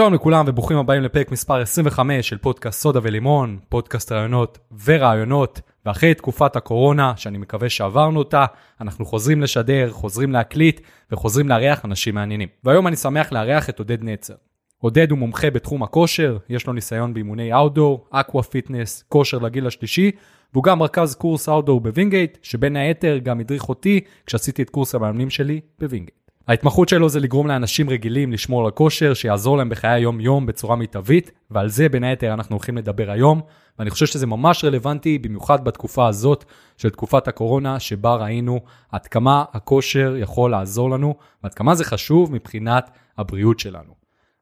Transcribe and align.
שלום 0.00 0.14
לכולם 0.14 0.44
וברוכים 0.48 0.76
הבאים 0.76 1.02
לפרק 1.02 1.32
מספר 1.32 1.60
25 1.60 2.28
של 2.28 2.38
פודקאסט 2.38 2.80
סודה 2.80 3.00
ולימון, 3.02 3.58
פודקאסט 3.68 4.12
רעיונות 4.12 4.58
ורעיונות, 4.84 5.60
ואחרי 5.86 6.14
תקופת 6.14 6.56
הקורונה, 6.56 7.12
שאני 7.16 7.38
מקווה 7.38 7.68
שעברנו 7.68 8.18
אותה, 8.18 8.44
אנחנו 8.80 9.04
חוזרים 9.04 9.42
לשדר, 9.42 9.90
חוזרים 9.90 10.32
להקליט 10.32 10.80
וחוזרים 11.12 11.48
לארח 11.48 11.84
אנשים 11.84 12.14
מעניינים. 12.14 12.48
והיום 12.64 12.86
אני 12.86 12.96
שמח 12.96 13.32
לארח 13.32 13.68
את 13.68 13.78
עודד 13.78 14.04
נצר. 14.04 14.34
עודד 14.78 15.10
הוא 15.10 15.18
מומחה 15.18 15.50
בתחום 15.50 15.82
הכושר, 15.82 16.38
יש 16.48 16.66
לו 16.66 16.72
ניסיון 16.72 17.14
באימוני 17.14 17.54
outdoor, 17.54 18.06
aqua 18.10 18.42
fitness, 18.42 19.04
כושר 19.08 19.38
לגיל 19.38 19.66
השלישי, 19.66 20.10
והוא 20.52 20.64
גם 20.64 20.82
רכז 20.82 21.14
קורס 21.14 21.48
outdoor 21.48 21.80
בווינגייט, 21.80 22.38
שבין 22.42 22.76
היתר 22.76 23.18
גם 23.22 23.40
הדריך 23.40 23.68
אותי 23.68 24.00
כשעשיתי 24.26 24.62
את 24.62 24.70
קורס 24.70 24.94
המאמנים 24.94 25.30
שלי 25.30 25.60
בווינגייט. 25.78 26.29
ההתמחות 26.48 26.88
שלו 26.88 27.08
זה 27.08 27.20
לגרום 27.20 27.46
לאנשים 27.46 27.90
רגילים 27.90 28.32
לשמור 28.32 28.60
על 28.60 28.66
הכושר, 28.66 29.14
שיעזור 29.14 29.56
להם 29.58 29.68
בחיי 29.68 29.90
היום-יום 29.90 30.46
בצורה 30.46 30.76
מיטבית, 30.76 31.30
ועל 31.50 31.68
זה 31.68 31.88
בין 31.88 32.04
היתר 32.04 32.34
אנחנו 32.34 32.56
הולכים 32.56 32.76
לדבר 32.76 33.10
היום, 33.10 33.40
ואני 33.78 33.90
חושב 33.90 34.06
שזה 34.06 34.26
ממש 34.26 34.64
רלוונטי, 34.64 35.18
במיוחד 35.18 35.64
בתקופה 35.64 36.08
הזאת 36.08 36.44
של 36.76 36.90
תקופת 36.90 37.28
הקורונה, 37.28 37.80
שבה 37.80 38.14
ראינו 38.14 38.60
עד 38.92 39.06
כמה 39.06 39.44
הכושר 39.52 40.16
יכול 40.16 40.50
לעזור 40.50 40.90
לנו, 40.90 41.14
ועד 41.42 41.54
כמה 41.54 41.74
זה 41.74 41.84
חשוב 41.84 42.32
מבחינת 42.32 42.90
הבריאות 43.18 43.58
שלנו. 43.58 43.94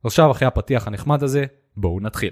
עכשיו, 0.05 0.31
אחרי 0.31 0.49
הפתיח 0.49 0.87
הנחמד 0.87 1.23
הזה, 1.23 1.45
בואו 1.77 2.01
נתחיל. 2.01 2.31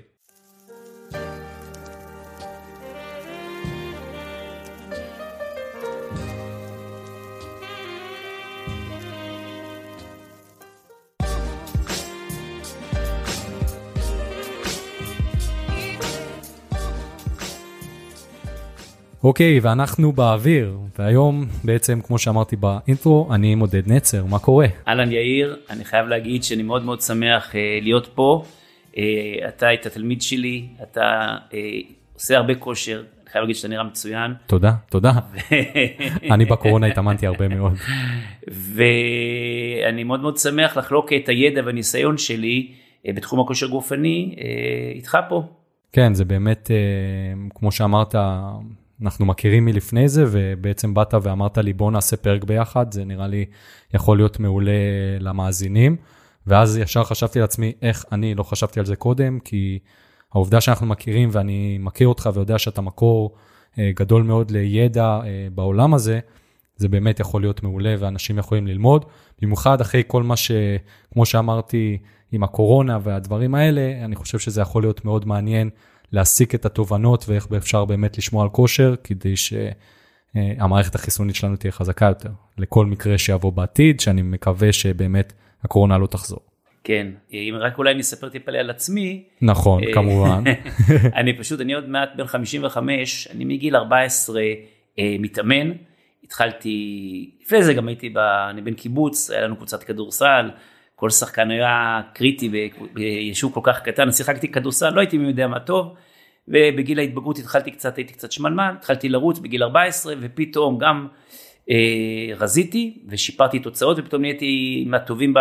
אוקיי, 19.27 19.61
ואנחנו 19.61 20.13
באוויר, 20.13 20.79
והיום 20.99 21.47
בעצם, 21.65 22.01
כמו 22.01 22.19
שאמרתי 22.19 22.57
באינטרו, 22.57 23.29
אני 23.35 23.55
מודד 23.55 23.93
נצר, 23.93 24.25
מה 24.25 24.39
קורה? 24.39 24.67
אהלן 24.89 25.13
יאיר, 25.13 25.57
אני 25.71 25.85
חייב 25.85 26.07
להגיד 26.07 26.45
שאני 26.45 26.63
מאוד 26.63 26.85
מאוד 26.85 27.01
שמח 27.01 27.51
uh, 27.51 27.55
להיות 27.83 28.09
פה. 28.15 28.45
Uh, 28.93 28.97
אתה 29.49 29.67
היית 29.69 29.87
תלמיד 29.87 30.23
שלי, 30.23 30.67
אתה 30.83 31.37
uh, 31.51 31.55
עושה 32.15 32.37
הרבה 32.37 32.55
כושר, 32.55 32.99
אני 33.23 33.31
חייב 33.31 33.43
להגיד 33.43 33.57
שאתה 33.57 33.69
נראה 33.69 33.85
מצוין. 33.85 34.35
תודה, 34.47 34.73
תודה. 34.91 35.13
אני 36.35 36.45
בקורונה 36.45 36.87
התאמנתי 36.87 37.27
הרבה 37.27 37.49
מאוד. 37.49 37.73
ואני 38.49 40.05
מאוד 40.05 40.21
מאוד 40.21 40.37
שמח 40.37 40.77
לחלוק 40.77 41.13
את 41.13 41.29
הידע 41.29 41.63
והניסיון 41.65 42.19
שלי 42.19 42.73
uh, 43.07 43.13
בתחום 43.15 43.41
הכושר 43.41 43.67
גופני 43.67 44.35
uh, 44.37 44.41
איתך 44.95 45.19
פה. 45.29 45.43
כן, 45.93 46.15
זה 46.15 46.25
באמת, 46.25 46.71
uh, 46.71 47.55
כמו 47.55 47.73
שאמרת, 47.73 48.15
אנחנו 49.03 49.27
מכירים 49.27 49.65
מלפני 49.65 50.09
זה, 50.09 50.25
ובעצם 50.31 50.95
באת 50.95 51.15
ואמרת 51.23 51.59
לי, 51.59 51.73
בוא 51.73 51.91
נעשה 51.91 52.17
פרק 52.17 52.45
ביחד, 52.45 52.93
זה 52.93 53.05
נראה 53.05 53.27
לי 53.27 53.45
יכול 53.95 54.17
להיות 54.17 54.41
מעולה 54.41 54.73
למאזינים. 55.21 55.97
ואז 56.47 56.77
ישר 56.77 57.05
חשבתי 57.05 57.41
לעצמי, 57.41 57.73
איך 57.83 58.05
אני 58.13 58.35
לא 58.35 58.43
חשבתי 58.43 58.81
על 58.81 58.87
זה 58.87 58.97
קודם, 58.97 59.39
כי 59.41 59.79
העובדה 60.33 60.61
שאנחנו 60.61 60.87
מכירים 60.87 61.29
ואני 61.33 61.79
מכיר 61.81 62.09
אותך 62.09 62.31
ויודע 62.35 62.59
שאתה 62.59 62.81
מקור 62.81 63.35
אה, 63.79 63.91
גדול 63.95 64.23
מאוד 64.23 64.51
לידע 64.51 65.05
אה, 65.05 65.49
בעולם 65.55 65.95
הזה, 65.95 66.21
זה 66.77 66.89
באמת 66.89 67.21
יכול 67.21 67.41
להיות 67.43 67.63
מעולה 67.63 67.95
ואנשים 67.99 68.39
יכולים 68.39 68.67
ללמוד. 68.67 69.05
במיוחד 69.43 69.81
אחרי 69.81 70.03
כל 70.07 70.23
מה 70.23 70.37
ש... 70.37 70.51
כמו 71.13 71.27
שאמרתי, 71.27 71.99
עם 72.33 72.43
הקורונה 72.43 72.99
והדברים 73.03 73.55
האלה, 73.55 74.05
אני 74.05 74.17
חושב 74.17 74.39
שזה 74.39 74.61
יכול 74.61 74.83
להיות 74.83 75.05
מאוד 75.05 75.27
מעניין 75.27 75.71
להסיק 76.13 76.55
את 76.55 76.67
התובנות 76.67 77.25
ואיך 77.29 77.47
אפשר 77.57 77.85
באמת 77.85 78.19
לשמור 78.19 78.43
על 78.43 78.49
כושר, 78.49 78.95
כדי 79.05 79.35
שהמערכת 79.37 80.95
החיסונית 80.95 81.37
שלנו 81.37 81.57
תהיה 81.57 81.73
חזקה 81.73 82.07
יותר, 82.07 82.31
לכל 82.59 82.87
מקרה 82.87 83.19
שיבוא 83.19 83.53
בעתיד, 83.53 84.01
שאני 84.01 84.23
מקווה 84.23 84.73
שבאמת 84.73 85.33
הקורונה 85.63 85.99
לא 85.99 86.07
תחזור. 86.07 86.41
כן, 86.85 87.07
אם 87.33 87.55
רק 87.61 87.79
אולי 87.79 87.93
אני 87.93 88.01
אספר 88.01 88.29
טיפה 88.29 88.53
על 88.53 88.71
עצמי. 88.71 89.25
נכון, 89.43 89.85
אה, 89.85 89.93
כמובן. 89.93 90.45
אני 91.21 91.39
פשוט, 91.39 91.61
אני 91.61 91.75
עוד 91.75 91.89
מעט 91.89 92.09
בן 92.17 92.27
55, 92.27 93.29
אני 93.31 93.45
מגיל 93.45 93.77
14 93.77 94.41
אה, 94.99 95.17
מתאמן. 95.19 95.73
התחלתי, 96.25 97.31
לפני 97.43 97.63
זה 97.63 97.75
גם 97.75 97.89
הייתי, 97.89 98.11
ב, 98.11 98.19
אני 98.19 98.61
בן 98.61 98.75
קיבוץ, 98.75 99.31
היה 99.31 99.41
לנו 99.41 99.57
קבוצת 99.57 99.83
כדורסל, 99.83 100.51
כל 100.97 101.11
שחקן 101.11 101.51
היה 101.51 102.01
קריטי 102.13 102.69
ביישוב 102.93 103.53
כל 103.53 103.61
כך 103.63 103.83
קטן, 103.83 104.13
שיחקתי 104.13 104.49
כדורסל, 104.49 104.91
לא 104.91 105.01
הייתי 105.01 105.19
מי 105.19 105.29
יודע 105.29 105.47
מה 105.47 105.61
טוב, 105.61 105.95
ובגיל 106.49 106.99
ההתבגרות 106.99 107.39
התחלתי 107.39 107.71
קצת, 107.71 107.97
הייתי 107.97 108.13
קצת 108.13 108.33
שמנמן, 108.33 108.75
התחלתי 108.79 109.09
לרוץ 109.09 109.39
בגיל 109.39 109.63
14, 109.63 110.15
ופתאום 110.21 110.79
גם 110.79 111.09
אה, 111.71 112.29
רזיתי 112.37 112.99
ושיפרתי 113.09 113.59
תוצאות, 113.59 113.99
ופתאום 113.99 114.23
נהייתי 114.23 114.85
מהטובים 114.87 115.35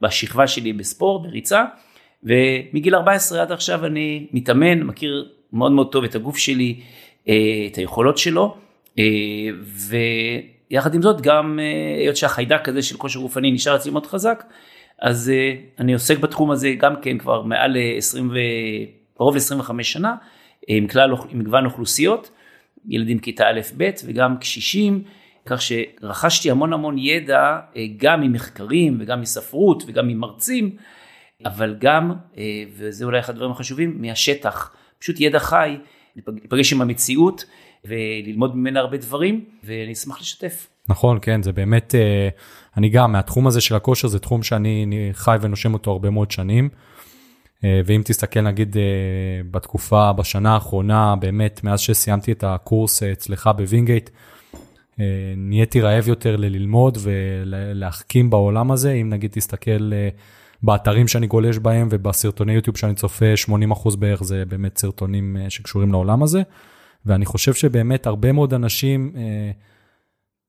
בשכבה 0.00 0.46
שלי 0.46 0.72
בספורט, 0.72 1.22
בריצה, 1.22 1.64
ומגיל 2.22 2.94
14 2.94 3.42
עד 3.42 3.52
עכשיו 3.52 3.86
אני 3.86 4.26
מתאמן, 4.32 4.82
מכיר 4.82 5.28
מאוד 5.52 5.72
מאוד 5.72 5.92
טוב 5.92 6.04
את 6.04 6.14
הגוף 6.14 6.36
שלי, 6.36 6.80
אה, 7.28 7.66
את 7.72 7.76
היכולות 7.76 8.18
שלו, 8.18 8.56
אה, 8.98 9.04
ו... 9.62 9.96
יחד 10.70 10.94
עם 10.94 11.02
זאת 11.02 11.20
גם 11.20 11.58
אה, 11.62 12.00
היות 12.00 12.16
שהחיידק 12.16 12.68
הזה 12.68 12.82
של 12.82 12.96
כושר 12.96 13.20
גופני 13.20 13.50
נשאר 13.50 13.76
אצלי 13.76 13.90
מאוד 13.92 14.06
חזק, 14.06 14.44
אז 15.02 15.30
אה, 15.34 15.54
אני 15.78 15.92
עוסק 15.92 16.18
בתחום 16.18 16.50
הזה 16.50 16.70
גם 16.78 16.94
כן 17.02 17.18
כבר 17.18 17.42
מעל 17.42 17.76
20 17.96 18.30
ו... 18.30 18.34
קרוב 19.16 19.36
ל-25 19.36 19.82
שנה, 19.82 20.14
עם 20.68 20.88
כלל, 20.88 21.10
עם 21.28 21.38
מגוון 21.38 21.64
אוכלוסיות, 21.64 22.30
ילדים 22.88 23.18
כיתה 23.18 23.44
א' 23.44 23.60
ב' 23.76 23.90
וגם 24.06 24.36
קשישים, 24.40 25.02
כך 25.46 25.62
שרכשתי 25.62 26.50
המון 26.50 26.72
המון 26.72 26.98
ידע 26.98 27.58
אה, 27.76 27.82
גם 27.96 28.20
ממחקרים 28.20 28.98
וגם 29.00 29.20
מספרות 29.20 29.82
וגם 29.86 30.08
ממרצים, 30.08 30.76
אבל 31.44 31.76
גם, 31.80 32.12
וזה 32.76 33.04
אולי 33.04 33.18
אחד 33.18 33.32
הדברים 33.32 33.50
החשובים, 33.50 34.02
מהשטח, 34.02 34.74
פשוט 34.98 35.20
ידע 35.20 35.38
חי, 35.38 35.76
להיפגש 36.16 36.72
עם 36.72 36.80
המציאות. 36.80 37.44
וללמוד 37.86 38.56
ממנה 38.56 38.80
הרבה 38.80 38.96
דברים, 38.96 39.44
ואני 39.64 39.92
אשמח 39.92 40.20
לשתף. 40.20 40.68
נכון, 40.88 41.18
כן, 41.22 41.42
זה 41.42 41.52
באמת, 41.52 41.94
אה, 41.94 42.28
אני 42.76 42.88
גם, 42.88 43.12
מהתחום 43.12 43.46
הזה 43.46 43.60
של 43.60 43.74
הכושר, 43.74 44.08
זה 44.08 44.18
תחום 44.18 44.42
שאני 44.42 45.10
חי 45.12 45.36
ונושם 45.40 45.74
אותו 45.74 45.90
הרבה 45.90 46.10
מאוד 46.10 46.30
שנים. 46.30 46.68
אה, 47.64 47.80
ואם 47.86 48.02
תסתכל 48.04 48.40
נגיד 48.40 48.76
אה, 48.76 48.82
בתקופה, 49.50 50.12
בשנה 50.12 50.54
האחרונה, 50.54 51.16
באמת, 51.16 51.64
מאז 51.64 51.80
שסיימתי 51.80 52.32
את 52.32 52.44
הקורס 52.44 53.02
אצלך 53.02 53.50
בווינגייט, 53.56 54.10
נהייתי 55.36 55.80
רעב 55.80 56.08
יותר 56.08 56.36
ללמוד 56.36 56.98
ולהחכים 57.00 58.30
בעולם 58.30 58.70
הזה. 58.70 58.92
אם 58.92 59.10
נגיד 59.10 59.30
תסתכל 59.30 59.92
באתרים 60.62 61.08
שאני 61.08 61.26
גולש 61.26 61.58
בהם 61.58 61.88
ובסרטוני 61.90 62.52
יוטיוב 62.52 62.76
שאני 62.76 62.94
צופה, 62.94 63.34
80% 63.72 63.96
בערך 63.96 64.22
זה 64.22 64.44
באמת 64.48 64.78
סרטונים 64.78 65.36
שקשורים 65.48 65.92
לעולם 65.92 66.22
הזה. 66.22 66.42
ואני 67.06 67.26
חושב 67.26 67.54
שבאמת 67.54 68.06
הרבה 68.06 68.32
מאוד 68.32 68.54
אנשים 68.54 69.12
אה, 69.16 69.50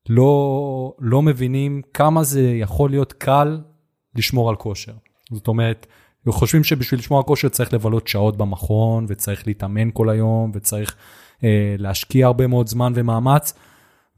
לא, 0.10 0.94
לא 1.00 1.22
מבינים 1.22 1.82
כמה 1.94 2.24
זה 2.24 2.42
יכול 2.42 2.90
להיות 2.90 3.14
קל 3.14 3.62
לשמור 4.16 4.50
על 4.50 4.56
כושר. 4.56 4.94
זאת 5.32 5.48
אומרת, 5.48 5.88
חושבים 6.28 6.64
שבשביל 6.64 7.00
לשמור 7.00 7.20
על 7.20 7.26
כושר 7.26 7.50
צריך 7.50 7.74
לבלות 7.74 8.08
שעות 8.08 8.38
במכון, 8.38 9.06
וצריך 9.10 9.48
להתאמן 9.48 9.90
כל 9.94 10.10
היום, 10.10 10.52
וצריך 10.54 10.96
אה, 11.44 11.76
להשקיע 11.78 12.26
הרבה 12.26 12.48
מאוד 12.48 12.68
זמן 12.68 12.94
ומאמץ, 12.96 13.54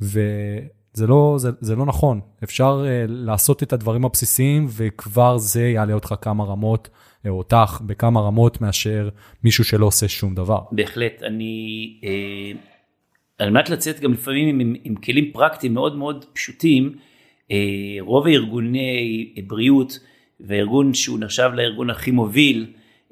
וזה 0.01 1.07
לא, 1.07 1.35
זה, 1.39 1.49
זה 1.59 1.75
לא 1.75 1.85
נכון. 1.85 2.19
אפשר 2.43 2.85
אה, 2.87 3.05
לעשות 3.07 3.63
את 3.63 3.73
הדברים 3.73 4.05
הבסיסיים, 4.05 4.67
וכבר 4.69 5.37
זה 5.37 5.67
יעלה 5.67 5.93
אותך 5.93 6.15
כמה 6.21 6.43
רמות 6.43 6.89
או 7.27 7.37
אותך 7.37 7.81
בכמה 7.85 8.21
רמות 8.21 8.61
מאשר 8.61 9.09
מישהו 9.43 9.63
שלא 9.63 9.85
עושה 9.85 10.07
שום 10.07 10.35
דבר. 10.35 10.59
בהחלט, 10.71 11.23
אני, 11.23 11.99
אה, 12.03 12.51
על 13.39 13.49
מנת 13.49 13.69
לצאת 13.69 13.99
גם 13.99 14.13
לפעמים 14.13 14.59
עם, 14.59 14.75
עם 14.83 14.95
כלים 14.95 15.31
פרקטיים 15.33 15.73
מאוד 15.73 15.97
מאוד 15.97 16.25
פשוטים, 16.33 16.95
אה, 17.51 17.57
רוב 17.99 18.27
הארגוני 18.27 19.33
בריאות 19.47 19.99
והארגון 20.39 20.93
שהוא 20.93 21.19
נחשב 21.19 21.51
לארגון 21.53 21.89
הכי 21.89 22.11
מוביל 22.11 22.65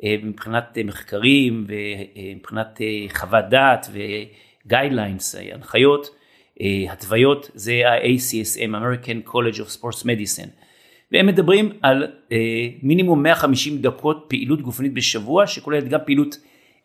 אה, 0.03 0.15
מבחינת 0.23 0.77
מחקרים 0.85 1.67
ומבחינת 1.67 2.81
אה, 2.81 3.05
חוות 3.09 3.45
דעת 3.49 3.87
וגיידליינס, 3.93 5.35
הנחיות, 5.53 6.15
אה, 6.61 6.93
התוויות, 6.93 7.51
זה 7.53 7.81
ה-ACSM, 7.85 8.71
American 8.71 9.29
College 9.29 9.57
of 9.57 9.81
Sports 9.81 10.03
Medicine. 10.03 10.66
והם 11.11 11.25
מדברים 11.25 11.69
על 11.81 12.07
אה, 12.31 12.67
מינימום 12.83 13.23
150 13.23 13.77
דקות 13.77 14.25
פעילות 14.27 14.61
גופנית 14.61 14.93
בשבוע 14.93 15.47
שכוללת 15.47 15.87
גם 15.87 15.99
פעילות 16.05 16.37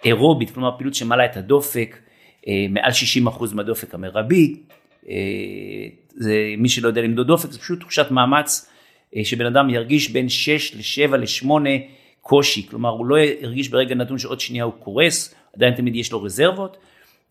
אירובית, 0.05 0.51
כלומר 0.51 0.71
פעילות 0.77 0.95
שמעלה 0.95 1.25
את 1.25 1.37
הדופק 1.37 1.99
אה, 2.49 2.67
מעל 2.71 2.91
60% 3.27 3.55
מהדופק 3.55 3.95
המרבי. 3.95 4.57
אה, 5.09 5.15
זה, 6.15 6.55
מי 6.59 6.69
שלא 6.69 6.89
יודע 6.89 7.03
למדוד 7.03 7.27
דופק 7.27 7.51
זה 7.51 7.59
פשוט 7.59 7.81
תחושת 7.81 8.11
מאמץ 8.11 8.71
אה, 9.17 9.25
שבן 9.25 9.47
אדם 9.47 9.71
ירגיש 9.71 10.11
בין 10.11 10.29
6 10.29 10.75
ל-7 10.75 11.17
ל-8 11.17 11.51
קושי, 12.21 12.67
כלומר 12.69 12.91
הוא 12.91 13.07
לא 13.07 13.17
הרגיש 13.43 13.69
ברגע 13.69 13.95
נתון 13.95 14.19
שעוד 14.19 14.41
שנייה 14.41 14.65
הוא 14.65 14.73
קורס, 14.73 15.35
עדיין 15.57 15.75
תמיד 15.75 15.97
יש 15.97 16.13
לו 16.13 16.23
רזרבות, 16.23 16.77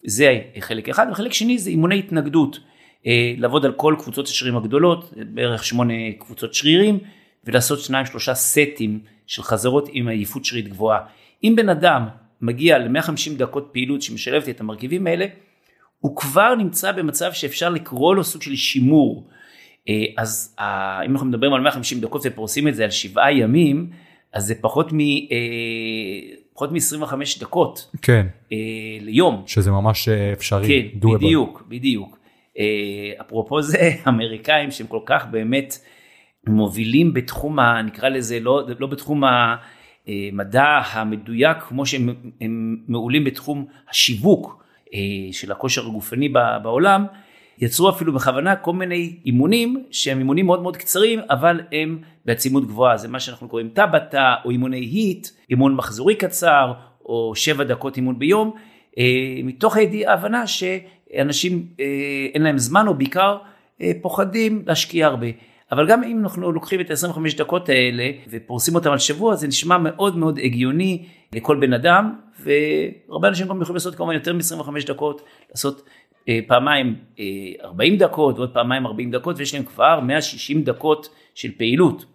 זה 0.03 0.39
חלק 0.59 0.89
אחד, 0.89 1.07
וחלק 1.11 1.33
שני 1.33 1.57
זה 1.57 1.69
אימוני 1.69 1.99
התנגדות, 1.99 2.59
לעבוד 3.37 3.65
על 3.65 3.71
כל 3.71 3.95
קבוצות 3.99 4.27
השרירים 4.27 4.57
הגדולות, 4.57 5.13
בערך 5.33 5.63
שמונה 5.63 5.93
קבוצות 6.19 6.53
שרירים, 6.53 6.99
ולעשות 7.43 7.79
שניים 7.79 8.05
שלושה 8.05 8.33
סטים 8.33 8.99
של 9.27 9.43
חזרות 9.43 9.89
עם 9.91 10.07
עייפות 10.07 10.45
שרירית 10.45 10.67
גבוהה. 10.67 10.99
אם 11.43 11.53
בן 11.55 11.69
אדם 11.69 12.07
מגיע 12.41 12.77
ל-150 12.77 13.37
דקות 13.37 13.69
פעילות 13.71 14.01
שמשלבת 14.01 14.49
את 14.49 14.61
המרכיבים 14.61 15.07
האלה, 15.07 15.25
הוא 15.99 16.15
כבר 16.15 16.55
נמצא 16.55 16.91
במצב 16.91 17.33
שאפשר 17.33 17.69
לקרוא 17.69 18.15
לו 18.15 18.23
סוג 18.23 18.41
של 18.41 18.55
שימור. 18.55 19.27
אה, 19.89 19.93
אז 20.17 20.55
אם 21.05 21.11
אנחנו 21.11 21.27
מדברים 21.27 21.53
על 21.53 21.61
150 21.61 21.99
דקות 21.99 22.21
ופורסים 22.25 22.67
את 22.67 22.75
זה 22.75 22.83
על 22.83 22.89
שבעה 22.89 23.33
ימים, 23.33 23.89
אז 24.33 24.45
זה 24.45 24.55
פחות 24.61 24.93
מ... 24.93 24.99
אה, 24.99 25.05
פחות 26.53 26.71
מ-25 26.71 27.39
דקות 27.39 27.95
כן. 28.01 28.27
ליום. 29.01 29.43
שזה 29.45 29.71
ממש 29.71 30.09
אפשרי. 30.09 30.67
כן, 30.67 31.07
doable. 31.07 31.15
בדיוק, 31.15 31.63
בדיוק. 31.67 32.20
אפרופו 33.21 33.61
זה, 33.61 33.91
אמריקאים 34.07 34.71
שהם 34.71 34.87
כל 34.87 35.01
כך 35.05 35.25
באמת 35.31 35.77
מובילים 36.47 37.13
בתחום, 37.13 37.59
ה, 37.59 37.81
נקרא 37.81 38.09
לזה, 38.09 38.39
לא, 38.39 38.63
לא 38.79 38.87
בתחום 38.87 39.23
המדע 39.23 40.81
המדויק, 40.91 41.57
כמו 41.57 41.85
שהם 41.85 42.09
מעולים 42.87 43.23
בתחום 43.23 43.65
השיווק 43.89 44.63
אה, 44.93 44.99
של 45.31 45.51
הכושר 45.51 45.87
הגופני 45.87 46.29
בעולם, 46.63 47.05
יצרו 47.57 47.89
אפילו 47.89 48.13
בכוונה 48.13 48.55
כל 48.55 48.73
מיני 48.73 49.15
אימונים 49.25 49.83
שהם 49.91 50.19
אימונים 50.19 50.45
מאוד 50.45 50.61
מאוד 50.61 50.77
קצרים, 50.77 51.19
אבל 51.29 51.61
הם 51.71 51.99
בעצימות 52.25 52.67
גבוהה, 52.67 52.97
זה 52.97 53.07
מה 53.07 53.19
שאנחנו 53.19 53.47
קוראים 53.49 53.69
טבטה 53.69 54.35
או 54.45 54.49
אימוני 54.49 54.77
היט, 54.77 55.27
אימון 55.49 55.75
מחזורי 55.75 56.15
קצר 56.15 56.73
או 57.05 57.35
שבע 57.35 57.63
דקות 57.63 57.97
אימון 57.97 58.19
ביום, 58.19 58.51
אה, 58.97 59.03
מתוך 59.43 59.77
ההבנה 60.05 60.47
שאנשים 61.11 61.65
אה, 61.79 61.85
אין 62.33 62.41
להם 62.41 62.57
זמן 62.57 62.87
או 62.87 62.93
בעיקר 62.93 63.37
פוחדים 64.01 64.63
להשקיע 64.67 65.07
הרבה. 65.07 65.27
אבל 65.71 65.87
גם 65.87 66.03
אם 66.03 66.19
אנחנו 66.19 66.51
לוקחים 66.51 66.81
את 66.81 66.91
ה-25 66.91 67.37
דקות 67.37 67.69
האלה 67.69 68.11
ופורסים 68.29 68.75
אותם 68.75 68.91
על 68.91 68.99
שבוע, 68.99 69.35
זה 69.35 69.47
נשמע 69.47 69.77
מאוד 69.77 70.17
מאוד 70.17 70.39
הגיוני 70.43 71.05
לכל 71.35 71.57
בן 71.59 71.73
אדם, 71.73 72.15
והרבה 72.39 73.27
אנשים 73.27 73.47
גם 73.47 73.61
יכולים 73.61 73.75
לעשות 73.75 73.95
כמובן 73.95 74.13
יותר 74.13 74.33
מ-25 74.33 74.87
דקות, 74.87 75.21
לעשות 75.49 75.83
אה, 76.29 76.39
פעמיים 76.47 76.95
אה, 77.19 77.25
40 77.63 77.97
דקות 77.97 78.37
ועוד 78.37 78.53
פעמיים 78.53 78.85
40 78.85 79.11
דקות, 79.11 79.37
ויש 79.37 79.53
להם 79.53 79.63
כבר 79.63 79.99
160 79.99 80.63
דקות 80.63 81.09
של 81.35 81.51
פעילות. 81.57 82.05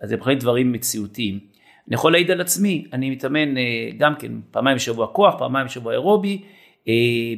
אז 0.00 0.08
זה 0.08 0.16
בהחלט 0.16 0.38
דברים 0.40 0.72
מציאותיים. 0.72 1.38
אני 1.88 1.94
יכול 1.94 2.12
להעיד 2.12 2.30
על 2.30 2.40
עצמי, 2.40 2.84
אני 2.92 3.10
מתאמן 3.10 3.56
אה, 3.56 3.62
גם 3.98 4.14
כן 4.18 4.32
פעמיים 4.50 4.76
בשבוע 4.76 5.06
כוח, 5.06 5.34
פעמיים 5.38 5.66
בשבוע 5.66 5.92
אירובי, 5.92 6.42
אה, 6.42 6.57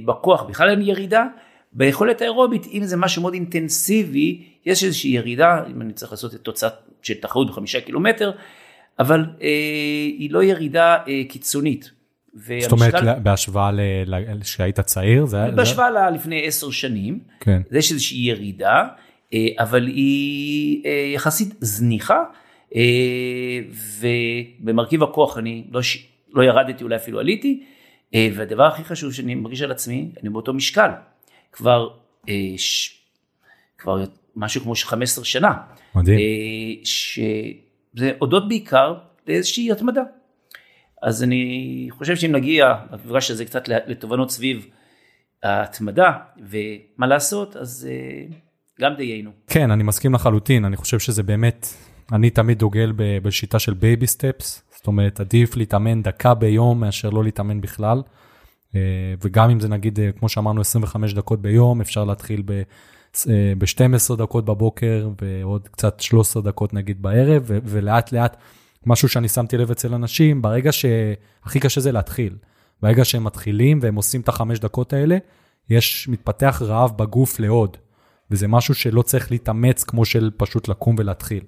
בכוח 0.04 0.42
בכלל 0.42 0.70
אין 0.70 0.82
ירידה, 0.82 1.26
ביכולת 1.72 2.20
האירובית, 2.20 2.66
אם 2.72 2.84
זה 2.84 2.96
משהו 2.96 3.22
מאוד 3.22 3.34
אינטנסיבי, 3.34 4.42
יש 4.66 4.84
איזושהי 4.84 5.10
ירידה, 5.10 5.62
אם 5.70 5.82
אני 5.82 5.92
צריך 5.92 6.12
לעשות 6.12 6.34
את 6.34 6.40
תוצאה 6.40 6.70
של 7.02 7.14
תחרות 7.14 7.50
בחמישה 7.50 7.80
קילומטר, 7.80 8.32
אבל 8.98 9.26
אה, 9.42 9.48
היא 10.18 10.30
לא 10.30 10.44
ירידה 10.44 10.96
אה, 11.08 11.22
קיצונית. 11.28 11.90
זאת 12.60 12.72
אומרת, 12.72 13.22
בהשוואה 13.22 13.70
שהיית 14.42 14.80
צעיר? 14.80 15.26
זה, 15.26 15.38
בהשוואה 15.54 15.92
זה... 15.92 16.14
לפני 16.14 16.46
עשר 16.46 16.70
שנים, 16.70 17.18
כן. 17.40 17.62
יש 17.72 17.92
איזושהי 17.92 18.18
ירידה, 18.18 18.86
אה, 19.34 19.46
אבל 19.58 19.86
היא 19.86 20.82
אה, 20.86 21.12
יחסית 21.14 21.54
זניחה, 21.60 22.22
אה, 22.76 23.60
ובמרכיב 24.00 25.02
הכוח 25.02 25.38
אני 25.38 25.64
לא, 25.70 25.82
ש... 25.82 26.06
לא 26.32 26.42
ירדתי, 26.42 26.84
אולי 26.84 26.96
אפילו 26.96 27.20
עליתי, 27.20 27.60
אה, 27.62 27.79
והדבר 28.14 28.64
הכי 28.64 28.84
חשוב 28.84 29.12
שאני 29.12 29.34
מרגיש 29.34 29.62
על 29.62 29.70
עצמי, 29.70 30.12
אני 30.22 30.30
באותו 30.30 30.52
משקל. 30.52 30.90
כבר, 31.52 31.88
אה, 32.28 32.34
ש... 32.56 33.00
כבר 33.78 34.04
משהו 34.36 34.60
כמו 34.60 34.74
15 34.76 35.24
שנה. 35.24 35.52
מדהים. 35.94 36.18
אה, 36.18 36.84
שזה 36.84 38.10
הודות 38.18 38.48
בעיקר 38.48 38.94
לאיזושהי 39.26 39.72
התמדה. 39.72 40.02
אז 41.02 41.22
אני 41.22 41.86
חושב 41.90 42.16
שאם 42.16 42.32
נגיע 42.32 42.74
במפגש 42.90 43.30
הזה 43.30 43.44
קצת 43.44 43.68
לתובנות 43.68 44.30
סביב 44.30 44.66
ההתמדה 45.42 46.12
ומה 46.36 47.06
לעשות, 47.06 47.56
אז 47.56 47.88
אה, 47.90 48.36
גם 48.80 48.94
דיינו. 48.94 49.30
כן, 49.46 49.70
אני 49.70 49.82
מסכים 49.82 50.14
לחלוטין, 50.14 50.64
אני 50.64 50.76
חושב 50.76 50.98
שזה 50.98 51.22
באמת, 51.22 51.66
אני 52.12 52.30
תמיד 52.30 52.58
דוגל 52.58 52.92
בשיטה 52.96 53.58
של 53.58 53.74
baby 53.74 54.06
steps, 54.06 54.62
זאת 54.76 54.86
אומרת, 54.86 55.20
עדיף 55.20 55.56
להתאמן 55.56 56.02
דקה 56.02 56.34
ביום 56.34 56.80
מאשר 56.80 57.10
לא 57.10 57.24
להתאמן 57.24 57.60
בכלל. 57.60 58.02
אה, 58.74 58.80
וגם 59.22 59.50
אם 59.50 59.60
זה 59.60 59.68
נגיד, 59.68 60.00
אה, 60.00 60.12
כמו 60.12 60.28
שאמרנו, 60.28 60.60
25 60.60 61.14
דקות 61.14 61.42
ביום, 61.42 61.80
אפשר 61.80 62.04
להתחיל 62.04 62.42
ב-12 62.42 64.10
אה, 64.10 64.16
דקות 64.16 64.44
בבוקר 64.44 65.08
ועוד 65.22 65.68
קצת 65.68 66.00
13 66.00 66.42
דקות 66.42 66.74
נגיד 66.74 67.02
בערב, 67.02 67.42
ולאט 67.46 68.12
לאט, 68.12 68.36
משהו 68.86 69.08
שאני 69.08 69.28
שמתי 69.28 69.56
לב 69.56 69.70
אצל 69.70 69.94
אנשים, 69.94 70.42
ברגע 70.42 70.72
שהכי 70.72 71.60
קשה 71.60 71.80
זה 71.80 71.92
להתחיל. 71.92 72.36
ברגע 72.82 73.04
שהם 73.04 73.24
מתחילים 73.24 73.78
והם 73.82 73.94
עושים 73.94 74.20
את 74.20 74.28
החמש 74.28 74.58
דקות 74.58 74.92
האלה, 74.92 75.18
יש, 75.70 76.08
מתפתח 76.08 76.62
רעב 76.64 76.98
בגוף 76.98 77.40
לעוד. 77.40 77.76
וזה 78.30 78.48
משהו 78.48 78.74
שלא 78.74 79.02
צריך 79.02 79.30
להתאמץ 79.30 79.84
כמו 79.84 80.04
של 80.04 80.30
פשוט 80.36 80.68
לקום 80.68 80.96
ולהתחיל. 80.98 81.44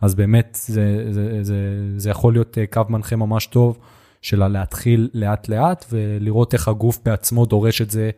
אז 0.00 0.14
באמת, 0.14 0.58
זה, 0.60 1.06
זה, 1.10 1.42
זה, 1.42 1.56
זה 1.96 2.10
יכול 2.10 2.32
להיות 2.32 2.58
קו 2.72 2.82
מנחה 2.88 3.16
ממש 3.16 3.46
טוב. 3.46 3.78
של 4.22 4.48
להתחיל 4.48 5.08
לאט 5.14 5.48
לאט 5.48 5.84
ולראות 5.90 6.54
איך 6.54 6.68
הגוף 6.68 6.98
בעצמו 7.04 7.46
דורש 7.46 7.82
את 7.82 7.90
זה 7.90 8.10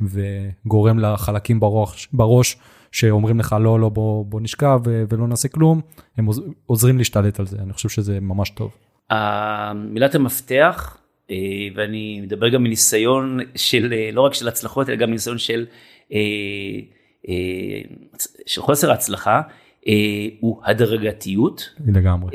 וגורם 0.00 0.98
לחלקים 0.98 1.60
בראש, 1.60 2.08
בראש 2.12 2.56
שאומרים 2.92 3.40
לך 3.40 3.56
לא, 3.60 3.80
לא, 3.80 3.88
בוא, 3.88 4.24
בוא 4.24 4.40
נשכב 4.40 4.80
ולא 4.84 5.28
נעשה 5.28 5.48
כלום, 5.48 5.80
הם 6.16 6.26
עוזרים 6.66 6.98
להשתלט 6.98 7.40
על 7.40 7.46
זה, 7.46 7.56
אני 7.62 7.72
חושב 7.72 7.88
שזה 7.88 8.20
ממש 8.20 8.50
טוב. 8.50 8.70
מילת 9.74 10.14
המפתח, 10.14 10.98
אה, 11.30 11.36
ואני 11.76 12.20
מדבר 12.20 12.48
גם 12.48 12.62
מניסיון 12.62 13.38
של, 13.54 13.92
אה, 13.92 14.10
לא 14.12 14.20
רק 14.20 14.34
של 14.34 14.48
הצלחות, 14.48 14.88
אלא 14.88 14.96
גם 14.96 15.10
מניסיון 15.10 15.38
של, 15.38 15.66
אה, 16.12 16.18
של 18.46 18.62
חוסר 18.62 18.92
הצלחה, 18.92 19.40
הוא 20.40 20.60
הדרגתיות. 20.64 21.74
לגמרי. 21.86 22.30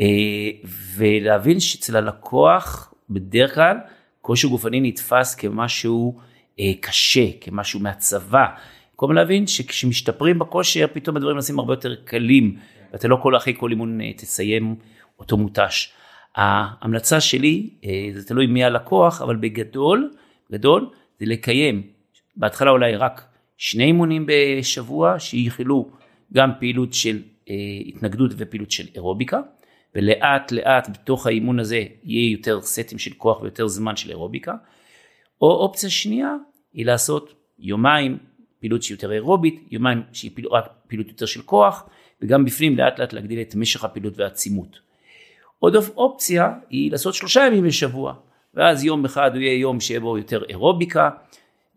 ולהבין 0.95 1.59
שאצל 1.59 1.95
הלקוח 1.95 2.93
בדרך 3.09 3.55
כלל 3.55 3.77
כושר 4.21 4.47
גופני 4.47 4.79
נתפס 4.79 5.35
כמשהו 5.35 6.19
אה, 6.59 6.71
קשה, 6.81 7.25
כמשהו 7.41 7.79
מהצבא. 7.79 8.45
במקום 8.91 9.11
להבין 9.11 9.47
שכשמשתפרים 9.47 10.39
בכושר 10.39 10.85
פתאום 10.93 11.17
הדברים 11.17 11.35
נעשים 11.35 11.59
הרבה 11.59 11.73
יותר 11.73 11.95
קלים 11.95 12.55
ואתה 12.93 13.07
לא 13.07 13.19
כל 13.21 13.37
אחרי 13.37 13.53
כל 13.57 13.71
אימון 13.71 14.01
אה, 14.01 14.13
תסיים 14.13 14.75
אותו 15.19 15.37
מותש. 15.37 15.93
ההמלצה 16.35 17.21
שלי, 17.21 17.69
אה, 17.85 18.09
זה 18.13 18.27
תלוי 18.27 18.47
מי 18.47 18.63
הלקוח, 18.63 19.21
אבל 19.21 19.35
בגדול, 19.35 20.11
גדול, 20.51 20.89
זה 21.19 21.25
לקיים 21.25 21.83
בהתחלה 22.35 22.71
אולי 22.71 22.95
רק 22.95 23.21
שני 23.57 23.83
אימונים 23.83 24.25
בשבוע 24.27 25.19
שיכלו 25.19 25.89
גם 26.33 26.51
פעילות 26.59 26.93
של 26.93 27.17
אה, 27.17 27.23
התנגדות 27.87 28.31
ופעילות 28.37 28.71
של 28.71 28.87
אירוביקה. 28.95 29.39
ולאט 29.95 30.51
לאט 30.51 30.89
בתוך 30.89 31.27
האימון 31.27 31.59
הזה 31.59 31.83
יהיה 32.03 32.31
יותר 32.31 32.61
סטים 32.61 32.99
של 32.99 33.11
כוח 33.17 33.41
ויותר 33.41 33.67
זמן 33.67 33.95
של 33.95 34.09
אירוביקה. 34.09 34.53
או 35.41 35.51
אופציה 35.51 35.89
שנייה 35.89 36.35
היא 36.73 36.85
לעשות 36.85 37.33
יומיים 37.59 38.17
פעילות 38.59 38.83
שהיא 38.83 38.95
יותר 38.95 39.11
אירובית, 39.11 39.67
יומיים 39.71 40.01
שהיא 40.13 40.31
פעילות, 40.33 40.53
פעילות 40.87 41.07
יותר 41.07 41.25
של 41.25 41.41
כוח, 41.41 41.89
וגם 42.21 42.45
בפנים 42.45 42.77
לאט 42.77 42.99
לאט 42.99 43.13
להגדיל 43.13 43.41
את 43.41 43.55
משך 43.55 43.83
הפעילות 43.83 44.17
והעצימות. 44.17 44.79
עוד 45.59 45.75
אופציה 45.75 46.53
היא 46.69 46.91
לעשות 46.91 47.13
שלושה 47.13 47.45
ימים 47.47 47.63
בשבוע, 47.63 48.13
ואז 48.53 48.83
יום 48.83 49.05
אחד 49.05 49.31
הוא 49.33 49.41
יהיה 49.41 49.59
יום 49.59 49.79
שיהיה 49.79 49.99
בו 49.99 50.17
יותר 50.17 50.43
אירוביקה, 50.49 51.09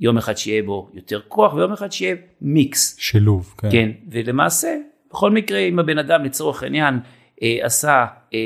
יום 0.00 0.18
אחד 0.18 0.36
שיהיה 0.36 0.62
בו 0.62 0.90
יותר 0.94 1.20
כוח, 1.28 1.54
ויום 1.54 1.72
אחד 1.72 1.92
שיהיה 1.92 2.16
מיקס. 2.40 2.96
שילוב, 2.98 3.54
כן. 3.58 3.70
כן, 3.70 3.90
ולמעשה, 4.10 4.76
בכל 5.12 5.30
מקרה, 5.30 5.58
אם 5.58 5.78
הבן 5.78 5.98
אדם 5.98 6.24
לצורך 6.24 6.62
העניין 6.62 6.98
אה, 7.42 7.58
עשה 7.62 8.06
אה, 8.34 8.38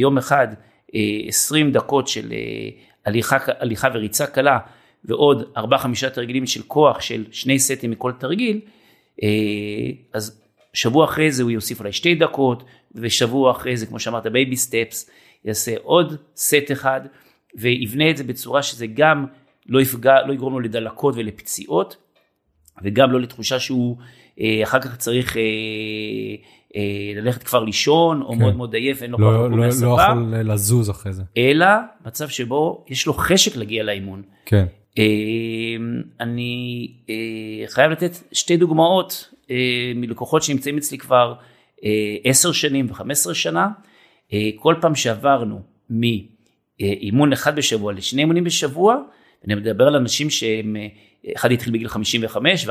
יום 0.00 0.18
אחד 0.18 0.48
20 1.28 1.66
אה, 1.66 1.72
דקות 1.72 2.08
של 2.08 2.32
הליכה, 3.06 3.36
הליכה 3.46 3.88
וריצה 3.94 4.26
קלה 4.26 4.58
ועוד 5.04 5.52
4-5 5.56 5.60
תרגילים 6.14 6.46
של 6.46 6.62
כוח 6.62 7.00
של 7.00 7.24
שני 7.30 7.58
סטים 7.58 7.90
מכל 7.90 8.12
תרגיל, 8.18 8.60
אז 10.12 10.42
שבוע 10.74 11.04
אחרי 11.04 11.32
זה 11.32 11.42
הוא 11.42 11.50
יוסיף 11.50 11.80
אולי 11.80 11.92
שתי 11.92 12.14
דקות, 12.14 12.64
ושבוע 12.94 13.50
אחרי 13.50 13.76
זה, 13.76 13.86
כמו 13.86 14.00
שאמרת, 14.00 14.26
baby 14.26 14.56
steps, 14.56 15.10
יעשה 15.44 15.74
עוד 15.82 16.16
סט 16.36 16.72
אחד, 16.72 17.00
ויבנה 17.54 18.10
את 18.10 18.16
זה 18.16 18.24
בצורה 18.24 18.62
שזה 18.62 18.86
גם 18.86 19.26
לא 19.66 19.80
יפגע, 19.80 20.26
לא 20.26 20.32
יגרום 20.32 20.52
לו 20.52 20.60
לדלקות 20.60 21.14
ולפציעות, 21.16 21.96
וגם 22.82 23.12
לא 23.12 23.20
לתחושה 23.20 23.60
שהוא 23.60 23.96
אחר 24.62 24.80
כך 24.80 24.96
צריך 24.96 25.36
ללכת 27.16 27.42
כבר 27.42 27.64
לישון, 27.64 28.22
או 28.22 28.32
כן. 28.32 28.38
מאוד 28.38 28.56
מאוד 28.56 28.74
עייף, 28.74 29.02
אין 29.02 29.10
לו 29.10 29.18
לא, 29.18 29.26
כוח 29.26 29.50
לא, 29.50 29.58
לא 29.58 29.64
יכול 29.64 30.34
לזוז 30.52 30.90
אחרי 30.90 31.12
זה. 31.12 31.22
אלא 31.36 31.66
מצב 32.06 32.28
שבו 32.28 32.84
יש 32.88 33.06
לו 33.06 33.12
חשק 33.12 33.56
להגיע 33.56 33.82
לאימון. 33.82 34.22
כן, 34.46 34.66
אה, 34.98 35.04
אני 36.20 36.88
אה, 37.08 37.14
חייב 37.66 37.90
לתת 37.90 38.16
שתי 38.32 38.56
דוגמאות 38.56 39.30
אה, 39.50 39.92
מלקוחות 39.94 40.42
שנמצאים 40.42 40.76
אצלי 40.76 40.98
כבר 40.98 41.34
עשר 42.24 42.52
שנים 42.52 42.86
ו-15 42.90 43.34
שנה. 43.34 43.68
אה, 44.32 44.50
כל 44.56 44.74
פעם 44.80 44.94
שעברנו 44.94 45.60
מאימון 45.90 47.32
אחד 47.32 47.56
בשבוע 47.56 47.92
לשני 47.92 48.22
אימונים 48.22 48.44
בשבוע, 48.44 48.96
אני 49.46 49.54
מדבר 49.54 49.86
על 49.86 49.96
אנשים 49.96 50.30
שהם, 50.30 50.76
אה, 50.76 50.86
אחד 51.36 51.52
התחיל 51.52 51.72
בגיל 51.72 51.88
55 51.88 52.66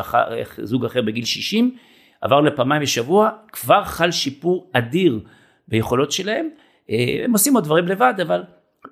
וזוג 0.58 0.86
אחר 0.86 1.02
בגיל 1.02 1.26
60, 1.26 1.78
עברנו 2.22 2.46
לפעמיים 2.46 2.82
בשבוע, 2.82 3.30
כבר 3.52 3.84
חל 3.84 4.12
שיפור 4.12 4.72
אדיר 4.74 5.20
ביכולות 5.68 6.12
שלהם. 6.12 6.50
אה, 6.90 7.22
הם 7.24 7.32
עושים 7.32 7.56
עוד 7.56 7.64
דברים 7.64 7.88
לבד, 7.88 8.14
אבל 8.22 8.44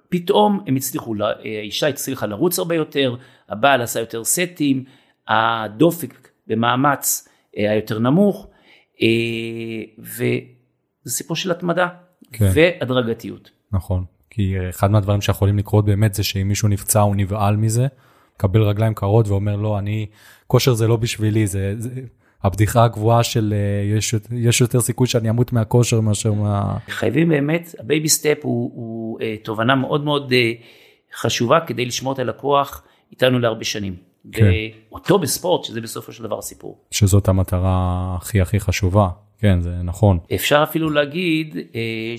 פתאום 0.09 0.63
הם 0.67 0.75
הצליחו, 0.75 1.15
האישה 1.43 1.87
הצליחה 1.87 2.25
לרוץ 2.25 2.59
הרבה 2.59 2.75
יותר, 2.75 3.15
הבעל 3.49 3.81
עשה 3.81 3.99
יותר 3.99 4.23
סטים, 4.23 4.83
הדופק 5.27 6.29
במאמץ 6.47 7.27
היה 7.55 7.75
יותר 7.75 7.99
נמוך, 7.99 8.47
אה, 9.01 9.07
וזה 9.99 11.11
סיפור 11.11 11.35
של 11.35 11.51
התמדה 11.51 11.87
כן. 12.31 12.51
והדרגתיות. 12.53 13.51
נכון. 13.71 14.05
כי 14.29 14.55
אחד 14.69 14.91
מהדברים 14.91 15.21
שיכולים 15.21 15.57
לקרות 15.57 15.85
באמת 15.85 16.13
זה 16.13 16.23
שאם 16.23 16.47
מישהו 16.47 16.67
נפצע 16.67 16.99
הוא 16.99 17.15
נבהל 17.15 17.55
מזה, 17.55 17.87
מקבל 18.35 18.61
רגליים 18.61 18.93
קרות 18.93 19.27
ואומר 19.27 19.55
לא, 19.55 19.79
אני, 19.79 20.05
כושר 20.47 20.73
זה 20.73 20.87
לא 20.87 20.95
בשבילי, 20.95 21.47
זה, 21.47 21.73
זה 21.77 21.89
הבדיחה 22.43 22.85
הקבועה 22.85 23.23
של 23.23 23.53
אה, 23.53 23.97
יש, 23.97 24.15
יש 24.31 24.61
יותר 24.61 24.81
סיכוי 24.81 25.07
שאני 25.07 25.29
אמות 25.29 25.53
מהכושר 25.53 25.99
מאשר 26.01 26.33
מה... 26.33 26.77
חייבים 26.89 27.29
באמת, 27.29 27.75
ה 27.79 27.85
baby 27.85 28.09
step 28.09 28.37
הוא, 28.41 28.71
הוא 28.75 29.19
אה, 29.21 29.35
תובנה 29.43 29.75
מאוד 29.75 30.03
מאוד 30.03 30.33
אה, 30.33 30.51
חשובה 31.15 31.59
כדי 31.59 31.85
לשמור 31.85 32.13
את 32.13 32.19
הלקוח 32.19 32.83
איתנו 33.11 33.39
להרבה 33.39 33.63
שנים. 33.63 33.95
כן. 34.31 34.49
ואותו 34.91 35.19
בספורט, 35.19 35.63
שזה 35.63 35.81
בסופו 35.81 36.11
של 36.11 36.23
דבר 36.23 36.41
סיפור. 36.41 36.79
שזאת 36.91 37.27
המטרה 37.27 38.15
הכי 38.21 38.41
הכי 38.41 38.59
חשובה. 38.59 39.09
כן, 39.39 39.61
זה 39.61 39.75
נכון. 39.83 40.19
אפשר 40.35 40.63
אפילו 40.63 40.89
להגיד 40.89 41.57
אה, 41.75 42.15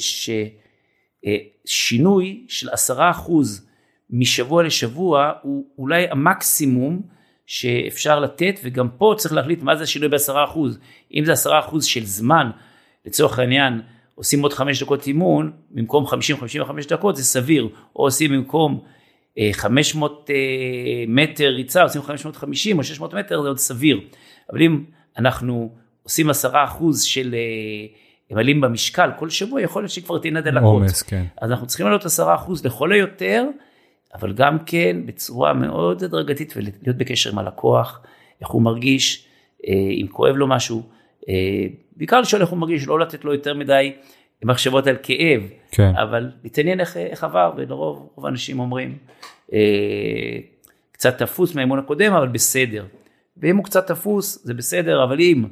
ששינוי 1.65 2.45
של 2.49 2.69
עשרה 2.73 3.11
אחוז 3.11 3.66
משבוע 4.11 4.63
לשבוע 4.63 5.33
הוא 5.43 5.67
אולי 5.79 6.07
המקסימום 6.11 7.03
שאפשר 7.47 8.21
לתת, 8.21 8.61
וגם 8.65 8.89
פה 8.89 9.15
צריך 9.17 9.35
להחליט 9.35 9.63
מה 9.63 9.77
זה 9.77 9.83
השינוי 9.83 10.09
בעשרה 10.09 10.45
אחוז. 10.45 10.79
אם 11.15 11.25
זה 11.25 11.33
עשרה 11.33 11.61
אחוז 11.61 11.85
של 11.85 12.05
זמן, 12.05 12.51
לצורך 13.07 13.39
העניין, 13.39 13.81
עושים 14.15 14.43
עוד 14.43 14.53
חמש 14.53 14.83
דקות 14.83 15.07
אימון, 15.07 15.53
במקום 15.71 16.07
50-55 16.07 16.11
דקות 16.89 17.17
זה 17.17 17.25
סביר, 17.25 17.69
או 17.97 18.05
עושים 18.05 18.33
במקום 18.33 18.81
אה, 19.39 19.51
500 19.53 20.31
אה, 20.31 20.35
מטר 21.09 21.49
ריצה, 21.49 21.83
עושים 21.83 22.03
550 22.03 22.79
או 22.79 22.85
600 22.85 23.15
מטר, 23.15 23.43
זה 23.43 23.49
עוד 23.49 23.59
סביר. 23.59 24.01
אבל 24.53 24.63
אם 24.63 24.85
אנחנו 25.19 25.73
עושים 26.03 26.31
עשרה 26.31 26.65
אחוז 26.65 27.03
של 27.03 27.35
אה, 28.31 28.39
עלים 28.39 28.61
במשקל 28.61 29.11
כל 29.19 29.31
שבוע, 29.31 29.61
יכול 29.61 29.83
להיות 29.83 29.91
שכבר 29.91 30.19
תהיינה 30.19 30.41
דלקות. 30.41 30.63
עומס, 30.63 31.03
כן. 31.03 31.25
אז 31.41 31.51
אנחנו 31.51 31.67
צריכים 31.67 31.87
לעלות 31.87 32.05
עשרה 32.05 32.35
אחוז 32.35 32.67
לכל 32.67 32.93
היותר, 32.93 33.45
אבל 34.21 34.33
גם 34.33 34.59
כן 34.67 34.97
בצורה 35.07 35.53
מאוד 35.53 36.05
הדרגתית 36.05 36.55
ולהיות 36.57 36.97
בקשר 36.97 37.31
עם 37.31 37.39
הלקוח, 37.39 38.01
איך 38.41 38.49
הוא 38.49 38.63
מרגיש, 38.63 39.29
אה, 39.67 39.73
אם 39.73 40.07
כואב 40.11 40.37
לו 40.37 40.47
משהו, 40.47 40.83
אה, 41.29 41.67
בעיקר 41.97 42.21
לשאול 42.21 42.43
איך 42.43 42.51
הוא 42.51 42.59
מרגיש, 42.59 42.87
לא 42.87 43.01
לתת 43.01 43.25
לו 43.25 43.33
יותר 43.33 43.55
מדי 43.55 43.93
מחשבות 44.45 44.87
על 44.87 44.97
כאב, 45.03 45.43
כן. 45.71 45.93
אבל 45.97 46.31
להתעניין 46.45 46.81
איך, 46.81 46.97
איך 46.97 47.25
עבר, 47.25 47.53
ולרוב 47.57 48.09
רוב 48.15 48.27
האנשים 48.27 48.61
אומרים, 48.61 48.99
אה, 49.53 49.59
קצת 50.93 51.19
תפוס 51.19 51.55
מהאימון 51.55 51.79
הקודם, 51.79 52.13
אבל 52.13 52.29
בסדר. 52.29 52.85
ואם 53.37 53.57
הוא 53.57 53.65
קצת 53.65 53.87
תפוס, 53.87 54.45
זה 54.45 54.55
בסדר, 54.55 55.05
אבל 55.05 55.21
אם 55.21 55.45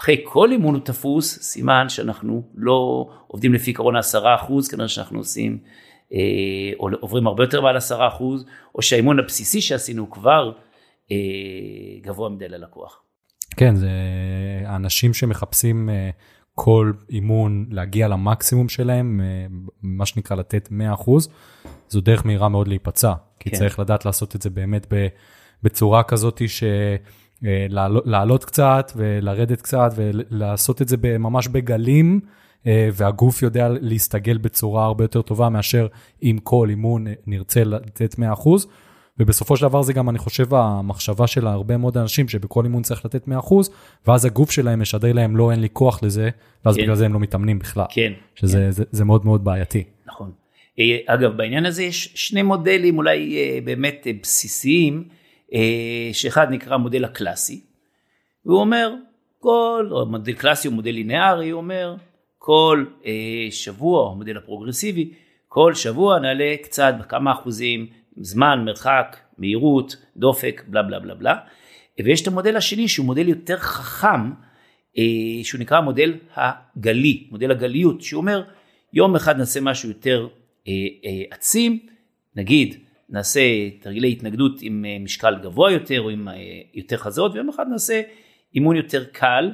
אחרי 0.00 0.20
כל 0.24 0.52
אימון 0.52 0.74
הוא 0.74 0.84
תפוס, 0.84 1.38
סימן 1.42 1.88
שאנחנו 1.88 2.42
לא 2.54 3.08
עובדים 3.26 3.54
לפי 3.54 3.70
עקרון 3.70 3.96
העשרה 3.96 4.34
אחוז, 4.34 4.68
כנראה 4.68 4.88
שאנחנו 4.88 5.18
עושים, 5.18 5.58
או 6.78 6.88
עוברים 7.00 7.26
הרבה 7.26 7.42
יותר 7.42 7.60
מעל 7.60 7.76
עשרה 7.76 8.08
אחוז, 8.08 8.44
או 8.74 8.82
שהאימון 8.82 9.18
הבסיסי 9.18 9.60
שעשינו 9.60 10.10
כבר 10.10 10.52
אה, 11.12 11.16
גבוה 12.02 12.28
מדי 12.28 12.48
ללקוח. 12.48 13.00
כן, 13.56 13.74
זה 13.76 13.90
אנשים 14.66 15.14
שמחפשים 15.14 15.88
אה, 15.90 16.10
כל 16.54 16.92
אימון 17.10 17.66
להגיע 17.70 18.08
למקסימום 18.08 18.68
שלהם, 18.68 19.20
אה, 19.24 19.46
מה 19.82 20.06
שנקרא 20.06 20.36
לתת 20.36 20.68
100%, 20.96 21.10
זו 21.88 22.00
דרך 22.00 22.26
מהירה 22.26 22.48
מאוד 22.48 22.68
להיפצע, 22.68 23.12
כי 23.40 23.50
כן. 23.50 23.56
צריך 23.56 23.78
לדעת 23.78 24.04
לעשות 24.04 24.36
את 24.36 24.42
זה 24.42 24.50
באמת 24.50 24.86
בצורה 25.62 26.02
כזאת 26.02 26.42
ש... 26.46 26.64
אה, 27.46 27.66
לעלות- 27.68 28.06
לעלות 28.06 28.44
קצת 28.44 28.92
ולרדת 28.96 29.62
קצת 29.62 29.90
ולעשות 29.96 30.82
את 30.82 30.88
זה 30.88 30.96
ממש 31.18 31.48
בגלים, 31.48 32.20
אה, 32.24 32.43
והגוף 32.66 33.42
יודע 33.42 33.68
להסתגל 33.80 34.38
בצורה 34.38 34.84
הרבה 34.84 35.04
יותר 35.04 35.22
טובה 35.22 35.48
מאשר 35.48 35.86
אם 36.22 36.38
כל 36.42 36.66
אימון 36.70 37.06
אה, 37.06 37.12
נרצה 37.26 37.64
לתת 37.64 38.14
100%. 38.14 38.20
ובסופו 39.18 39.56
של 39.56 39.68
דבר 39.68 39.82
זה 39.82 39.92
גם, 39.92 40.10
אני 40.10 40.18
חושב, 40.18 40.54
המחשבה 40.54 41.26
של 41.26 41.46
הרבה 41.46 41.76
מאוד 41.76 41.98
אנשים, 41.98 42.28
שבכל 42.28 42.64
אימון 42.64 42.82
צריך 42.82 43.04
לתת 43.04 43.28
100%, 43.28 43.30
ואז 44.06 44.24
הגוף 44.24 44.50
שלהם 44.50 44.80
משדר 44.80 45.12
להם, 45.12 45.36
לא, 45.36 45.50
אין 45.50 45.60
לי 45.60 45.68
כוח 45.72 46.02
לזה, 46.02 46.30
ואז 46.64 46.76
כן. 46.76 46.82
בגלל 46.82 46.94
זה 46.94 47.04
הם 47.04 47.12
לא 47.12 47.20
מתאמנים 47.20 47.58
בכלל. 47.58 47.84
כן. 47.90 48.12
שזה 48.34 48.70
זה, 48.70 48.84
זה 48.90 49.04
מאוד 49.04 49.24
מאוד 49.24 49.44
בעייתי. 49.44 49.84
נכון. 50.06 50.30
אה, 50.78 51.14
אגב, 51.14 51.36
בעניין 51.36 51.66
הזה 51.66 51.82
יש 51.82 52.12
שני 52.14 52.42
מודלים 52.42 52.98
אולי 52.98 53.36
אה, 53.36 53.58
באמת 53.64 54.06
אה, 54.06 54.12
בסיסיים, 54.22 55.04
אה, 55.54 56.10
שאחד 56.12 56.46
נקרא 56.50 56.74
המודל 56.74 57.04
הקלאסי, 57.04 57.60
והוא 58.46 58.60
אומר, 58.60 58.94
כל, 59.38 59.88
או 59.90 60.06
מודל 60.06 60.32
קלאסי 60.32 60.68
הוא 60.68 60.74
מודל 60.74 60.90
לינארי, 60.90 61.50
הוא 61.50 61.60
אומר, 61.60 61.96
כל 62.46 62.84
אה, 63.06 63.46
שבוע, 63.50 64.10
המודל 64.12 64.36
הפרוגרסיבי, 64.36 65.10
כל 65.48 65.74
שבוע 65.74 66.18
נעלה 66.18 66.54
קצת 66.62 66.94
בכמה 67.00 67.32
אחוזים, 67.32 67.86
זמן, 68.16 68.62
מרחק, 68.64 69.16
מהירות, 69.38 69.96
דופק, 70.16 70.62
בלה 70.66 70.82
בלה 70.82 71.00
בלה 71.00 71.14
בלה. 71.14 71.36
ויש 72.04 72.22
את 72.22 72.26
המודל 72.26 72.56
השני 72.56 72.88
שהוא 72.88 73.06
מודל 73.06 73.28
יותר 73.28 73.56
חכם, 73.56 74.30
אה, 74.98 75.44
שהוא 75.44 75.60
נקרא 75.60 75.78
המודל 75.78 76.14
הגלי, 76.34 77.26
מודל 77.30 77.50
הגליות, 77.50 78.02
שהוא 78.02 78.20
אומר, 78.20 78.42
יום 78.92 79.16
אחד 79.16 79.38
נעשה 79.38 79.60
משהו 79.60 79.88
יותר 79.88 80.28
אה, 80.68 80.72
אה, 81.04 81.22
עצים, 81.30 81.78
נגיד 82.36 82.74
נעשה 83.08 83.40
תרגילי 83.80 84.12
התנגדות 84.12 84.52
עם 84.60 84.84
אה, 84.84 84.96
משקל 85.00 85.34
גבוה 85.42 85.72
יותר 85.72 86.00
או 86.00 86.10
עם 86.10 86.28
אה, 86.28 86.34
יותר 86.74 86.96
חזות, 86.96 87.34
ויום 87.34 87.48
אחד 87.48 87.68
נעשה 87.68 88.02
אימון 88.54 88.76
יותר 88.76 89.04
קל, 89.04 89.50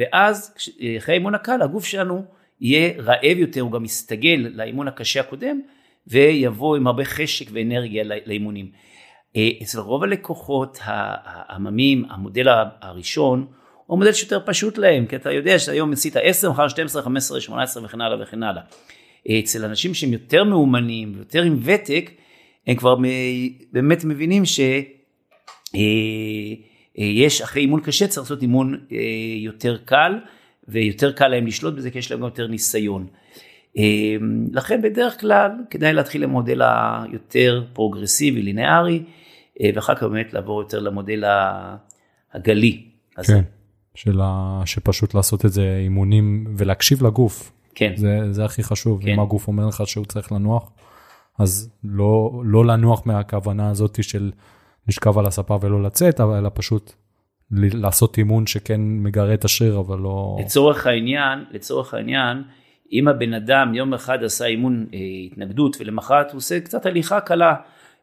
ואז 0.00 0.54
אה, 0.82 0.96
אחרי 0.98 1.14
האימון 1.14 1.34
הקל 1.34 1.62
הגוף 1.62 1.84
שלנו 1.84 2.24
יהיה 2.60 3.02
רעב 3.02 3.36
יותר, 3.38 3.60
הוא 3.60 3.72
גם 3.72 3.84
יסתגל 3.84 4.50
לאימון 4.54 4.88
הקשה 4.88 5.20
הקודם, 5.20 5.60
ויבוא 6.06 6.76
עם 6.76 6.86
הרבה 6.86 7.04
חשק 7.04 7.46
ואנרגיה 7.52 8.04
לא- 8.04 8.16
לאימונים. 8.26 8.70
אה, 9.36 9.48
אצל 9.62 9.78
רוב 9.78 10.02
הלקוחות 10.02 10.78
העממים, 10.82 12.04
המודל 12.10 12.46
הראשון, 12.80 13.46
הוא 13.86 13.98
מודל 13.98 14.12
שיותר 14.12 14.40
פשוט 14.46 14.78
להם, 14.78 15.06
כי 15.06 15.16
אתה 15.16 15.32
יודע 15.32 15.58
שהיום 15.58 15.92
עשית 15.92 16.16
10, 16.22 16.50
מחר 16.50 16.68
12, 16.68 17.02
15, 17.02 17.40
18 17.40 17.84
וכן 17.84 18.00
הלאה 18.00 18.22
וכן 18.22 18.42
הלאה. 18.42 18.62
אצל 19.40 19.64
אנשים 19.64 19.94
שהם 19.94 20.12
יותר 20.12 20.44
מאומנים, 20.44 21.14
יותר 21.18 21.42
עם 21.42 21.58
ותק, 21.62 22.10
הם 22.66 22.76
כבר 22.76 22.96
באמת 23.72 24.04
מבינים 24.04 24.42
שיש 26.96 27.42
אחרי 27.42 27.62
אימון 27.62 27.80
קשה 27.80 28.06
צריך 28.06 28.22
לעשות 28.22 28.42
אימון 28.42 28.80
אה, 28.92 28.98
יותר 29.36 29.76
קל, 29.84 30.18
ויותר 30.68 31.12
קל 31.12 31.28
להם 31.28 31.46
לשלוט 31.46 31.74
בזה 31.74 31.90
כי 31.90 31.98
יש 31.98 32.10
להם 32.10 32.20
גם 32.20 32.26
יותר 32.26 32.46
ניסיון. 32.46 33.06
אה, 33.78 34.16
לכן 34.52 34.82
בדרך 34.82 35.20
כלל 35.20 35.50
כדאי 35.70 35.92
להתחיל 35.92 36.22
למודל 36.22 36.62
היותר 36.62 37.64
פרוגרסיבי, 37.72 38.42
לינארי, 38.42 39.02
אה, 39.60 39.70
ואחר 39.74 39.94
כך 39.94 40.02
באמת 40.02 40.32
לעבור 40.32 40.60
יותר 40.60 40.78
למודל 40.78 41.24
הגלי. 42.32 42.82
הזה. 43.16 43.32
כן. 43.32 43.42
של 43.94 44.20
ה... 44.22 44.62
שפשוט 44.66 45.14
לעשות 45.14 45.44
את 45.44 45.52
זה 45.52 45.76
אימונים 45.84 46.54
ולהקשיב 46.56 47.06
לגוף. 47.06 47.52
כן. 47.74 47.92
זה, 47.96 48.32
זה 48.32 48.44
הכי 48.44 48.62
חשוב. 48.62 49.02
כן. 49.02 49.08
אם 49.08 49.20
הגוף 49.20 49.48
אומר 49.48 49.66
לך 49.66 49.82
שהוא 49.86 50.04
צריך 50.04 50.32
לנוח, 50.32 50.70
אז 51.38 51.70
לא, 51.84 52.42
לא 52.44 52.64
לנוח 52.64 53.06
מהכוונה 53.06 53.70
הזאת 53.70 54.04
של 54.04 54.30
לשכב 54.88 55.18
על 55.18 55.26
הספה 55.26 55.58
ולא 55.60 55.82
לצאת, 55.82 56.20
אלא 56.20 56.50
פשוט 56.54 56.92
לעשות 57.52 58.18
אימון 58.18 58.46
שכן 58.46 58.80
מגרה 58.80 59.34
את 59.34 59.44
השריר, 59.44 59.78
אבל 59.78 59.98
לא... 59.98 60.36
לצורך 60.40 60.86
העניין, 60.86 61.44
לצורך 61.50 61.94
העניין, 61.94 62.42
אם 62.92 63.08
הבן 63.08 63.34
אדם 63.34 63.74
יום 63.74 63.94
אחד 63.94 64.24
עשה 64.24 64.46
אימון 64.46 64.86
אה, 64.94 64.98
התנגדות 65.26 65.76
ולמחרת 65.80 66.30
הוא 66.30 66.38
עושה 66.38 66.60
קצת 66.60 66.86
הליכה 66.86 67.20
קלה, 67.20 67.54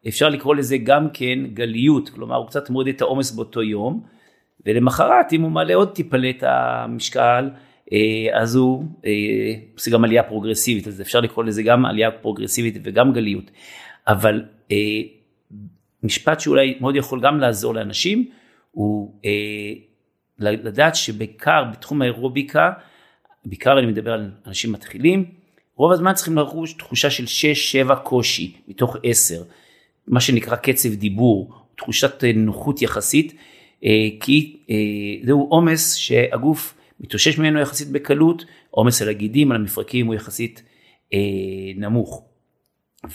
אפשר 0.07 0.29
לקרוא 0.29 0.55
לזה 0.55 0.77
גם 0.77 1.07
כן 1.13 1.39
גליות, 1.53 2.09
כלומר 2.09 2.35
הוא 2.35 2.47
קצת 2.47 2.69
מוריד 2.69 2.95
את 2.95 3.01
העומס 3.01 3.31
באותו 3.31 3.63
יום, 3.63 4.03
ולמחרת 4.65 5.33
אם 5.33 5.41
הוא 5.41 5.51
מעלה 5.51 5.75
עוד 5.75 5.95
טיפה 5.95 6.17
את 6.29 6.43
המשקל, 6.47 7.49
אה, 7.93 8.41
אז 8.41 8.55
הוא 8.55 8.83
אה, 9.05 9.11
עושה 9.73 9.91
גם 9.91 10.03
עלייה 10.03 10.23
פרוגרסיבית, 10.23 10.87
אז 10.87 11.01
אפשר 11.01 11.19
לקרוא 11.19 11.43
לזה 11.43 11.63
גם 11.63 11.85
עלייה 11.85 12.11
פרוגרסיבית 12.11 12.77
וגם 12.83 13.13
גליות. 13.13 13.51
אבל 14.07 14.43
משפט 16.03 16.39
שאולי 16.39 16.77
מאוד 16.81 16.95
יכול 16.95 17.21
גם 17.21 17.39
לעזור 17.39 17.73
לאנשים, 17.73 18.29
הוא 18.71 19.21
לדעת 20.39 20.95
שבעיקר 20.95 21.63
בתחום 21.71 22.01
האירוביקה, 22.01 22.71
בעיקר 23.45 23.79
אני 23.79 23.87
מדבר 23.87 24.13
על 24.13 24.31
אנשים 24.47 24.71
מתחילים, 24.71 25.25
רוב 25.75 25.91
הזמן 25.91 26.13
צריכים 26.13 26.37
לחוש 26.37 26.73
תחושה 26.73 27.09
של 27.09 27.23
6-7 27.89 27.95
קושי 27.95 28.53
מתוך 28.67 28.97
10, 29.03 29.43
מה 30.07 30.21
שנקרא 30.21 30.55
קצב 30.55 30.93
דיבור, 30.93 31.53
תחושת 31.77 32.23
נוחות 32.35 32.81
יחסית, 32.81 33.33
כי 34.19 34.57
זהו 35.23 35.47
עומס 35.49 35.95
שהגוף 35.95 36.77
מתאושש 36.99 37.37
ממנו 37.37 37.59
יחסית 37.59 37.91
בקלות, 37.91 38.45
עומס 38.71 39.01
על 39.01 39.09
הגידים, 39.09 39.51
על 39.51 39.57
המפרקים 39.57 40.07
הוא 40.07 40.15
יחסית 40.15 40.63
אה, 41.13 41.19
נמוך. 41.75 42.23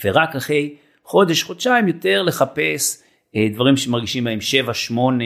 ורק 0.03 0.35
אחרי 0.35 0.75
חודש, 1.03 1.43
חודשיים 1.43 1.87
יותר 1.87 2.23
לחפש 2.23 3.03
אה, 3.35 3.47
דברים 3.53 3.77
שמרגישים 3.77 4.23
בהם 4.23 4.41
7, 4.41 4.73
8, 4.73 5.23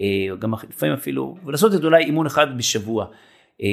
אה, 0.00 0.36
גם 0.38 0.54
לפעמים 0.68 0.94
אפילו, 0.94 1.36
ולעשות 1.44 1.74
את 1.74 1.84
אולי 1.84 2.04
אימון 2.04 2.26
אחד 2.26 2.58
בשבוע. 2.58 3.06
אה, 3.62 3.68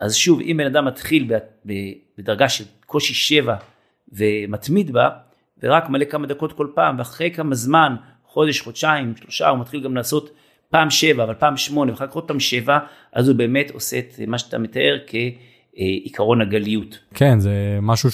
אז 0.00 0.16
שוב, 0.16 0.40
אם 0.40 0.56
בן 0.58 0.66
אדם 0.66 0.84
מתחיל 0.84 1.30
בדרגה 2.18 2.48
של 2.48 2.64
קושי 2.86 3.14
7 3.14 3.56
ומתמיד 4.12 4.92
בה, 4.92 5.08
ורק 5.62 5.88
מלא 5.88 6.04
כמה 6.04 6.26
דקות 6.26 6.52
כל 6.52 6.66
פעם, 6.74 6.98
ואחרי 6.98 7.30
כמה 7.30 7.54
זמן, 7.54 7.96
חודש, 8.24 8.60
חודשיים, 8.60 9.16
שלושה, 9.16 9.48
הוא 9.48 9.58
מתחיל 9.58 9.82
גם 9.82 9.96
לעשות 9.96 10.30
פעם 10.70 10.90
שבע, 10.90 11.24
אבל 11.24 11.34
פעם 11.34 11.56
שמונה, 11.56 11.92
ואחר 11.92 12.06
כך 12.06 12.14
עוד 12.14 12.28
פעם 12.28 12.40
שבע, 12.40 12.78
אז 13.12 13.28
הוא 13.28 13.36
באמת 13.36 13.70
עושה 13.70 13.98
את 13.98 14.20
מה 14.26 14.38
שאתה 14.38 14.58
מתאר 14.58 14.98
כעיקרון 15.06 16.40
הגליות. 16.40 16.98
כן, 17.14 17.40
זה 17.40 17.78
משהו 17.82 18.10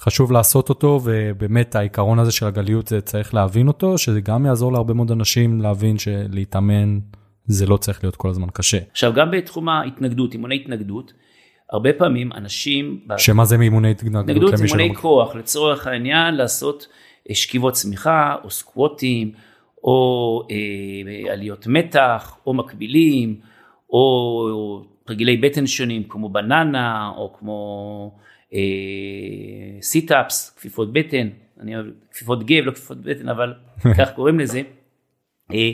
שחשוב 0.00 0.32
לעשות 0.32 0.68
אותו, 0.68 1.00
ובאמת 1.04 1.74
העיקרון 1.74 2.18
הזה 2.18 2.32
של 2.32 2.46
הגליות, 2.46 2.86
זה 2.86 3.00
צריך 3.00 3.34
להבין 3.34 3.68
אותו, 3.68 3.98
שזה 3.98 4.20
גם 4.20 4.46
יעזור 4.46 4.72
להרבה 4.72 4.94
מאוד 4.94 5.10
אנשים 5.10 5.60
להבין 5.60 5.98
שלהתאמן 5.98 6.98
זה 7.44 7.66
לא 7.66 7.76
צריך 7.76 8.04
להיות 8.04 8.16
כל 8.16 8.28
הזמן 8.28 8.48
קשה. 8.52 8.78
עכשיו, 8.90 9.12
גם 9.12 9.30
בתחום 9.30 9.68
ההתנגדות, 9.68 10.32
אימוני 10.32 10.56
התנגדות, 10.56 11.12
הרבה 11.72 11.92
פעמים 11.92 12.32
אנשים... 12.32 13.00
שמה 13.16 13.44
זה 13.44 13.58
מאימוני 13.58 13.90
התנגדות? 13.90 14.24
התנגדות 14.24 14.56
זה 14.56 14.64
אימוני 14.64 14.94
כוח, 14.94 15.34
לצורך 15.34 15.86
העניין 15.86 16.34
לעשות 16.34 16.86
שכיבות 17.32 17.74
סמיכה 17.74 18.36
או 18.44 18.50
סקוואטים. 18.50 19.32
או 19.84 20.42
אה, 20.50 21.32
עליות 21.32 21.66
מתח, 21.66 22.36
או 22.46 22.54
מקבילים, 22.54 23.40
או 23.90 24.84
תרגילי 25.08 25.36
בטן 25.36 25.66
שונים 25.66 26.02
כמו 26.08 26.28
בננה, 26.28 27.12
או 27.16 27.32
כמו 27.38 28.12
אה, 28.14 28.27
sit-ups, 29.82 30.50
כפיפות 30.56 30.92
בטן, 30.92 31.28
אני 31.60 31.76
אוהב 31.76 31.86
כפיפות 32.10 32.44
גב, 32.44 32.64
לא 32.64 32.70
כפיפות 32.72 33.00
בטן, 33.00 33.28
אבל 33.28 33.54
כך 33.98 34.12
קוראים 34.14 34.40
לזה. 34.40 34.62
אה, 35.52 35.70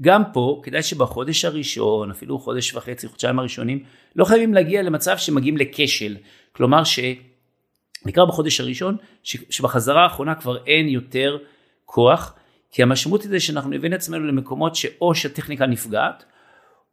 גם 0.00 0.22
פה 0.32 0.60
כדאי 0.64 0.82
שבחודש 0.82 1.44
הראשון, 1.44 2.10
אפילו 2.10 2.38
חודש 2.38 2.74
וחצי, 2.74 3.08
חודשיים 3.08 3.38
הראשונים, 3.38 3.84
לא 4.16 4.24
חייבים 4.24 4.54
להגיע 4.54 4.82
למצב 4.82 5.16
שמגיעים 5.18 5.56
לכשל. 5.56 6.16
כלומר 6.52 6.82
שנקרא 6.84 8.24
בחודש 8.24 8.60
הראשון, 8.60 8.96
שבחזרה 9.22 10.02
האחרונה 10.02 10.34
כבר 10.34 10.64
אין 10.64 10.88
יותר 10.88 11.38
כוח, 11.84 12.34
כי 12.70 12.82
המשמעות 12.82 13.22
היא 13.22 13.30
זה 13.30 13.40
שאנחנו 13.40 13.70
נבין 13.70 13.92
עצמנו 13.92 14.26
למקומות 14.26 14.74
שאו 14.74 15.14
שהטכניקה 15.14 15.66
נפגעת, 15.66 16.24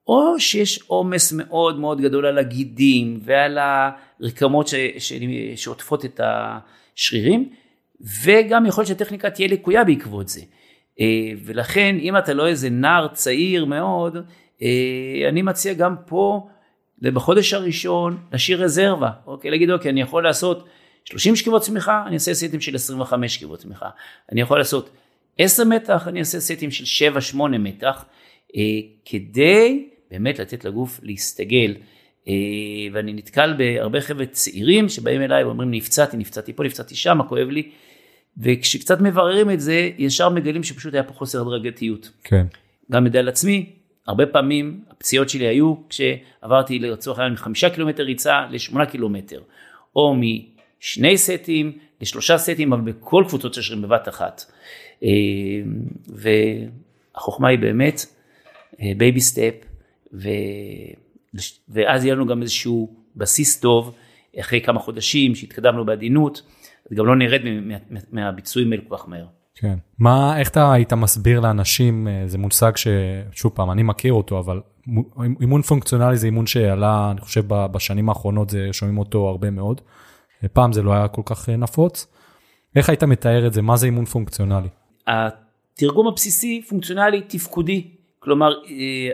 או 0.07 0.39
שיש 0.39 0.79
עומס 0.87 1.33
מאוד 1.33 1.79
מאוד 1.79 2.01
גדול 2.01 2.25
על 2.25 2.37
הגידים 2.37 3.19
ועל 3.23 3.57
הרקמות 3.57 4.67
ש, 4.67 4.75
ש, 4.97 5.13
שעוטפות 5.55 6.05
את 6.05 6.19
השרירים, 6.23 7.49
וגם 8.23 8.65
יכול 8.65 8.81
להיות 8.81 8.87
שהטכניקה 8.87 9.29
תהיה 9.29 9.47
לקויה 9.47 9.83
בעקבות 9.83 10.29
זה. 10.29 10.41
אה, 10.99 11.31
ולכן 11.45 11.95
אם 11.99 12.17
אתה 12.17 12.33
לא 12.33 12.47
איזה 12.47 12.69
נער 12.69 13.07
צעיר 13.07 13.65
מאוד, 13.65 14.17
אה, 14.61 15.29
אני 15.29 15.41
מציע 15.41 15.73
גם 15.73 15.95
פה, 16.05 16.47
בחודש 17.01 17.53
הראשון, 17.53 18.17
להשאיר 18.31 18.63
רזרבה, 18.63 19.09
אוקיי, 19.25 19.51
להגיד 19.51 19.71
אוקיי, 19.71 19.91
אני 19.91 20.01
יכול 20.01 20.23
לעשות 20.23 20.67
30 21.05 21.35
שכיבות 21.35 21.61
צמיחה, 21.61 22.03
אני 22.07 22.15
אעשה 22.15 22.33
סטים 22.33 22.61
של 22.61 22.75
25 22.75 23.35
שכיבות 23.35 23.59
צמיחה. 23.59 23.89
אני 24.31 24.41
יכול 24.41 24.57
לעשות 24.57 24.89
10 25.37 25.63
מתח, 25.63 26.07
אני 26.07 26.19
אעשה 26.19 26.39
סטים 26.39 26.71
של 26.71 27.11
7-8 27.35 27.37
מתח, 27.57 28.05
אה, 28.55 28.61
כדי 29.05 29.89
באמת 30.13 30.39
לתת 30.39 30.65
לגוף 30.65 30.99
להסתגל. 31.03 31.75
אה, 32.27 32.33
ואני 32.93 33.13
נתקל 33.13 33.53
בהרבה 33.57 34.01
חבר'ה 34.01 34.25
צעירים 34.25 34.89
שבאים 34.89 35.21
אליי 35.21 35.43
ואומרים 35.43 35.71
נפצעתי, 35.71 36.17
נפצעתי 36.17 36.53
פה, 36.53 36.63
נפצעתי 36.63 36.95
שם, 36.95 37.19
כואב 37.29 37.47
לי. 37.47 37.69
וכשקצת 38.37 39.01
מבררים 39.01 39.51
את 39.51 39.59
זה, 39.59 39.89
ישר 39.97 40.29
מגלים 40.29 40.63
שפשוט 40.63 40.93
היה 40.93 41.03
פה 41.03 41.13
חוסר 41.13 41.41
הדרגתיות. 41.41 42.11
כן. 42.23 42.45
גם 42.91 43.03
מידע 43.03 43.19
על 43.19 43.29
עצמי, 43.29 43.69
הרבה 44.07 44.25
פעמים 44.25 44.81
הפציעות 44.89 45.29
שלי 45.29 45.47
היו 45.47 45.75
כשעברתי 45.89 46.79
לצורך 46.79 47.19
העניין 47.19 47.33
מחמישה 47.33 47.69
קילומטר 47.69 48.03
ריצה 48.03 48.45
לשמונה 48.51 48.85
קילומטר, 48.85 49.41
או 49.95 50.15
משני 50.15 51.17
סטים 51.17 51.77
לשלושה 52.01 52.37
סטים, 52.37 52.73
אבל 52.73 52.91
בכל 52.91 53.23
קבוצות 53.27 53.53
השרירים 53.53 53.81
בבת 53.81 54.07
אחת. 54.07 54.51
אה, 55.03 55.09
והחוכמה 57.15 57.47
היא 57.47 57.59
באמת 57.59 58.05
baby 58.97 59.19
אה, 59.19 59.23
step, 59.23 59.53
ו... 60.13 60.29
ואז 61.69 62.05
יהיה 62.05 62.15
לנו 62.15 62.25
גם 62.25 62.41
איזשהו 62.41 62.95
בסיס 63.15 63.59
טוב 63.59 63.95
אחרי 64.39 64.61
כמה 64.61 64.79
חודשים 64.79 65.35
שהתקדמנו 65.35 65.85
בעדינות, 65.85 66.41
גם 66.93 67.05
לא 67.05 67.15
נרד 67.15 67.41
מהביצועים 68.11 68.71
האלה 68.71 68.83
כל 68.89 68.97
כך 68.97 69.09
מהר. 69.09 69.25
כן. 69.55 69.75
מה, 69.99 70.39
איך 70.39 70.49
אתה 70.49 70.73
היית 70.73 70.93
מסביר 70.93 71.39
לאנשים, 71.39 72.07
אה, 72.07 72.23
זה 72.27 72.37
מושג 72.37 72.71
ששוב 72.75 73.51
פעם, 73.55 73.71
אני 73.71 73.83
מכיר 73.83 74.13
אותו, 74.13 74.39
אבל 74.39 74.61
אימון 75.41 75.61
פונקציונלי 75.61 76.17
זה 76.17 76.25
אימון 76.25 76.47
שעלה, 76.47 77.11
אני 77.11 77.21
חושב 77.21 77.43
בשנים 77.47 78.09
האחרונות 78.09 78.49
זה, 78.49 78.69
שומעים 78.71 78.97
אותו 78.97 79.27
הרבה 79.27 79.49
מאוד. 79.49 79.81
פעם 80.53 80.73
זה 80.73 80.81
לא 80.81 80.93
היה 80.93 81.07
כל 81.07 81.21
כך 81.25 81.49
נפוץ. 81.49 82.07
איך 82.75 82.89
היית 82.89 83.03
מתאר 83.03 83.47
את 83.47 83.53
זה? 83.53 83.61
מה 83.61 83.77
זה 83.77 83.85
אימון 83.85 84.05
פונקציונלי? 84.05 84.67
התרגום 85.07 86.07
הבסיסי 86.07 86.61
פונקציונלי 86.69 87.21
תפקודי, 87.21 87.87
כלומר 88.19 88.53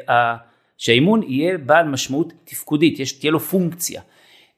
אה, 0.10 0.36
שהאימון 0.80 1.24
יהיה 1.24 1.58
בעל 1.58 1.88
משמעות 1.88 2.34
תפקודית, 2.44 3.00
יש, 3.00 3.12
תהיה 3.12 3.32
לו 3.32 3.40
פונקציה. 3.40 4.02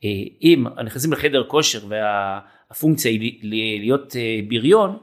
אה, 0.04 0.10
אם 0.42 0.66
נכנסים 0.86 1.14
לחדר 1.14 1.44
כושר 1.48 1.80
והפונקציה 1.88 3.12
היא 3.12 3.40
להיות 3.82 4.16
אה, 4.16 4.40
בריון, 4.48 4.98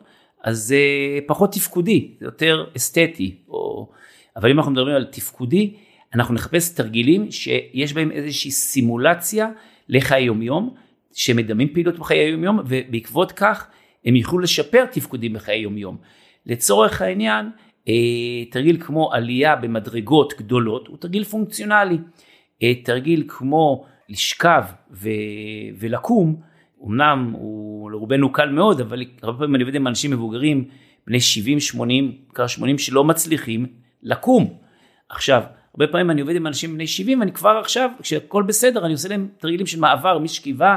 אז 0.44 0.58
זה 0.58 0.78
פחות 1.26 1.52
תפקודי, 1.52 2.14
זה 2.20 2.26
יותר 2.26 2.64
אסתטי. 2.76 3.34
או... 3.48 3.88
אבל 4.36 4.50
אם 4.50 4.58
אנחנו 4.58 4.72
מדברים 4.72 4.96
על 4.96 5.04
תפקודי, 5.04 5.74
אנחנו 6.14 6.34
נחפש 6.34 6.74
תרגילים 6.74 7.30
שיש 7.30 7.92
בהם 7.92 8.10
איזושהי 8.10 8.50
סימולציה 8.50 9.48
לחיי 9.88 10.24
יומיום, 10.24 10.74
שמדמים 11.14 11.68
פעילות 11.72 11.98
בחיי 11.98 12.28
יומיום, 12.28 12.58
ובעקבות 12.66 13.32
כך 13.32 13.66
הם 14.04 14.16
יוכלו 14.16 14.38
לשפר 14.38 14.84
תפקודים 14.86 15.32
בחיי 15.32 15.60
יומיום. 15.60 15.96
לצורך 16.46 17.02
העניין, 17.02 17.46
אה, 17.46 17.50
תרגיל 18.50 18.76
כמו 18.80 19.12
עלייה 19.12 19.56
במדרגות 19.56 20.32
גדולות 20.38 20.88
הוא 20.88 20.96
תרגיל 20.96 21.24
פונקציונלי. 21.24 21.98
אה, 22.62 22.74
תרגיל 22.74 23.24
כמו 23.28 23.84
לשכב 24.08 24.64
ו... 24.90 25.08
ולקום, 25.78 26.40
אמנם 26.86 27.34
הוא 27.38 27.90
לרובנו 27.90 28.32
קל 28.32 28.48
מאוד, 28.48 28.80
אבל 28.80 29.04
הרבה 29.22 29.38
פעמים 29.38 29.54
אני 29.54 29.62
עובד 29.62 29.74
עם 29.74 29.86
אנשים 29.86 30.10
מבוגרים, 30.10 30.64
בני 31.06 31.20
70, 31.20 31.60
80, 31.60 32.12
בעיקר 32.26 32.46
80, 32.46 32.78
שלא 32.78 33.04
מצליחים 33.04 33.66
לקום. 34.02 34.54
עכשיו, 35.08 35.42
הרבה 35.74 35.86
פעמים 35.86 36.10
אני 36.10 36.20
עובד 36.20 36.36
עם 36.36 36.46
אנשים 36.46 36.74
בני 36.74 36.86
70, 36.86 37.20
ואני 37.20 37.32
כבר 37.32 37.60
עכשיו, 37.60 37.90
כשהכל 38.02 38.42
בסדר, 38.42 38.84
אני 38.84 38.92
עושה 38.92 39.08
להם 39.08 39.28
תרגילים 39.38 39.66
של 39.66 39.80
מעבר 39.80 40.18
משכיבה 40.18 40.76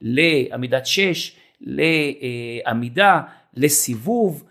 לעמידת 0.00 0.86
6, 0.86 1.36
לעמידה, 1.60 3.20
לסיבוב, 3.54 4.44
אה, 4.44 4.49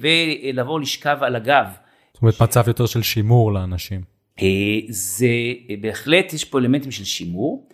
ולבוא 0.00 0.80
לשכב 0.80 1.18
על 1.20 1.36
הגב. 1.36 1.66
זאת 2.12 2.22
אומרת 2.22 2.42
מצב 2.42 2.64
יותר 2.66 2.86
של 2.86 3.02
שימור 3.02 3.52
לאנשים. 3.52 4.00
אה, 4.42 4.46
זה 4.88 5.26
בהחלט 5.80 6.32
יש 6.32 6.44
פה 6.44 6.58
אלמנטים 6.58 6.90
של 6.90 7.04
שימור, 7.04 7.68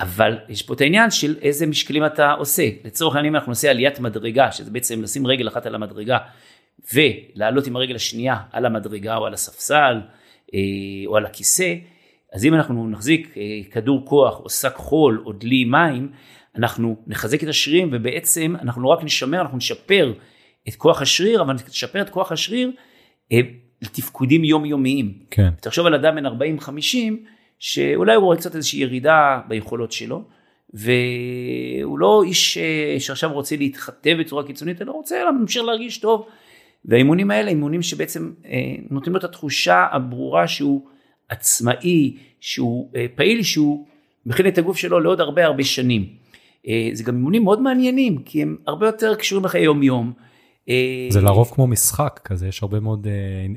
אבל 0.00 0.38
יש 0.48 0.62
פה 0.62 0.74
את 0.74 0.80
העניין 0.80 1.10
של 1.10 1.36
איזה 1.42 1.66
משקלים 1.66 2.06
אתה 2.06 2.32
עושה. 2.32 2.68
לצורך 2.84 3.16
העניין 3.16 3.34
אנחנו 3.34 3.50
נעשה 3.50 3.70
עליית 3.70 4.00
מדרגה, 4.00 4.52
שזה 4.52 4.70
בעצם 4.70 5.02
לשים 5.02 5.26
רגל 5.26 5.48
אחת 5.48 5.66
על 5.66 5.74
המדרגה 5.74 6.18
ולעלות 6.94 7.66
עם 7.66 7.76
הרגל 7.76 7.94
השנייה 7.94 8.36
על 8.52 8.66
המדרגה 8.66 9.16
או 9.16 9.26
על 9.26 9.34
הספסל 9.34 10.00
אה, 10.54 10.60
או 11.06 11.16
על 11.16 11.26
הכיסא, 11.26 11.74
אז 12.32 12.44
אם 12.44 12.54
אנחנו 12.54 12.88
נחזיק 12.88 13.34
כדור 13.70 14.06
כוח 14.06 14.40
או 14.40 14.50
שק 14.50 14.74
חול 14.76 15.22
או 15.26 15.32
דלי 15.32 15.64
מים, 15.64 16.12
אנחנו 16.56 16.96
נחזק 17.06 17.42
את 17.42 17.48
השרירים 17.48 17.88
ובעצם 17.92 18.54
אנחנו 18.62 18.82
לא 18.82 18.88
רק 18.88 19.04
נשמר, 19.04 19.40
אנחנו 19.40 19.56
נשפר 19.56 20.12
את 20.68 20.74
כוח 20.74 21.02
השריר, 21.02 21.42
אבל 21.42 21.54
נשפר 21.68 22.02
את 22.02 22.10
כוח 22.10 22.32
השריר 22.32 22.70
אה, 23.32 23.40
לתפקודים 23.82 24.44
יומיומיים. 24.44 25.12
כן. 25.30 25.50
תחשוב 25.60 25.86
על 25.86 25.94
אדם 25.94 26.16
בן 26.16 26.26
40-50, 26.26 26.96
שאולי 27.58 28.14
הוא 28.14 28.24
רואה 28.24 28.36
קצת 28.36 28.56
איזושהי 28.56 28.80
ירידה 28.80 29.40
ביכולות 29.48 29.92
שלו, 29.92 30.24
והוא 30.74 31.98
לא 31.98 32.22
איש 32.26 32.58
אה, 32.58 33.00
שעכשיו 33.00 33.32
רוצה 33.32 33.56
להתחטא 33.56 34.14
בצורה 34.14 34.46
קיצונית, 34.46 34.82
אלא 34.82 34.92
רוצה 34.92 35.24
להמשיך 35.24 35.62
להרגיש 35.62 35.98
טוב. 35.98 36.26
והאימונים 36.84 37.30
האלה 37.30 37.50
אימונים 37.50 37.82
שבעצם 37.82 38.32
אה, 38.46 38.74
נותנים 38.90 39.12
לו 39.12 39.18
את 39.18 39.24
התחושה 39.24 39.86
הברורה 39.92 40.48
שהוא 40.48 40.86
עצמאי, 41.28 42.16
שהוא 42.40 42.90
אה, 42.96 43.06
פעיל, 43.14 43.42
שהוא 43.42 43.86
מכין 44.26 44.48
את 44.48 44.58
הגוף 44.58 44.76
שלו 44.76 45.00
לעוד 45.00 45.20
הרבה 45.20 45.44
הרבה 45.44 45.64
שנים. 45.64 46.06
אה, 46.68 46.90
זה 46.92 47.04
גם 47.04 47.14
אימונים 47.14 47.44
מאוד 47.44 47.60
מעניינים, 47.60 48.18
כי 48.18 48.42
הם 48.42 48.56
הרבה 48.66 48.86
יותר 48.86 49.14
קשורים 49.14 49.44
לחיי 49.44 49.62
יום 49.62 49.82
יום. 49.82 50.12
אה, 50.68 51.08
זה 51.10 51.20
לרוב 51.20 51.50
כמו 51.54 51.66
משחק 51.66 52.20
כזה, 52.24 52.48
יש 52.48 52.62
הרבה 52.62 52.80
מאוד 52.80 53.06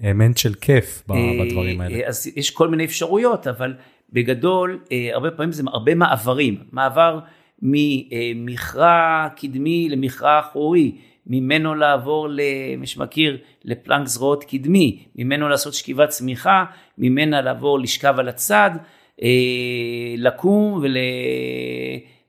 אלמנט 0.03 0.37
של 0.37 0.53
כיף 0.53 1.03
בדברים 1.07 1.81
האלה. 1.81 2.07
אז 2.07 2.27
יש 2.35 2.49
כל 2.49 2.67
מיני 2.67 2.85
אפשרויות, 2.85 3.47
אבל 3.47 3.73
בגדול, 4.13 4.79
הרבה 5.13 5.31
פעמים 5.31 5.51
זה 5.51 5.63
הרבה 5.67 5.95
מעברים. 5.95 6.57
מעבר 6.71 7.19
ממכרע 7.61 9.27
קדמי 9.35 9.89
למכרע 9.89 10.39
אחורי. 10.39 10.91
ממנו 11.27 11.75
לעבור, 11.75 12.27
למי 12.29 12.87
שמכיר, 12.87 13.37
לפלנק 13.65 14.07
זרועות 14.07 14.43
קדמי, 14.43 15.03
ממנו 15.15 15.49
לעשות 15.49 15.73
שכיבת 15.73 16.09
צמיחה, 16.09 16.65
ממנה 16.97 17.41
לעבור 17.41 17.79
לשכב 17.79 18.15
על 18.17 18.29
הצד, 18.29 18.71
אה, 19.23 19.27
לקום 20.17 20.83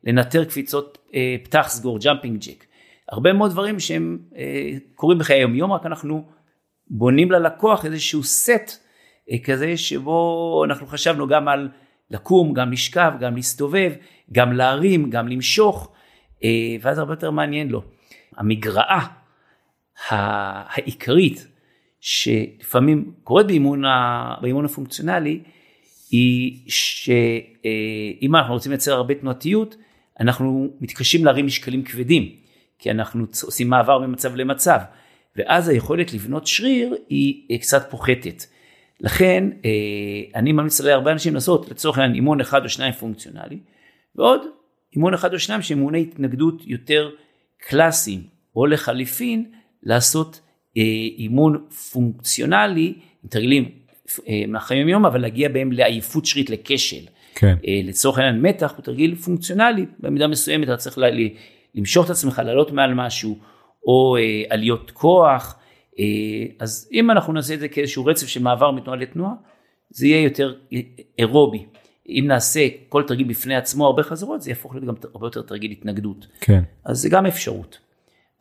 ולנתר 0.04 0.44
קפיצות 0.44 0.98
אה, 1.14 1.36
פתח 1.42 1.66
סגור, 1.68 1.98
jumping 1.98 2.40
jack. 2.40 2.64
הרבה 3.12 3.32
מאוד 3.32 3.50
דברים 3.50 3.80
שהם 3.80 4.18
אה, 4.36 4.70
קורים 4.94 5.18
בחיי 5.18 5.36
היום 5.36 5.54
יום, 5.54 5.72
רק 5.72 5.86
אנחנו 5.86 6.24
בונים 6.90 7.30
ללקוח 7.30 7.84
איזשהו 7.84 8.22
סט 8.22 8.82
כזה 9.44 9.76
שבו 9.76 10.62
אנחנו 10.64 10.86
חשבנו 10.86 11.26
גם 11.26 11.48
על 11.48 11.68
לקום, 12.10 12.52
גם 12.52 12.72
לשכב, 12.72 13.12
גם 13.20 13.36
להסתובב, 13.36 13.92
גם 14.32 14.52
להרים, 14.52 15.10
גם 15.10 15.28
למשוך, 15.28 15.92
ואז 16.80 16.98
הרבה 16.98 17.12
יותר 17.12 17.30
מעניין 17.30 17.68
לו. 17.68 17.82
המגרעה 18.36 19.06
העיקרית 20.08 21.46
שלפעמים 22.00 23.12
קורית 23.24 23.46
באימון, 23.46 23.82
באימון 24.40 24.64
הפונקציונלי 24.64 25.40
היא 26.10 26.60
שאם 26.68 28.36
אנחנו 28.36 28.54
רוצים 28.54 28.72
לייצר 28.72 28.92
הרבה 28.92 29.14
תנועתיות 29.14 29.76
אנחנו 30.20 30.68
מתקשים 30.80 31.24
להרים 31.24 31.46
משקלים 31.46 31.84
כבדים 31.84 32.41
כי 32.82 32.90
אנחנו 32.90 33.24
עושים 33.42 33.68
מעבר 33.68 33.98
ממצב 33.98 34.36
למצב 34.36 34.78
ואז 35.36 35.68
היכולת 35.68 36.14
לבנות 36.14 36.46
שריר 36.46 36.94
היא 37.08 37.60
קצת 37.60 37.90
פוחתת. 37.90 38.44
לכן 39.00 39.44
אני 40.34 40.52
ממליץ 40.52 40.80
להרבה 40.80 41.12
אנשים 41.12 41.34
לעשות 41.34 41.70
לצורך 41.70 41.98
העניין 41.98 42.14
אימון 42.14 42.40
אחד 42.40 42.64
או 42.64 42.68
שניים 42.68 42.92
פונקציונלי 42.92 43.58
ועוד 44.16 44.40
אימון 44.96 45.14
אחד 45.14 45.34
או 45.34 45.38
שניים 45.38 45.62
שהם 45.62 45.78
אימוני 45.78 46.02
התנגדות 46.02 46.62
יותר 46.66 47.10
קלאסיים, 47.68 48.22
או 48.56 48.66
לחליפין 48.66 49.44
לעשות 49.82 50.40
אה, 50.76 50.82
אימון 51.18 51.66
פונקציונלי, 51.92 52.94
תרגילים 53.28 53.68
אה, 54.28 54.42
מהחיים 54.48 54.88
יום, 54.88 55.06
אבל 55.06 55.20
להגיע 55.20 55.48
בהם 55.48 55.72
לעייפות 55.72 56.26
שרית, 56.26 56.50
לכשל. 56.50 57.04
כן. 57.34 57.54
אה, 57.66 57.80
לצורך 57.84 58.18
העניין 58.18 58.42
מתח 58.42 58.72
הוא 58.76 58.84
תרגיל 58.84 59.14
פונקציונלי, 59.14 59.86
במידה 60.00 60.26
מסוימת 60.26 60.68
אתה 60.68 60.76
צריך 60.76 60.98
למשוך 61.74 62.04
את 62.04 62.10
עצמך, 62.10 62.42
לעלות 62.44 62.70
מעל 62.70 62.94
משהו, 62.94 63.38
או 63.86 64.16
אה, 64.16 64.42
עליות 64.50 64.90
כוח, 64.90 65.58
אה, 65.98 66.04
אז 66.60 66.88
אם 66.92 67.10
אנחנו 67.10 67.32
נעשה 67.32 67.54
את 67.54 67.60
זה 67.60 67.68
כאיזשהו 67.68 68.04
רצף 68.04 68.26
של 68.26 68.42
מעבר 68.42 68.70
מתנועה 68.70 68.98
לתנועה, 68.98 69.32
זה 69.90 70.06
יהיה 70.06 70.22
יותר 70.22 70.54
אירובי. 71.18 71.66
אם 72.08 72.24
נעשה 72.26 72.68
כל 72.88 73.02
תרגיל 73.06 73.28
בפני 73.28 73.56
עצמו 73.56 73.86
הרבה 73.86 74.02
חזרות, 74.02 74.42
זה 74.42 74.50
יהפוך 74.50 74.74
להיות 74.74 74.86
גם 74.86 74.94
הרבה 75.14 75.26
יותר 75.26 75.42
תרגיל 75.42 75.70
התנגדות. 75.70 76.26
כן. 76.40 76.62
אז 76.84 76.98
זה 76.98 77.08
גם 77.08 77.26
אפשרות. 77.26 77.78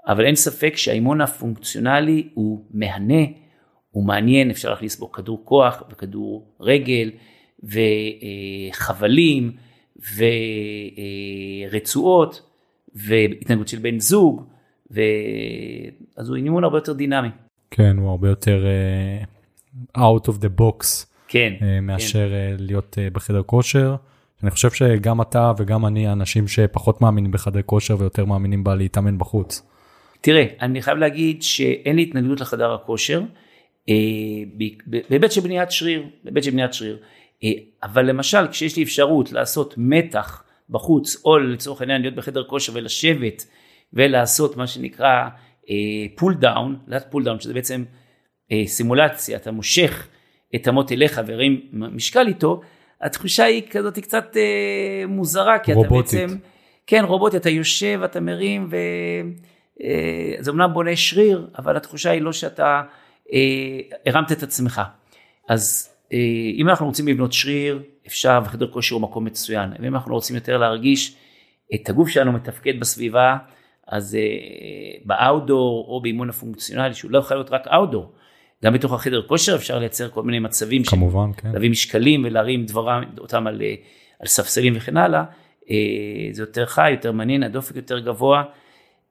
אבל 0.08 0.26
אין 0.26 0.36
ספק 0.36 0.78
שהאימון 0.78 1.22
הפונקציונלי 1.22 2.30
הוא 2.34 2.66
מהנה, 2.72 3.24
הוא 3.92 4.06
מעניין, 4.06 4.50
אפשר 4.50 4.70
להכניס 4.70 5.00
בו 5.00 5.12
כדור 5.12 5.42
כוח 5.46 5.84
וכדור 5.92 6.56
רגל 6.60 7.12
וחבלים 8.74 9.52
ורצועות 11.70 12.51
והתנגדות 12.96 13.68
של 13.68 13.80
בן 13.80 14.00
זוג, 14.00 14.46
ו... 14.92 15.02
אז 16.18 16.30
הוא 16.30 16.38
אימון 16.38 16.64
הרבה 16.64 16.78
יותר 16.78 16.94
דינמי. 16.94 17.30
כן, 17.72 17.98
הוא 17.98 18.10
הרבה 18.10 18.30
יותר 18.30 18.66
uh, 19.94 19.98
out 19.98 20.28
of 20.28 20.34
the 20.42 20.60
box. 20.60 21.06
כן. 21.28 21.54
אה, 21.62 21.82
מאשר 21.82 22.30
כן. 22.30 22.56
להיות 22.60 22.98
אה, 23.02 23.10
בחדר 23.10 23.44
כושר. 23.44 23.96
אני 24.44 24.52
חושב 24.52 24.72
שגם 24.72 25.22
אתה 25.22 25.52
וגם 25.58 25.86
אני 25.86 26.12
אנשים 26.12 26.48
שפחות 26.48 27.02
מאמינים 27.02 27.32
בחדר 27.32 27.62
כושר 27.62 27.96
ויותר 28.00 28.26
מאמינים 28.26 28.64
בה 28.64 28.76
להתאמן 28.76 29.18
בחוץ. 29.18 29.62
תראה, 30.22 30.46
אני 30.62 30.82
חייב 30.82 30.98
להגיד 30.98 31.44
שאין 31.44 31.96
לי 31.96 32.02
התנגדות 32.02 32.42
לחדר 32.42 32.74
הכושר, 32.74 33.22
בהיבט 35.10 35.32
של 35.32 35.42
בניית 35.42 35.72
שריר, 35.72 36.04
בהיבט 36.24 36.44
של 36.44 36.52
בניית 36.52 36.74
שריר. 36.74 36.98
אבל 37.84 38.06
למשל, 38.06 38.48
כשיש 38.48 38.78
לי 38.78 38.84
אפשרות 38.84 39.32
לעשות 39.32 39.74
מתח 39.78 40.44
בחוץ, 40.72 41.22
או 41.26 41.38
לצורך 41.38 41.82
העניין 41.82 42.02
להיות 42.02 42.16
בחדר 42.16 42.44
כושר 42.44 42.72
ולשבת 42.76 43.46
ולעשות 43.94 44.58
מה 44.58 44.68
שנקרא 44.68 45.28
pull 46.16 46.34
down, 46.34 46.80
pull 47.10 47.24
down, 47.24 47.40
שזה 47.40 47.54
בעצם 47.54 47.84
סימולציה, 48.66 49.38
אתה 49.38 49.52
מושך 49.52 50.08
את 50.56 50.68
המוט 50.68 50.92
אליך 50.92 51.22
ומרים 51.26 51.62
משקל 51.74 52.28
איתו, 52.28 52.62
התחושה 53.02 53.44
היא 53.44 53.64
כזאת 53.70 53.96
היא 53.96 54.04
קצת 54.04 54.38
אה, 54.38 55.08
מוזרה, 55.08 55.60
כי 55.60 55.74
רובוטית. 55.74 56.14
אתה 56.14 56.28
בעצם, 56.28 56.38
כן 56.88 57.04
רובוטי, 57.06 57.38
אתה 57.38 57.50
יושב, 57.50 58.02
אתה 58.06 58.20
מרים, 58.20 58.68
וזה 58.68 58.74
אה, 59.84 60.48
אומנם 60.48 60.74
בונה 60.74 60.96
שריר, 60.96 61.48
אבל 61.58 61.78
התחושה 61.78 62.10
היא 62.10 62.22
לא 62.22 62.34
שאתה 62.34 62.82
אה, 63.34 63.80
הרמת 64.06 64.32
את 64.32 64.44
עצמך. 64.44 64.82
אז 65.50 65.90
אה, 66.14 66.18
אם 66.58 66.70
אנחנו 66.70 66.86
רוצים 66.86 67.08
לבנות 67.08 67.34
שריר, 67.34 67.84
אפשר, 68.08 68.40
וחדר 68.46 68.68
כושר 68.72 68.96
הוא 68.96 69.02
מקום 69.02 69.26
מצוין, 69.26 69.70
ואם 69.80 69.96
אנחנו 69.96 70.14
רוצים 70.14 70.36
יותר 70.36 70.58
להרגיש 70.58 71.16
את 71.76 71.90
הגוף 71.90 72.10
שלנו 72.10 72.32
מתפקד 72.32 72.80
בסביבה, 72.80 73.38
אז 73.88 74.16
אה, 74.16 74.22
באאוטדור 75.06 75.86
או 75.88 76.02
באימון 76.02 76.30
הפונקציונלי, 76.30 76.94
שהוא 76.94 77.12
לא 77.12 77.18
יכול 77.20 77.38
להיות 77.38 77.52
רק 77.52 77.68
אאוטדור, 77.68 78.12
גם 78.64 78.74
בתוך 78.74 78.94
החדר 78.94 79.22
כושר 79.22 79.56
אפשר 79.56 79.80
לייצר 79.80 80.10
כל 80.10 80.24
מיני 80.24 80.40
מצבים, 80.40 80.84
כמובן, 80.84 81.30
כן. 81.38 81.52
להביא 81.52 81.70
משקלים 81.70 82.24
ולהרים 82.26 82.66
דברם, 82.66 83.04
אותם 83.18 83.48
על, 83.48 83.62
אה, 83.62 83.76
על 84.20 84.28
ספסלים 84.28 84.74
וכן 84.76 84.98
הלאה, 84.98 85.24
אה, 85.70 85.76
זה 86.32 86.42
יותר 86.42 86.66
חי, 86.66 86.92
יותר 86.92 87.12
מעניין, 87.12 87.44
הדופק 87.44 87.76
יותר 87.76 88.00
גבוה. 88.00 88.44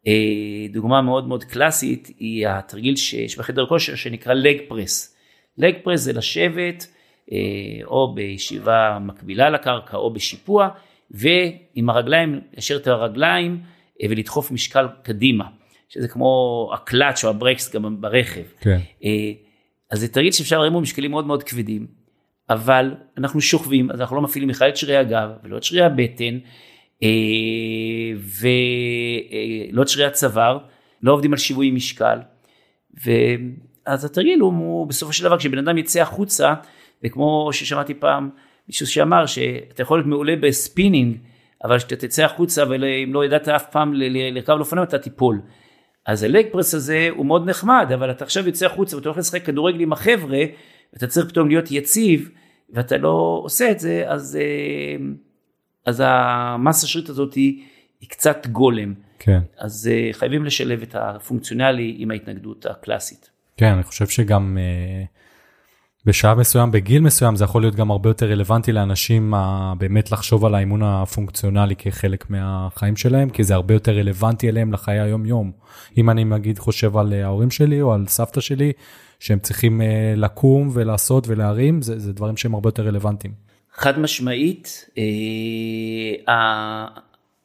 אה, 0.07 0.67
דוגמה 0.73 1.03
מאוד 1.03 1.29
מאוד 1.29 1.45
קלאסית 1.45 2.11
היא 2.19 2.49
התרגיל 2.49 2.97
שיש 2.97 3.39
בחדר 3.39 3.67
כושר 3.67 3.95
שנקרא 3.95 4.35
לג 4.35 4.57
פרס. 4.69 5.17
לג 5.59 5.75
פרס 5.83 6.01
זה 6.01 6.13
לשבת 6.13 6.87
או 7.85 8.15
בישיבה 8.15 8.99
מקבילה 9.01 9.51
לקרקע 9.51 9.97
או 9.97 10.13
בשיפוע 10.13 10.69
ועם 11.11 11.91
הרגליים, 11.91 12.41
להשאיר 12.55 12.79
את 12.79 12.87
הרגליים 12.87 13.61
ולדחוף 14.09 14.51
משקל 14.51 14.87
קדימה. 15.03 15.45
שזה 15.91 16.09
כמו 16.09 16.71
הקלאץ' 16.75 17.25
או 17.25 17.31
הברקס 17.31 17.75
גם 17.75 18.01
ברכב. 18.01 18.43
כן. 18.61 18.79
אה, 19.05 19.33
אז 19.91 20.01
זה 20.01 20.09
תרגיל 20.09 20.33
שאפשר 20.33 20.57
להרים 20.59 20.73
בו 20.73 20.81
משקלים 20.81 21.11
מאוד 21.11 21.27
מאוד 21.27 21.43
כבדים, 21.43 21.87
אבל 22.51 22.95
אנחנו 23.19 23.41
שוכבים, 23.41 23.91
אז 23.91 24.01
אנחנו 24.01 24.17
לא 24.17 24.23
מפעילים 24.23 24.49
בכלל 24.49 24.69
את 24.69 24.77
שרירי 24.77 24.99
הגב 24.99 25.31
ולא 25.45 25.57
את 25.57 25.63
שרירי 25.63 25.87
הבטן, 25.87 26.39
אה, 27.03 27.09
ולא 29.73 29.83
את 29.83 29.89
שרירי 29.89 30.09
הצוואר, 30.09 30.59
לא 31.03 31.13
עובדים 31.13 31.33
על 31.33 31.39
שיווי 31.39 31.71
משקל. 31.71 32.19
ואז 33.05 34.05
התרגיל 34.05 34.41
הוא, 34.41 34.53
הוא 34.53 34.87
בסופו 34.87 35.13
של 35.13 35.25
דבר 35.25 35.39
כשבן 35.39 35.59
אדם 35.59 35.79
יצא 35.79 36.01
החוצה, 36.03 36.55
וכמו 37.05 37.51
ששמעתי 37.53 37.95
פעם 37.95 38.31
מישהו 38.69 38.87
שאמר 38.87 39.27
שאתה 39.27 39.83
יכול 39.83 39.99
להיות 39.99 40.07
מעולה 40.07 40.37
בספינינג, 40.37 41.17
אבל 41.65 41.79
כשאתה 41.79 41.97
תצא 41.97 42.25
החוצה 42.25 42.65
ואם 42.69 43.15
לא 43.15 43.25
ידעת 43.25 43.49
אף 43.49 43.71
פעם 43.71 43.95
לרכב 43.95 44.53
על 44.53 44.60
אופניים 44.60 44.87
אתה 44.87 44.99
תיפול. 44.99 45.41
אז 46.07 46.23
ה 46.23 46.29
leg 46.29 46.47
press 46.53 46.75
הזה 46.75 47.09
הוא 47.17 47.27
מאוד 47.27 47.49
נחמד, 47.49 47.87
אבל 47.95 48.11
אתה 48.11 48.25
עכשיו 48.25 48.47
יוצא 48.47 48.67
החוצה 48.67 48.97
ואתה 48.97 49.09
הולך 49.09 49.19
לשחק 49.19 49.45
כדורגל 49.45 49.81
עם 49.81 49.93
החבר'ה, 49.93 50.39
ואתה 50.93 51.07
צריך 51.07 51.29
פתאום 51.29 51.49
להיות 51.49 51.71
יציב, 51.71 52.31
ואתה 52.73 52.97
לא 52.97 53.41
עושה 53.45 53.71
את 53.71 53.81
זה, 53.81 54.05
אז, 54.07 54.39
אה, 54.41 55.05
אז 55.87 56.03
המסה 56.07 56.87
השרית 56.87 57.09
הזאת 57.09 57.35
היא, 57.35 57.63
היא 58.01 58.09
קצת 58.09 58.47
גולם. 58.47 58.95
כן. 59.19 59.41
אז 59.59 59.91
אה, 59.93 60.09
חייבים 60.13 60.45
לשלב 60.45 60.83
את 60.83 60.95
הפונקציונלי 60.95 61.95
עם 61.99 62.11
ההתנגדות 62.11 62.67
הקלאסית. 62.67 63.31
כן, 63.57 63.73
אני 63.73 63.83
חושב 63.83 64.07
שגם... 64.07 64.59
בשלב 66.07 66.39
מסוים, 66.39 66.71
בגיל 66.71 67.03
מסוים, 67.03 67.37
זה 67.37 67.45
יכול 67.45 67.63
להיות 67.63 67.75
גם 67.75 67.91
הרבה 67.91 68.11
יותר 68.11 68.27
רלוונטי 68.27 68.73
לאנשים 68.73 69.35
באמת 69.79 70.13
לחשוב 70.13 70.45
על 70.45 70.55
האימון 70.55 70.83
הפונקציונלי 70.83 71.77
כחלק 71.77 72.31
מהחיים 72.31 72.97
שלהם, 72.97 73.31
כי 73.31 73.45
זה 73.45 73.55
הרבה 73.55 73.75
יותר 73.75 73.93
רלוונטי 73.93 74.49
אליהם 74.49 74.73
לחיי 74.73 75.01
היום-יום. 75.01 75.53
אם 75.99 76.11
אני 76.11 76.25
נגיד 76.25 76.59
חושב 76.59 76.97
על 76.97 77.13
ההורים 77.13 77.51
שלי 77.51 77.83
או 77.83 77.93
על 77.93 78.07
סבתא 78.07 78.41
שלי, 78.41 78.73
שהם 79.19 79.39
צריכים 79.39 79.83
אה, 79.83 80.15
לקום 80.17 80.71
ולעשות 80.73 81.29
ולהרים, 81.29 81.83
זה, 81.83 81.99
זה 81.99 82.13
דברים 82.13 82.37
שהם 82.37 82.55
הרבה 82.55 82.69
יותר 82.69 82.87
רלוונטיים. 82.87 83.35
חד 83.75 83.99
משמעית, 83.99 84.91
אה, 86.29 86.87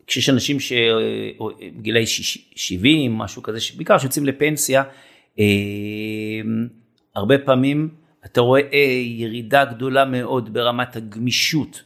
כשיש 0.08 0.30
אנשים 0.30 0.58
שגילאי 0.60 2.06
70, 2.06 3.18
משהו 3.18 3.44
כזה, 3.44 3.60
בעיקר 3.78 3.98
שיוצאים 3.98 4.26
לפנסיה, 4.26 4.84
אה, 5.40 5.46
הרבה 7.16 7.38
פעמים 7.38 8.05
אתה 8.26 8.42
רואה 8.42 8.62
אה, 8.74 8.78
ירידה 9.04 9.66
גדולה 9.66 10.06
מאוד 10.06 10.54
ברמת 10.54 10.96
הגמישות, 10.96 11.84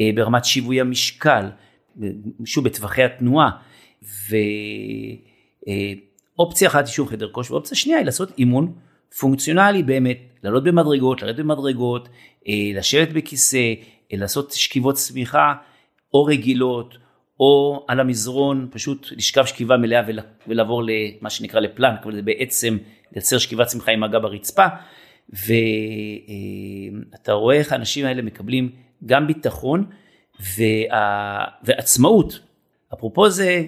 אה, 0.00 0.10
ברמת 0.14 0.44
שיווי 0.44 0.80
המשקל, 0.80 1.44
שוב 2.44 2.64
בטווחי 2.64 3.02
התנועה, 3.02 3.50
ואופציה 6.38 6.68
אחת 6.68 6.86
היא 6.86 6.92
שוב 6.92 7.08
חדר 7.08 7.28
כושר, 7.32 7.54
ואופציה 7.54 7.76
שנייה 7.76 7.98
היא 7.98 8.06
לעשות 8.06 8.38
אימון 8.38 8.72
פונקציונלי 9.18 9.82
באמת, 9.82 10.18
לעלות 10.42 10.64
במדרגות, 10.64 11.22
לרדת 11.22 11.38
במדרגות, 11.38 12.08
לשבת 12.74 13.08
בכיסא, 13.08 13.74
לעשות 14.12 14.52
שכיבות 14.52 14.94
צמיחה 14.94 15.54
או 16.14 16.24
רגילות, 16.24 16.98
או 17.40 17.84
על 17.88 18.00
המזרון 18.00 18.68
פשוט 18.70 19.06
לשכב 19.10 19.44
שכיבה 19.44 19.76
מלאה 19.76 20.02
ולעבור 20.46 20.82
למה 20.82 21.30
שנקרא 21.30 21.60
לפלנק, 21.60 22.00
אבל 22.02 22.14
זה 22.14 22.22
בעצם 22.22 22.78
לייצר 23.12 23.38
שכיבת 23.38 23.66
צמחה 23.66 23.92
עם 23.92 24.02
הגב 24.02 24.22
ברצפה, 24.22 24.66
ואתה 25.32 27.32
רואה 27.32 27.56
איך 27.56 27.72
האנשים 27.72 28.06
האלה 28.06 28.22
מקבלים 28.22 28.72
גם 29.06 29.26
ביטחון 29.26 29.84
וה... 30.56 31.44
ועצמאות. 31.64 32.40
אפרופו 32.94 33.30
זה, 33.30 33.64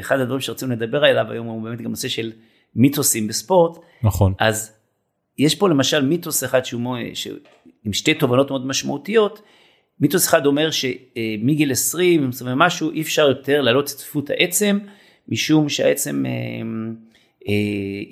אחד 0.00 0.20
הדברים 0.20 0.40
שרצינו 0.40 0.72
לדבר 0.72 1.04
עליו 1.04 1.26
היום 1.30 1.46
הוא 1.46 1.62
באמת 1.62 1.80
גם 1.80 1.90
נושא 1.90 2.08
של 2.08 2.32
מיתוסים 2.74 3.26
בספורט. 3.26 3.78
נכון. 4.02 4.34
אז 4.38 4.72
יש 5.38 5.54
פה 5.54 5.68
למשל 5.68 6.04
מיתוס 6.04 6.44
אחד 6.44 6.64
שהוא 6.64 6.96
עם 7.84 7.92
שתי 7.92 8.14
תובנות 8.14 8.50
מאוד 8.50 8.66
משמעותיות. 8.66 9.42
מיתוס 10.00 10.28
אחד 10.28 10.46
אומר 10.46 10.70
שמגיל 10.70 11.72
20, 11.72 12.28
20 12.28 12.52
ומשהו, 12.52 12.90
אי 12.90 13.02
אפשר 13.02 13.28
יותר 13.28 13.60
להעלות 13.60 13.84
את 13.84 13.90
צפיפות 13.90 14.30
העצם, 14.30 14.78
משום 15.28 15.68
שהעצם, 15.68 16.26
אה, 16.26 16.30
אה, 17.48 17.54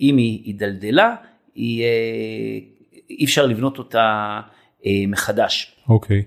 אם 0.01 0.17
היא 0.17 0.43
הידלדלה, 0.45 1.15
היא, 1.55 1.85
אה, 1.85 2.59
אי 3.19 3.25
אפשר 3.25 3.47
לבנות 3.47 3.79
אותה 3.79 4.41
מחדש. 5.09 5.77
אוקיי. 5.89 6.23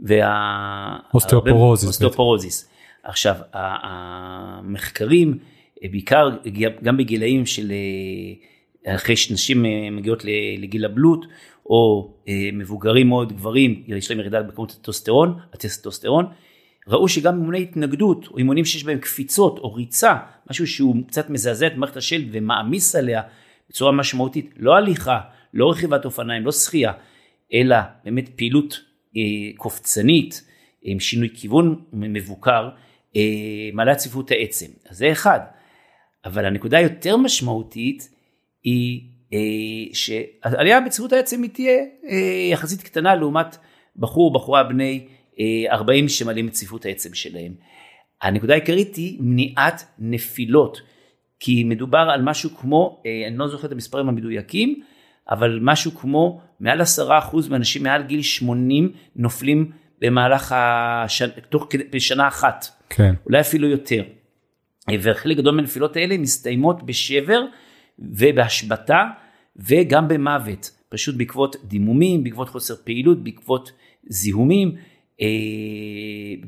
וה... 0.00 0.96
אוסטאופורוזיס. 1.14 1.88
אוסטאופורוזיס. 1.88 2.70
עכשיו, 3.02 3.36
המחקרים, 3.52 5.38
בעיקר 5.82 6.30
גם 6.82 6.96
בגילאים 6.96 7.46
של 7.46 7.72
אחרי 8.86 9.16
שנשים 9.16 9.64
מגיעות 9.92 10.24
לגיל 10.58 10.84
הבלות, 10.84 11.26
או 11.70 12.10
אה, 12.28 12.48
מבוגרים 12.52 13.08
מאוד, 13.08 13.32
גברים, 13.32 13.82
יש 13.86 14.10
להם 14.10 14.20
ירידה 14.20 14.42
בכמות 14.42 14.76
הטסטרון, 14.80 15.38
הטסטוסטרון, 15.54 16.26
ראו 16.88 17.08
שגם 17.08 17.34
אימוני 17.34 17.62
התנגדות, 17.62 18.26
או 18.26 18.38
אימונים 18.38 18.64
שיש 18.64 18.84
בהם 18.84 18.98
קפיצות 18.98 19.58
או 19.58 19.74
ריצה, 19.74 20.16
משהו 20.50 20.66
שהוא 20.66 20.96
קצת 21.08 21.30
מזעזע 21.30 21.66
את 21.66 21.76
מערכת 21.76 21.96
השלד 21.96 22.28
ומעמיס 22.32 22.96
עליה 22.96 23.22
בצורה 23.70 23.92
משמעותית, 23.92 24.54
לא 24.56 24.76
הליכה, 24.76 25.20
לא 25.56 25.70
רכיבת 25.70 26.04
אופניים, 26.04 26.44
לא 26.44 26.52
שחייה, 26.52 26.92
אלא 27.52 27.76
באמת 28.04 28.28
פעילות 28.36 28.80
אה, 29.16 29.22
קופצנית, 29.56 30.42
עם 30.82 31.00
שינוי 31.00 31.28
כיוון 31.34 31.84
מבוקר, 31.92 32.68
אה, 33.16 33.22
מעלה 33.72 33.94
צפיפות 33.94 34.30
העצם. 34.30 34.66
אז 34.88 34.96
זה 34.96 35.12
אחד. 35.12 35.40
אבל 36.24 36.44
הנקודה 36.44 36.78
היותר 36.78 37.16
משמעותית 37.16 38.08
היא 38.62 39.00
אה, 39.32 39.94
שהעלייה 39.94 40.80
בצפיפות 40.80 41.12
העצם 41.12 41.42
היא 41.42 41.50
תהיה 41.50 41.84
אה, 42.08 42.48
יחסית 42.52 42.82
קטנה 42.82 43.14
לעומת 43.14 43.56
בחור 43.96 44.28
או 44.28 44.32
בחורה 44.32 44.64
בני 44.64 45.06
40 45.70 46.04
אה, 46.04 46.08
שמעלים 46.08 46.48
את 46.48 46.52
צפיפות 46.52 46.84
העצם 46.84 47.14
שלהם. 47.14 47.54
הנקודה 48.22 48.52
העיקרית 48.52 48.96
היא 48.96 49.16
מניעת 49.20 49.84
נפילות, 49.98 50.80
כי 51.40 51.64
מדובר 51.64 52.08
על 52.14 52.22
משהו 52.22 52.50
כמו, 52.50 53.02
אני 53.28 53.36
לא 53.36 53.48
זוכר 53.48 53.66
את 53.66 53.72
המספרים 53.72 54.08
המדויקים, 54.08 54.82
אבל 55.30 55.58
משהו 55.62 55.94
כמו 55.94 56.40
מעל 56.60 56.80
10% 56.80 56.84
מהאנשים 57.50 57.82
מעל 57.82 58.02
גיל 58.02 58.22
80 58.22 58.92
נופלים 59.16 59.70
במהלך 60.00 60.54
השנה, 60.56 61.32
תוך 61.48 61.66
כדי, 61.70 61.84
בשנה 61.92 62.28
אחת, 62.28 62.66
כן. 62.90 63.14
אולי 63.26 63.40
אפילו 63.40 63.68
יותר. 63.68 64.02
וחלק 65.02 65.36
גדול 65.36 65.54
מהנפילות 65.54 65.96
האלה 65.96 66.18
מסתיימות 66.18 66.82
בשבר 66.82 67.40
ובהשבתה 67.98 69.04
וגם 69.56 70.08
במוות, 70.08 70.70
פשוט 70.88 71.14
בעקבות 71.16 71.56
דימומים, 71.64 72.24
בעקבות 72.24 72.48
חוסר 72.48 72.74
פעילות, 72.84 73.24
בעקבות 73.24 73.72
זיהומים, 74.08 74.76
אה, 75.20 75.26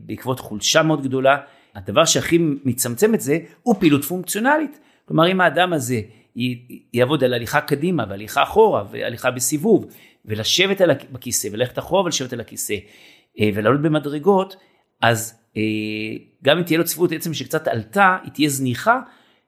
בעקבות 0.06 0.40
חולשה 0.40 0.82
מאוד 0.82 1.02
גדולה. 1.02 1.36
הדבר 1.74 2.04
שהכי 2.04 2.38
מצמצם 2.64 3.14
את 3.14 3.20
זה 3.20 3.38
הוא 3.62 3.74
פעילות 3.80 4.04
פונקציונלית. 4.04 4.80
כלומר 5.04 5.32
אם 5.32 5.40
האדם 5.40 5.72
הזה 5.72 6.00
יעבוד 6.92 7.24
על 7.24 7.34
הליכה 7.34 7.60
קדימה 7.60 8.04
והליכה 8.08 8.42
אחורה 8.42 8.84
והליכה 8.90 9.30
בסיבוב 9.30 9.86
ולשבת 10.24 10.80
על 10.80 10.90
הכיסא 10.90 11.48
וללכת 11.52 11.78
אחורה 11.78 12.02
ולשבת 12.02 12.32
על 12.32 12.40
הכיסא 12.40 12.74
אה, 13.40 13.50
ולעלות 13.54 13.82
במדרגות, 13.82 14.56
אז 15.02 15.40
אה, 15.56 15.62
גם 16.44 16.58
אם 16.58 16.62
תהיה 16.62 16.78
לו 16.78 16.84
צפיפות 16.84 17.12
עצם 17.12 17.34
שקצת 17.34 17.68
עלתה, 17.68 18.16
היא 18.22 18.32
תהיה 18.32 18.48
זניחה 18.48 19.00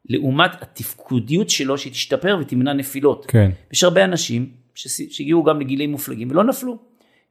לעומת 0.08 0.62
התפקודיות 0.62 1.50
שלו 1.50 1.78
שתשתפר 1.78 2.38
ותמנע 2.40 2.72
נפילות. 2.72 3.26
כן. 3.26 3.50
יש 3.72 3.84
הרבה 3.84 4.04
אנשים 4.04 4.50
שהגיעו 4.74 5.44
גם 5.44 5.60
לגילים 5.60 5.90
מופלגים 5.90 6.30
ולא 6.30 6.44
נפלו. 6.44 6.78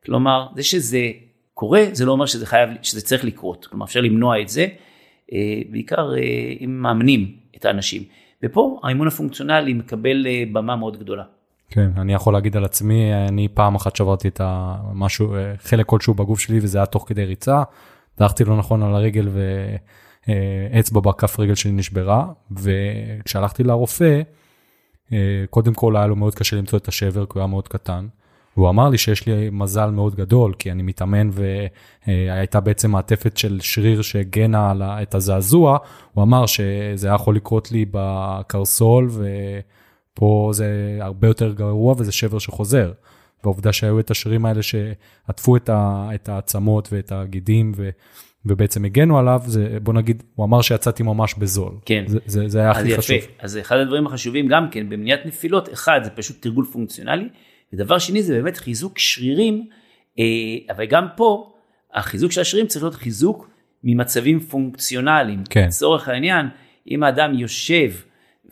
כלומר, 0.06 0.48
זה 0.56 0.64
שזה 0.64 1.12
קורה, 1.54 1.86
זה 1.92 2.06
לא 2.06 2.12
אומר 2.12 2.26
שזה 2.26 2.46
חייב, 2.46 2.70
שזה 2.82 3.02
צריך 3.02 3.26
לקרות. 3.26 3.66
כלומר, 3.66 3.86
אפשר 3.86 4.02
למנוע 4.02 4.42
את 4.42 4.50
זה, 4.50 4.68
אה, 5.34 5.62
בעיקר 5.70 6.12
אם 6.66 6.82
מאמנים 6.82 7.36
את 7.56 7.66
האנשים. 7.66 8.04
ופה 8.44 8.80
האימון 8.84 9.08
הפונקציונלי 9.08 9.74
מקבל 9.74 10.28
אה, 10.28 10.44
במה 10.54 10.76
מאוד 10.76 11.00
גדולה. 11.00 11.24
כן, 11.70 11.90
אני 11.98 12.14
יכול 12.14 12.34
להגיד 12.34 12.58
על 12.58 12.66
עצמי, 12.66 13.14
אני 13.14 13.48
פעם 13.54 13.76
אחת 13.76 13.96
שברתי 13.96 14.28
את 14.28 14.42
המשהו, 14.44 15.36
חלק 15.64 15.86
כלשהו 15.86 16.14
בגוף 16.14 16.40
שלי 16.40 16.60
וזה 16.62 16.78
היה 16.78 16.86
תוך 16.86 17.06
כדי 17.08 17.26
ריצה, 17.26 17.64
דרכתי 18.18 18.44
לא 18.44 18.58
נכון 18.58 18.84
על 18.84 18.96
הרגל 18.96 19.28
ו... 19.32 19.42
אה, 20.30 21.02
בכף 21.02 21.40
רגל 21.40 21.56
שלי 21.56 21.72
נשברה, 21.72 22.32
וכשהלכתי 22.52 23.64
לרופא, 23.64 24.22
אה, 25.14 25.44
קודם 25.50 25.74
כל 25.74 25.98
היה 25.98 26.08
לו 26.08 26.16
מאוד 26.16 26.36
קשה 26.36 26.56
למצוא 26.56 26.80
את 26.80 26.88
השבר, 26.88 27.26
כי 27.26 27.32
הוא 27.34 27.40
היה 27.40 27.48
מאוד 27.48 27.68
קטן. 27.68 28.08
והוא 28.58 28.70
אמר 28.70 28.90
לי 28.90 28.98
שיש 28.98 29.28
לי 29.28 29.50
מזל 29.52 29.90
מאוד 29.90 30.16
גדול, 30.16 30.54
כי 30.60 30.72
אני 30.72 30.84
מתאמן 30.84 31.30
והייתה 32.08 32.60
בעצם 32.60 32.92
מעטפת 32.92 33.38
של 33.38 33.60
שריר 33.62 34.02
שהגנה 34.02 34.72
על 34.72 34.82
את 34.84 35.16
הזעזוע, 35.16 35.78
הוא 36.14 36.24
אמר 36.24 36.46
שזה 36.46 37.08
היה 37.08 37.16
יכול 37.16 37.36
לקרות 37.36 37.72
לי 37.72 37.86
בקרסול, 37.92 39.10
ופה 40.14 40.50
זה 40.54 40.98
הרבה 41.02 41.28
יותר 41.28 41.54
גרוע 41.54 41.96
וזה 41.98 42.12
שבר 42.12 42.40
שחוזר. 42.40 42.92
והעובדה 43.44 43.74
שהיו 43.74 44.00
את 44.00 44.12
השרירים 44.12 44.46
האלה 44.46 44.62
שעטפו 44.64 45.58
את 45.58 46.30
העצמות 46.30 46.90
ואת 46.92 47.12
הגידים, 47.12 47.72
ו... 47.76 47.90
ובעצם 48.46 48.86
הגנו 48.86 49.20
עליו, 49.20 49.42
זה, 49.46 49.78
בוא 49.84 49.94
נגיד, 49.94 50.24
הוא 50.36 50.46
אמר 50.46 50.62
שיצאתי 50.62 51.04
ממש 51.04 51.34
בזול. 51.34 51.74
כן. 51.86 52.04
זה, 52.08 52.20
זה, 52.26 52.48
זה 52.48 52.60
היה 52.60 52.72
הכי 52.72 52.88
יפה. 52.88 52.98
חשוב. 52.98 53.18
אז 53.40 53.58
אחד 53.58 53.78
הדברים 53.78 54.08
החשובים 54.08 54.48
גם 54.48 54.70
כן 54.72 54.90
במניעת 54.90 55.26
נפילות, 55.26 55.74
אחד 55.74 56.00
זה 56.04 56.10
פשוט 56.10 56.42
תרגול 56.42 56.66
פונקציונלי, 56.66 57.30
ודבר 57.74 57.98
שני 58.00 58.24
זה 58.24 58.34
באמת 58.34 58.58
חיזוק 58.58 59.00
שרירים, 59.00 59.68
אה, 60.20 60.24
אבל 60.70 60.86
גם 60.86 61.08
פה 61.16 61.54
החיזוק 61.94 62.32
של 62.32 62.42
השרירים 62.42 62.68
צריך 62.68 62.84
להיות 62.84 62.96
חיזוק 62.96 63.50
ממצבים 63.84 64.40
פונקציונליים. 64.40 65.44
כן. 65.50 65.66
לצורך 65.68 66.08
העניין, 66.08 66.46
אם 66.92 67.04
האדם 67.04 67.34
יושב 67.34 67.92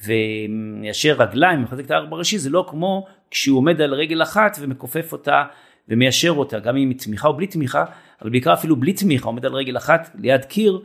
ומיישר 0.04 1.16
רגליים, 1.20 1.62
מחזק 1.62 1.86
את 1.86 1.92
הארבע 1.92 2.18
ראשי, 2.18 2.38
זה 2.38 2.50
לא 2.50 2.66
כמו 2.70 3.06
כשהוא 3.32 3.58
עומד 3.58 3.82
על 3.82 3.94
רגל 3.94 4.24
אחת 4.24 4.58
ומכופף 4.62 5.12
אותה 5.12 5.44
ומיישר 5.90 6.30
אותה, 6.30 6.60
גם 6.60 6.78
אם 6.78 6.90
היא 6.90 7.00
תמיכה 7.00 7.28
או 7.28 7.34
בלי 7.34 7.48
תמיכה, 7.48 7.86
אבל 8.22 8.30
בעיקר 8.30 8.54
אפילו 8.54 8.76
בלי 8.76 8.94
תמיכה, 8.94 9.26
עומד 9.26 9.46
על 9.46 9.54
רגל 9.54 9.78
אחת 9.78 10.10
ליד 10.16 10.46
קיר 10.46 10.82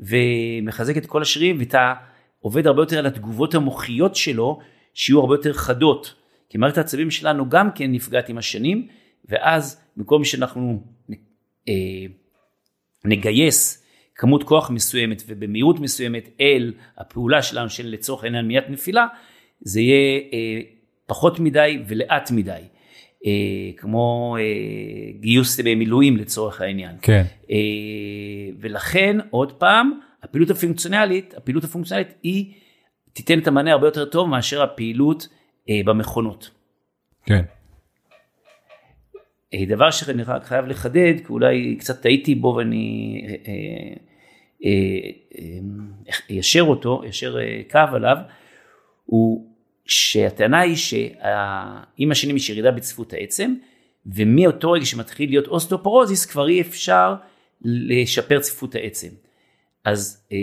ומחזק 0.00 0.96
את 0.96 1.06
כל 1.06 1.22
השרירים 1.22 1.56
ואתה 1.58 1.94
עובד 2.40 2.66
הרבה 2.66 2.82
יותר 2.82 2.98
על 2.98 3.06
התגובות 3.06 3.54
המוחיות 3.54 4.16
שלו, 4.16 4.58
שיהיו 4.94 5.20
הרבה 5.20 5.34
יותר 5.34 5.52
חדות. 5.52 6.14
כי 6.48 6.58
מערכת 6.58 6.78
העצבים 6.78 7.10
שלנו 7.10 7.48
גם 7.48 7.70
כן 7.74 7.92
נפגעת 7.92 8.28
עם 8.28 8.38
השנים, 8.38 8.88
ואז 9.28 9.80
במקום 9.96 10.24
שאנחנו 10.24 10.82
אה, 11.68 11.74
נגייס 13.04 13.82
כמות 14.14 14.42
כוח 14.42 14.70
מסוימת 14.70 15.22
ובמהירות 15.26 15.80
מסוימת 15.80 16.28
אל 16.40 16.72
הפעולה 16.98 17.42
שלנו 17.42 17.70
של 17.70 17.86
לצורך 17.86 18.24
העניין 18.24 18.44
מניעת 18.44 18.70
נפילה, 18.70 19.06
זה 19.60 19.80
יהיה 19.80 20.20
אה, 20.32 20.60
פחות 21.06 21.40
מדי 21.40 21.78
ולאט 21.86 22.30
מדי. 22.30 22.62
אה, 23.26 23.70
כמו 23.76 24.36
אה, 24.40 24.42
גיוס 25.20 25.60
במילואים 25.60 26.16
לצורך 26.16 26.60
העניין. 26.60 26.96
כן. 27.02 27.22
אה, 27.50 27.56
ולכן 28.60 29.16
עוד 29.30 29.52
פעם 29.52 29.98
הפעילות 30.22 30.50
הפונקציונלית, 30.50 31.34
הפעילות 31.36 31.64
הפונקציונלית 31.64 32.14
היא 32.22 32.52
תיתן 33.12 33.38
את 33.38 33.46
המענה 33.46 33.72
הרבה 33.72 33.86
יותר 33.86 34.04
טוב 34.04 34.28
מאשר 34.28 34.62
הפעילות 34.62 35.28
במכונות. 35.70 36.50
כן. 37.26 37.42
דבר 39.68 39.90
שאני 39.90 40.22
חייב 40.42 40.66
לחדד, 40.66 41.14
כי 41.26 41.32
אולי 41.32 41.76
קצת 41.78 42.02
טעיתי 42.02 42.34
בו 42.34 42.54
ואני 42.58 43.20
איישר 46.30 46.62
אותו, 46.62 47.02
איישר 47.02 47.36
קו 47.70 47.78
עליו, 47.92 48.16
הוא 49.04 49.46
שהטענה 49.86 50.60
היא 50.60 50.76
שעם 50.76 52.10
השנים 52.10 52.36
יש 52.36 52.50
ירידה 52.50 52.70
בצפיפות 52.70 53.12
העצם, 53.12 53.54
ומאותו 54.06 54.72
רגע 54.72 54.84
שמתחיל 54.84 55.30
להיות 55.30 55.46
אוסטאופורוזיס 55.46 56.26
כבר 56.26 56.48
אי 56.48 56.60
אפשר 56.60 57.14
לשפר 57.62 58.40
צפיפות 58.40 58.74
העצם. 58.74 59.08
אז 59.84 60.26
אה, 60.32 60.38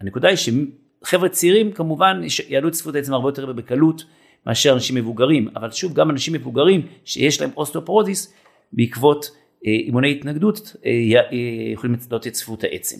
הנקודה 0.00 0.28
היא 0.28 0.36
שחבר'ה 0.36 1.28
צעירים 1.28 1.72
כמובן 1.72 2.22
יעלו 2.48 2.68
את 2.68 2.72
צפיפות 2.72 2.94
העצם 2.94 3.12
הרבה 3.12 3.28
יותר 3.28 3.52
בקלות 3.52 4.04
מאשר 4.46 4.72
אנשים 4.72 4.96
מבוגרים, 4.96 5.48
אבל 5.56 5.70
שוב 5.70 5.92
גם 5.94 6.10
אנשים 6.10 6.34
מבוגרים 6.34 6.86
שיש 7.04 7.40
להם 7.40 7.50
אוסטאופורוזיס 7.56 8.34
בעקבות 8.72 9.30
אה, 9.66 9.72
אימוני 9.72 10.10
התנגדות 10.10 10.76
אה, 10.86 10.90
אה, 10.90 11.72
יכולים 11.72 11.96
להעלות 12.00 12.26
את 12.26 12.32
צפיפות 12.32 12.64
העצם. 12.64 12.96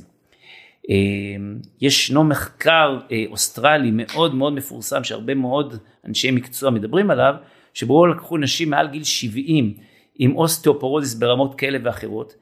ישנו 1.80 2.24
מחקר 2.24 2.98
אוסטרלי 3.30 3.90
מאוד 3.92 4.34
מאוד 4.34 4.52
מפורסם 4.52 5.04
שהרבה 5.04 5.34
מאוד 5.34 5.74
אנשי 6.06 6.30
מקצוע 6.30 6.70
מדברים 6.70 7.10
עליו, 7.10 7.34
שבו 7.74 8.06
לקחו 8.06 8.38
נשים 8.38 8.70
מעל 8.70 8.88
גיל 8.88 9.04
70 9.04 9.74
עם 10.18 10.36
אוסטאופורוזיס 10.36 11.14
ברמות 11.14 11.54
כאלה 11.54 11.78
ואחרות, 11.84 12.34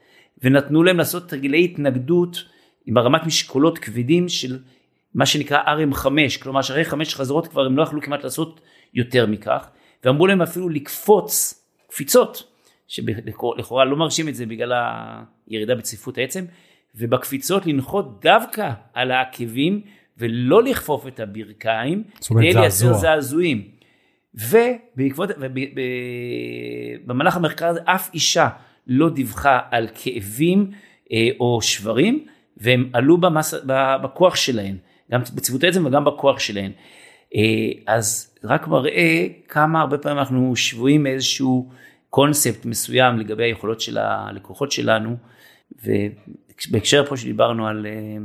ונתנו 0.42 0.82
להם 0.82 0.98
לעשות 0.98 1.28
תרגילי 1.28 1.64
התנגדות 1.64 2.44
עם 2.86 2.96
הרמת 2.96 3.26
משקולות 3.26 3.78
כבדים 3.78 4.28
של 4.28 4.58
מה 5.14 5.26
שנקרא 5.26 5.58
RM5, 5.62 6.06
כלומר 6.42 6.62
שאחרי 6.62 6.84
חמש 6.84 7.14
חזרות 7.14 7.46
כבר 7.46 7.66
הם 7.66 7.76
לא 7.76 7.82
יכלו 7.82 8.02
כמעט 8.02 8.24
לעשות 8.24 8.60
יותר 8.94 9.26
מכך, 9.26 9.70
ואמרו 10.04 10.26
להם 10.26 10.42
אפילו 10.42 10.68
לקפוץ 10.68 11.64
קפיצות, 11.88 12.52
שלכאורה 12.88 13.84
לא 13.84 13.96
מרשים 13.96 14.28
את 14.28 14.34
זה 14.34 14.46
בגלל 14.46 14.72
הירידה 15.46 15.74
בצפיפות 15.74 16.18
העצם, 16.18 16.44
ובקפיצות 16.94 17.66
לנחות 17.66 18.20
דווקא 18.20 18.70
על 18.94 19.10
העקבים 19.10 19.80
ולא 20.18 20.62
לכפוף 20.62 21.06
את 21.06 21.20
הברכיים, 21.20 22.04
כדי 22.28 22.52
לייצר 22.52 22.92
זעזועים. 22.92 23.68
ובעקבות, 24.34 25.30
במהלך 27.06 27.36
המחקר 27.36 27.66
הזה 27.66 27.80
אף 27.84 28.10
אישה 28.14 28.48
לא 28.86 29.10
דיווחה 29.10 29.58
על 29.70 29.88
כאבים 29.94 30.70
אה, 31.12 31.28
או 31.40 31.62
שברים, 31.62 32.26
והם 32.56 32.90
עלו 32.92 33.18
במס, 33.18 33.54
בכוח 34.02 34.36
שלהן, 34.36 34.76
גם 35.10 35.20
בצפיפות 35.20 35.64
העצם 35.64 35.86
וגם 35.86 36.04
בכוח 36.04 36.38
שלהן. 36.38 36.72
אה, 37.34 37.40
אז 37.86 38.36
רק 38.44 38.68
מראה 38.68 39.26
כמה 39.48 39.80
הרבה 39.80 39.98
פעמים 39.98 40.18
אנחנו 40.18 40.56
שבויים 40.56 41.02
מאיזשהו 41.02 41.70
קונספט 42.10 42.64
מסוים 42.64 43.18
לגבי 43.18 43.44
היכולות 43.44 43.80
של 43.80 43.98
הלקוחות 43.98 44.72
שלנו, 44.72 45.16
ובהקשר 45.84 47.06
פה 47.06 47.16
שדיברנו 47.16 47.66
על 47.66 47.86
אה, 47.86 48.16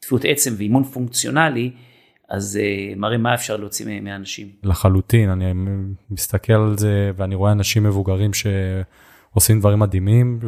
צפיפות 0.00 0.24
עצם 0.24 0.54
ואימון 0.56 0.84
פונקציונלי, 0.84 1.70
אז 2.28 2.58
uh, 2.60 2.98
מראה 2.98 3.18
מה 3.18 3.34
אפשר 3.34 3.56
להוציא 3.56 4.00
מאנשים. 4.00 4.48
לחלוטין, 4.62 5.30
אני 5.30 5.44
מסתכל 6.10 6.52
על 6.52 6.78
זה 6.78 7.10
ואני 7.16 7.34
רואה 7.34 7.52
אנשים 7.52 7.82
מבוגרים 7.82 8.30
שעושים 8.34 9.60
דברים 9.60 9.78
מדהימים, 9.78 10.38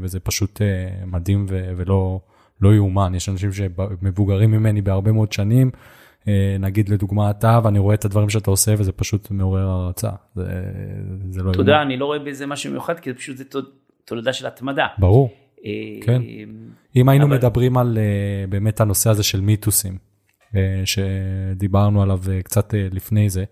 וזה 0.00 0.20
פשוט 0.20 0.60
מדהים 1.06 1.46
ולא 1.48 2.20
לא 2.60 2.74
יאומן. 2.74 3.14
יש 3.14 3.28
אנשים 3.28 3.52
שמבוגרים 3.52 4.50
ממני 4.50 4.82
בהרבה 4.82 5.12
מאוד 5.12 5.32
שנים, 5.32 5.70
נגיד 6.60 6.88
לדוגמה 6.88 7.30
אתה, 7.30 7.60
ואני 7.64 7.78
רואה 7.78 7.94
את 7.94 8.04
הדברים 8.04 8.30
שאתה 8.30 8.50
עושה 8.50 8.74
וזה 8.78 8.92
פשוט 8.92 9.30
מעורר 9.30 9.68
הערצה. 9.68 10.10
זה, 10.34 10.44
זה 11.30 11.42
לא 11.42 11.52
תודה. 11.52 11.82
אני 11.82 11.96
לא 11.96 12.04
רואה 12.04 12.18
בזה 12.18 12.46
משהו 12.46 12.70
מיוחד, 12.70 13.00
כי 13.00 13.10
זה 13.10 13.16
פשוט 13.16 13.36
זה 13.36 13.44
תולדה 14.04 14.32
של 14.32 14.46
התמדה. 14.46 14.86
ברור. 14.98 15.30
כן. 16.02 16.22
אם 16.96 17.08
היינו 17.08 17.26
אבל... 17.26 17.36
מדברים 17.36 17.76
על 17.76 17.98
באמת 18.48 18.80
הנושא 18.80 19.10
הזה 19.10 19.22
של 19.22 19.40
מיתוסים. 19.40 19.98
אה, 20.56 20.82
שדיברנו 20.84 22.02
עליו 22.02 22.20
אה, 22.30 22.42
קצת 22.42 22.74
אה, 22.74 22.86
לפני 22.92 23.30
זה. 23.30 23.44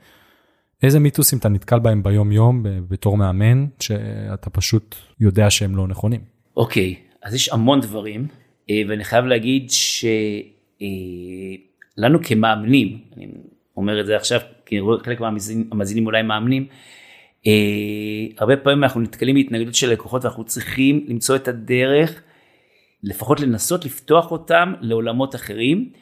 איזה 0.83 1.01
מיתוסים 1.01 1.39
אתה 1.39 1.49
נתקל 1.49 1.79
בהם 1.79 2.03
ביום 2.03 2.33
יום 2.33 2.63
בתור 2.89 3.17
מאמן 3.17 3.67
שאתה 3.81 4.51
פשוט 4.51 4.97
יודע 5.21 5.51
שהם 5.51 5.77
לא 5.77 5.89
נכונים? 5.89 6.21
אוקיי, 6.57 6.95
okay, 6.95 7.17
אז 7.23 7.35
יש 7.35 7.49
המון 7.49 7.81
דברים 7.81 8.27
ואני 8.89 9.05
חייב 9.05 9.25
להגיד 9.25 9.71
שלנו 11.97 12.19
כמאמנים, 12.23 12.99
אני 13.17 13.27
אומר 13.77 14.01
את 14.01 14.07
זה 14.07 14.17
עכשיו 14.17 14.41
כי 14.67 14.79
חלק 15.05 15.21
מהמאזינים 15.21 16.07
אולי 16.07 16.23
מאמנים, 16.23 16.67
הרבה 18.39 18.57
פעמים 18.57 18.85
אנחנו 18.85 19.01
נתקלים 19.01 19.35
בהתנגדות 19.35 19.75
של 19.75 19.91
לקוחות 19.91 20.25
ואנחנו 20.25 20.45
צריכים 20.45 21.05
למצוא 21.09 21.37
את 21.37 21.49
הדרך 21.49 22.23
לפחות 23.03 23.41
לנסות 23.41 23.85
לפתוח 23.85 24.31
אותם 24.31 24.73
לעולמות 24.81 25.35
אחרים. 25.35 25.93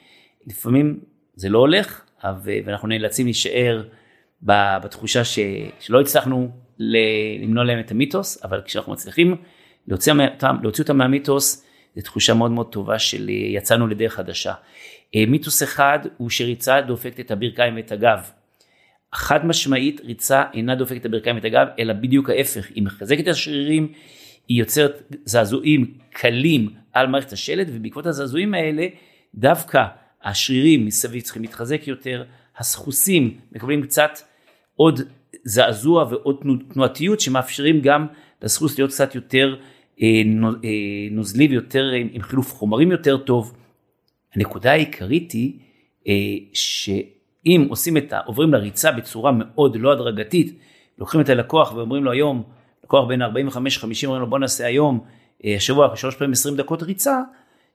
לפעמים 0.46 1.00
זה 1.34 1.48
לא 1.48 1.58
הולך, 1.58 2.04
ואנחנו 2.44 2.88
נאלצים 2.88 3.26
להישאר 3.26 3.82
בתחושה 4.42 5.24
ש, 5.24 5.38
שלא 5.80 6.00
הצלחנו 6.00 6.50
למנוע 6.78 7.64
להם 7.64 7.80
את 7.80 7.90
המיתוס, 7.90 8.44
אבל 8.44 8.62
כשאנחנו 8.64 8.92
מצליחים 8.92 9.36
להוציא 9.88 10.12
אותם, 10.12 10.56
להוציא 10.62 10.84
אותם 10.84 10.98
מהמיתוס, 10.98 11.66
זו 11.96 12.02
תחושה 12.02 12.34
מאוד 12.34 12.50
מאוד 12.50 12.72
טובה 12.72 12.98
של 12.98 13.28
יצאנו 13.28 13.86
לדרך 13.86 14.14
חדשה. 14.14 14.52
אה, 15.14 15.24
מיתוס 15.28 15.62
אחד 15.62 15.98
הוא 16.16 16.30
שריצה 16.30 16.80
דופקת 16.80 17.20
את 17.20 17.30
הברכיים 17.30 17.76
ואת 17.76 17.92
הגב. 17.92 18.30
חד 19.14 19.46
משמעית 19.46 20.00
ריצה 20.04 20.44
אינה 20.54 20.74
דופקת 20.74 21.00
את 21.00 21.06
הברכיים 21.06 21.36
ואת 21.36 21.44
הגב, 21.44 21.66
אלא 21.78 21.92
בדיוק 21.92 22.30
ההפך, 22.30 22.70
היא 22.74 22.82
מחזקת 22.82 23.20
את 23.20 23.28
השרירים, 23.28 23.92
היא 24.48 24.60
יוצרת 24.60 25.02
זעזועים 25.24 25.94
קלים 26.10 26.70
על 26.92 27.06
מערכת 27.06 27.32
השלד, 27.32 27.70
ובעקבות 27.72 28.06
הזעזועים 28.06 28.54
האלה, 28.54 28.86
דווקא 29.34 29.84
השרירים 30.24 30.86
מסביב 30.86 31.22
צריכים 31.22 31.42
להתחזק 31.42 31.88
יותר, 31.88 32.24
הסחוסים 32.58 33.38
מקבלים 33.52 33.82
קצת 33.82 34.18
עוד 34.76 35.00
זעזוע 35.44 36.04
ועוד 36.10 36.42
תנועתיות 36.72 37.20
שמאפשרים 37.20 37.80
גם 37.80 38.06
לסחוס 38.42 38.78
להיות 38.78 38.90
קצת 38.90 39.14
יותר 39.14 39.56
אה, 40.02 40.06
אה, 40.64 40.70
נוזלי 41.10 41.46
ויותר 41.46 41.84
עם, 41.84 42.08
עם 42.12 42.22
חילוף 42.22 42.54
חומרים 42.54 42.90
יותר 42.90 43.16
טוב. 43.16 43.54
הנקודה 44.34 44.72
העיקרית 44.72 45.32
היא 45.32 45.58
אה, 46.08 46.12
שאם 46.52 47.66
עושים 47.68 47.96
את 47.96 48.12
ה... 48.12 48.18
עוברים 48.18 48.52
לריצה 48.52 48.92
בצורה 48.92 49.32
מאוד 49.34 49.76
לא 49.76 49.92
הדרגתית, 49.92 50.58
לוקחים 50.98 51.20
את 51.20 51.28
הלקוח 51.28 51.72
ואומרים 51.74 52.04
לו 52.04 52.10
היום, 52.12 52.42
לקוח 52.84 53.08
בין 53.08 53.22
45-50 53.22 53.26
אומרים 54.04 54.20
לו 54.20 54.26
בוא 54.26 54.38
נעשה 54.38 54.66
היום, 54.66 55.04
השבוע 55.44 55.96
שלוש 55.96 56.14
פעמים 56.14 56.32
20 56.32 56.56
דקות 56.56 56.82
ריצה, 56.82 57.20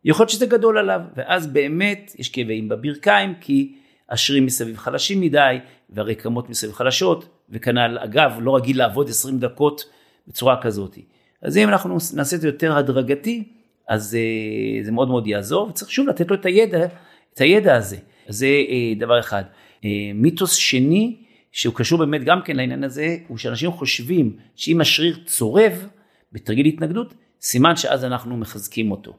יכול 0.03 0.23
להיות 0.23 0.29
שזה 0.29 0.45
גדול 0.45 0.77
עליו, 0.77 1.01
ואז 1.15 1.47
באמת 1.47 2.15
יש 2.19 2.29
כאבים 2.29 2.69
בברכיים, 2.69 3.33
כי 3.41 3.75
השרירים 4.09 4.45
מסביב 4.45 4.77
חלשים 4.77 5.21
מדי, 5.21 5.57
והרקמות 5.89 6.49
מסביב 6.49 6.73
חלשות, 6.73 7.29
וכנ"ל 7.49 7.97
הגב 8.01 8.37
לא 8.41 8.55
רגיל 8.55 8.77
לעבוד 8.77 9.09
20 9.09 9.39
דקות 9.39 9.83
בצורה 10.27 10.61
כזאת. 10.61 10.97
אז 11.41 11.57
אם 11.57 11.69
אנחנו 11.69 11.97
נעשה 12.13 12.35
את 12.35 12.41
זה 12.41 12.47
יותר 12.47 12.77
הדרגתי, 12.77 13.56
אז 13.87 14.17
uh, 14.17 14.85
זה 14.85 14.91
מאוד 14.91 15.07
מאוד 15.07 15.27
יעזור, 15.27 15.67
וצריך 15.67 15.91
שוב 15.91 16.07
לתת 16.07 16.31
לו 16.31 16.35
את 16.35 16.45
הידע, 16.45 16.85
את 17.33 17.41
הידע 17.41 17.75
הזה. 17.75 17.97
זה 18.27 18.47
uh, 18.47 18.99
דבר 18.99 19.19
אחד. 19.19 19.43
Uh, 19.81 19.85
מיתוס 20.15 20.55
שני, 20.55 21.15
שהוא 21.51 21.75
קשור 21.75 21.99
באמת 21.99 22.23
גם 22.23 22.41
כן 22.45 22.55
לעניין 22.55 22.83
הזה, 22.83 23.17
הוא 23.27 23.37
שאנשים 23.37 23.71
חושבים 23.71 24.37
שאם 24.55 24.81
השריר 24.81 25.17
צורב 25.25 25.87
בתרגיל 26.31 26.65
התנגדות, 26.65 27.13
סימן 27.41 27.75
שאז 27.75 28.05
אנחנו 28.05 28.37
מחזקים 28.37 28.91
אותו. 28.91 29.13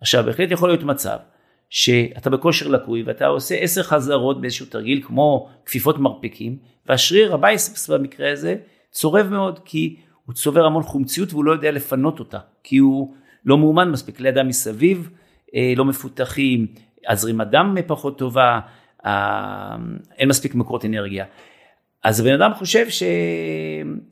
עכשיו 0.00 0.24
בהחלט 0.24 0.50
יכול 0.50 0.68
להיות 0.68 0.82
מצב 0.82 1.16
שאתה 1.70 2.30
בכושר 2.30 2.68
לקוי 2.68 3.02
ואתה 3.02 3.26
עושה 3.26 3.54
עשר 3.54 3.82
חזרות 3.82 4.40
באיזשהו 4.40 4.66
תרגיל 4.66 5.02
כמו 5.02 5.48
כפיפות 5.66 5.98
מרפקים 5.98 6.58
והשריר 6.88 7.34
הבייספס 7.34 7.90
במקרה 7.90 8.32
הזה 8.32 8.56
צורב 8.90 9.26
מאוד 9.26 9.58
כי 9.64 9.96
הוא 10.26 10.34
צובר 10.34 10.64
המון 10.64 10.82
חומציות 10.82 11.32
והוא 11.32 11.44
לא 11.44 11.52
יודע 11.52 11.70
לפנות 11.70 12.18
אותה 12.18 12.38
כי 12.62 12.76
הוא 12.76 13.14
לא 13.44 13.58
מאומן 13.58 13.90
מספיק, 13.90 14.16
כלי 14.16 14.28
הדם 14.28 14.48
מסביב 14.48 15.10
אה, 15.54 15.72
לא 15.76 15.84
מפותחים, 15.84 16.66
הזרימת 17.08 17.50
דם 17.50 17.76
פחות 17.86 18.18
טובה, 18.18 18.60
אה, 19.06 19.76
אין 20.18 20.28
מספיק 20.28 20.54
מקורות 20.54 20.84
אנרגיה. 20.84 21.24
אז 22.04 22.20
הבן 22.20 22.32
אדם 22.32 22.54
חושב 22.54 22.88
ש... 22.88 23.02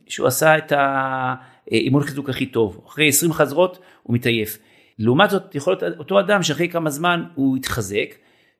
שהוא 0.07 0.26
עשה 0.26 0.59
את 0.59 0.72
האימון 0.76 2.03
חיזוק 2.03 2.29
הכי 2.29 2.47
טוב, 2.47 2.85
אחרי 2.87 3.09
20 3.09 3.33
חזרות 3.33 3.79
הוא 4.03 4.14
מתעייף. 4.14 4.59
לעומת 4.99 5.31
זאת 5.31 5.55
יכול 5.55 5.76
להיות 5.81 5.99
אותו 5.99 6.20
אדם 6.20 6.43
שאחרי 6.43 6.68
כמה 6.68 6.91
זמן 6.91 7.24
הוא 7.35 7.57
התחזק 7.57 8.14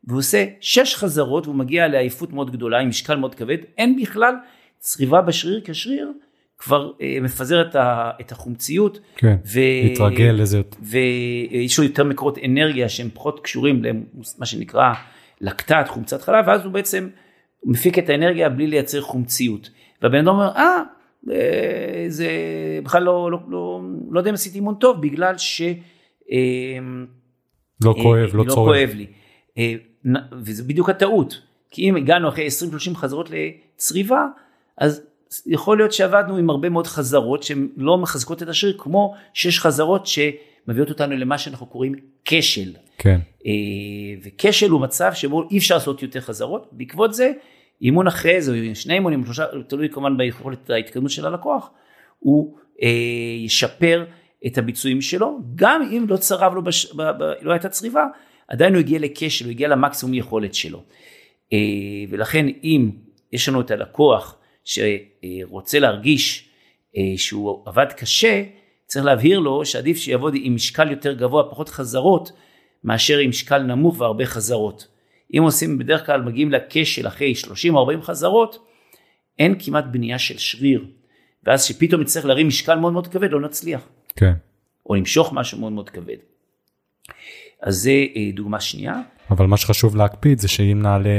והוא 0.05 0.19
עושה 0.19 0.45
שש 0.61 0.95
חזרות 0.95 1.47
והוא 1.47 1.57
מגיע 1.57 1.89
לעייפות 1.89 2.33
מאוד 2.33 2.51
גדולה 2.51 2.79
עם 2.79 2.89
משקל 2.89 3.17
מאוד 3.17 3.35
כבד, 3.35 3.59
אין 3.79 3.97
בכלל 4.03 4.35
צריבה 4.79 5.21
בשריר 5.21 5.61
כי 5.61 5.71
השריר 5.71 6.13
כבר 6.59 6.93
אה, 7.03 7.19
מפזר 7.23 7.69
את, 7.69 7.75
ה, 7.75 8.11
את 8.21 8.33
החומציות. 8.33 9.01
כן, 9.17 9.37
ו... 9.55 9.61
מתרגל 9.93 10.35
לזה. 10.39 10.61
ויש 10.81 11.79
לו 11.79 11.85
יותר 11.85 12.05
מקורות 12.05 12.39
אנרגיה 12.45 12.89
שהם 12.89 13.09
פחות 13.15 13.41
קשורים 13.41 13.83
למה 13.85 14.47
שנקרא 14.47 14.93
לקטט, 15.41 15.89
חומצת 15.89 16.23
חלב, 16.23 16.45
ואז 16.49 16.65
הוא 16.65 16.73
בעצם 16.73 17.09
מפיק 17.65 17.99
את 17.99 18.09
האנרגיה 18.09 18.49
בלי 18.49 18.67
לייצר 18.67 19.01
חומציות. 19.01 19.71
והבן 20.03 20.19
אדם 20.19 20.29
אומר, 20.29 20.51
אה, 20.57 20.83
אה, 21.31 22.05
זה 22.09 22.31
בכלל 22.85 23.03
לא, 23.03 23.31
לא, 23.31 23.39
לא, 23.49 23.81
לא 24.11 24.21
יודע 24.21 24.31
אם 24.31 24.35
עשיתי 24.35 24.59
אימון 24.59 24.75
טוב 24.75 25.03
בגלל 25.03 25.39
ש... 25.39 25.63
אה, 26.33 26.79
לא 27.85 27.95
כואב, 28.03 28.31
לא 28.35 28.45
לא 28.45 28.51
צורם. 28.51 28.67
כואב 28.67 28.91
לי. 28.95 29.07
אה, 29.59 29.75
וזה 30.33 30.63
בדיוק 30.63 30.91
הטעות. 30.91 31.43
כי 31.71 31.91
אם 31.91 31.97
הגענו 31.97 32.29
אחרי 32.29 32.49
20-30 32.93 32.95
חזרות 32.95 33.31
לצריבה, 33.31 34.27
אז 34.79 35.03
יכול 35.47 35.77
להיות 35.77 35.93
שעבדנו 35.93 36.37
עם 36.37 36.51
הרבה 36.51 36.69
מאוד 36.69 36.87
חזרות 36.87 37.43
שהן 37.43 37.69
לא 37.77 37.99
מחזקות 37.99 38.43
את 38.43 38.49
השריר, 38.49 38.75
כמו 38.79 39.15
שש 39.35 39.59
חזרות 39.59 40.07
שמביאות 40.07 40.89
אותנו 40.89 41.17
למה 41.17 41.39
שאנחנו 41.39 41.67
קוראים 41.67 41.95
כשל. 42.25 42.73
כן, 42.99 43.21
אה, 43.47 43.53
וכשל 44.25 44.71
הוא 44.71 44.81
מצב 44.81 45.13
שבו 45.15 45.49
אי 45.51 45.59
אפשר 45.59 45.75
לעשות 45.75 46.03
יותר 46.03 46.21
חזרות, 46.21 46.69
בעקבות 46.73 47.15
זה 47.15 47.33
אימון 47.83 48.07
אחרי 48.07 48.43
זה, 48.43 48.75
שני 48.75 48.95
אימונים, 48.95 49.25
שלושה, 49.25 49.45
תלוי 49.69 49.89
כמובן 49.89 50.17
ביכולת 50.17 50.71
ההתקדמות 50.71 51.11
של 51.11 51.27
הלקוח, 51.27 51.71
הוא 52.19 52.57
אה, 52.83 52.89
ישפר 53.45 54.05
את 54.47 54.59
הביצועים 54.59 55.01
שלו, 55.01 55.39
גם 55.55 55.83
אם 55.83 56.05
לא 56.09 56.17
צרב 56.17 56.55
לו, 56.55 56.63
בש, 56.63 56.93
ב, 56.93 57.03
ב, 57.03 57.33
לא 57.43 57.53
הייתה 57.53 57.69
צריבה, 57.69 58.07
עדיין 58.49 58.75
הוא 58.75 58.81
הגיע 58.81 58.99
לכשל, 58.99 59.45
הוא 59.45 59.51
הגיע 59.51 59.69
למקסימום 59.69 60.15
יכולת 60.15 60.55
שלו. 60.55 60.83
אה, 61.53 61.59
ולכן 62.11 62.47
אם 62.65 62.91
יש 63.33 63.49
לנו 63.49 63.61
את 63.61 63.71
הלקוח 63.71 64.38
שרוצה 64.69 65.79
להרגיש 65.79 66.49
אה, 66.97 67.03
שהוא 67.17 67.63
עבד 67.67 67.87
קשה, 67.97 68.43
צריך 68.87 69.05
להבהיר 69.05 69.39
לו 69.39 69.67
שעדיף 69.67 69.97
שיעבוד 69.97 70.35
עם 70.37 70.55
משקל 70.55 70.91
יותר 70.91 71.13
גבוה, 71.13 71.51
פחות 71.51 71.69
חזרות, 71.69 72.33
מאשר 72.85 73.19
עם 73.19 73.31
משקל 73.31 73.59
נמוך 73.59 74.01
והרבה 74.01 74.27
חזרות. 74.27 74.89
אם 75.37 75.43
עושים, 75.43 75.79
בדרך 75.79 76.07
כלל 76.07 76.23
מגיעים 76.23 76.53
לכשל 76.53 77.07
אחרי 77.07 77.33
30-40 77.45 78.03
חזרות, 78.03 78.67
אין 79.39 79.55
כמעט 79.59 79.85
בנייה 79.91 80.19
של 80.19 80.39
שריר. 80.39 80.85
ואז 81.45 81.65
שפתאום 81.65 82.01
נצטרך 82.01 82.25
להרים 82.25 82.49
משקל 82.49 82.75
מאוד 82.75 82.93
מאוד 82.93 83.07
כבד, 83.07 83.31
לא 83.31 83.41
נצליח. 83.41 83.89
כן. 84.17 84.33
או 84.87 84.95
למשוך 84.95 85.33
משהו 85.33 85.59
מאוד 85.59 85.73
מאוד 85.73 85.91
כבד. 85.91 86.17
אז 87.63 87.77
זה 87.77 87.91
אה, 88.17 88.31
דוגמה 88.35 88.61
שנייה. 88.61 88.95
אבל 89.31 89.47
מה 89.47 89.57
שחשוב 89.57 89.97
להקפיד 89.97 90.39
זה 90.39 90.49
שאם 90.49 90.83
נעלה 90.83 91.11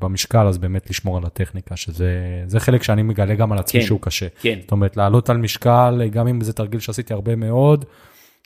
במשקל 0.00 0.46
אז 0.46 0.58
באמת 0.58 0.90
לשמור 0.90 1.16
על 1.16 1.24
הטכניקה 1.24 1.76
שזה 1.76 2.42
זה 2.46 2.60
חלק 2.60 2.82
שאני 2.82 3.02
מגלה 3.02 3.34
גם 3.34 3.52
על 3.52 3.58
עצמי 3.58 3.80
כן. 3.80 3.86
שהוא 3.86 4.00
קשה. 4.00 4.26
כן. 4.40 4.58
זאת 4.62 4.72
אומרת 4.72 4.96
לעלות 4.96 5.30
על 5.30 5.36
משקל 5.36 6.02
גם 6.10 6.28
אם 6.28 6.40
זה 6.40 6.52
תרגיל 6.52 6.80
שעשיתי 6.80 7.12
הרבה 7.14 7.36
מאוד 7.36 7.84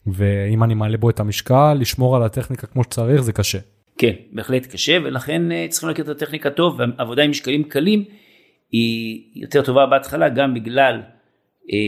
ואם 0.06 0.64
אני 0.64 0.74
מעלה 0.74 0.96
בו 0.96 1.10
את 1.10 1.20
המשקל 1.20 1.74
לשמור 1.80 2.16
על 2.16 2.22
הטכניקה 2.22 2.66
כמו 2.66 2.84
שצריך 2.84 3.20
זה 3.20 3.32
קשה. 3.32 3.58
כן, 3.98 4.12
בהחלט 4.32 4.66
קשה, 4.66 4.98
ולכן 5.04 5.52
אה, 5.52 5.66
צריכים 5.68 5.88
להכיר 5.88 6.04
את 6.04 6.08
הטכניקה 6.08 6.50
טוב, 6.50 6.80
והעבודה 6.80 7.22
עם 7.22 7.30
משקלים 7.30 7.64
קלים 7.64 8.04
היא 8.72 9.22
יותר 9.34 9.62
טובה 9.62 9.86
בהתחלה, 9.86 10.28
גם 10.28 10.54
בגלל 10.54 11.02
אה, 11.72 11.78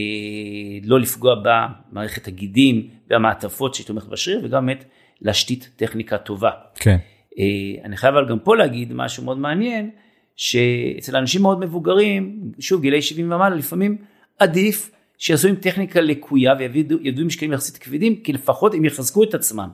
לא 0.85 1.01
לפגוע 1.01 1.35
במערכת 1.45 2.29
הגידים 2.29 2.89
והמעטפות 3.11 3.75
שתומכת 3.75 4.09
בשריר, 4.09 4.41
וגם 4.45 4.67
באמת 4.67 4.85
להשתית 5.21 5.71
טכניקה 5.77 6.19
טובה. 6.19 6.51
כן. 6.75 6.97
אה, 7.39 7.45
אני 7.85 7.97
חייב 7.97 8.17
אבל 8.17 8.29
גם 8.29 8.39
פה 8.39 8.57
להגיד 8.57 8.93
משהו 8.93 9.25
מאוד 9.25 9.39
מעניין, 9.39 9.91
שאצל 10.37 11.17
אנשים 11.17 11.43
מאוד 11.43 11.61
מבוגרים, 11.61 12.53
שוב 12.59 12.83
גילי 12.83 13.03
70 13.03 13.33
ומעלה, 13.33 13.57
לפעמים 13.57 13.97
עדיף 14.39 14.91
שיעשו 15.19 15.49
עם 15.49 15.55
טכניקה 15.55 16.01
לקויה 16.01 16.55
ויעבדו 16.59 16.97
עם 17.03 17.27
משקלים 17.27 17.53
יחסית 17.53 17.77
כבדים, 17.77 18.17
כי 18.17 18.33
לפחות 18.33 18.75
הם 18.75 18.85
יחזקו 18.85 19.25
את 19.25 19.35
עצמם. 19.35 19.69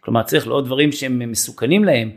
כלומר 0.00 0.22
צריך 0.22 0.46
לעוד 0.46 0.64
דברים 0.64 0.92
שהם 0.92 1.30
מסוכנים 1.30 1.84
להם, 1.84 2.10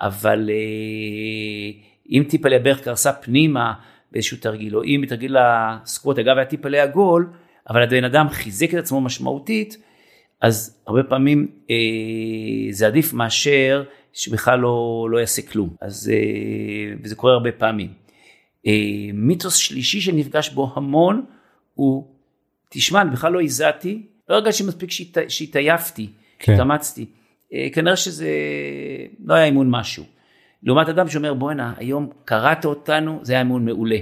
אבל 0.00 0.50
אה, 0.52 1.80
אם 2.10 2.24
טיפה 2.28 2.48
לברך 2.48 2.84
קרסה 2.84 3.12
פנימה 3.12 3.72
באיזשהו 4.12 4.36
תרגיל, 4.36 4.76
או 4.76 4.84
אם 4.84 5.00
בתרגיל 5.02 5.36
הסקווט 5.40 6.18
אגב 6.18 6.36
היה 6.36 6.46
טיפה 6.46 6.68
לעגול, 6.68 7.28
אבל 7.70 7.82
הבן 7.82 8.04
אדם 8.04 8.28
חיזק 8.28 8.74
את 8.74 8.78
עצמו 8.78 9.00
משמעותית, 9.00 9.76
אז 10.40 10.82
הרבה 10.86 11.02
פעמים 11.02 11.46
אה, 11.70 11.76
זה 12.70 12.86
עדיף 12.86 13.12
מאשר 13.12 13.84
שבכלל 14.16 14.58
לא, 14.58 15.08
לא 15.10 15.18
יעשה 15.18 15.42
כלום, 15.42 15.68
אז, 15.80 16.10
אה, 16.14 16.94
וזה 17.02 17.14
קורה 17.14 17.32
הרבה 17.32 17.52
פעמים. 17.52 17.92
אה, 18.66 18.72
מיתוס 19.14 19.56
שלישי 19.56 20.00
שנפגש 20.00 20.48
בו 20.50 20.72
המון 20.76 21.24
הוא, 21.74 22.06
תשמע, 22.70 23.02
אני 23.02 23.10
בכלל 23.10 23.32
לא 23.32 23.42
הזעתי, 23.42 24.02
לא 24.28 24.34
הרגשתי 24.34 24.64
מספיק 24.64 24.90
שהת- 24.90 25.18
שהתעייפתי, 25.30 26.08
כן. 26.38 26.52
שהתאמצתי. 26.52 27.06
אה, 27.52 27.68
כנראה 27.72 27.96
שזה 27.96 28.30
לא 29.24 29.34
היה 29.34 29.44
אימון 29.44 29.70
משהו. 29.70 30.04
לעומת 30.62 30.88
אדם 30.88 31.08
שאומר 31.08 31.34
בואנה 31.34 31.74
היום 31.76 32.10
קראת 32.24 32.64
אותנו 32.64 33.18
זה 33.22 33.32
היה 33.32 33.42
אימון 33.42 33.64
מעולה. 33.64 33.98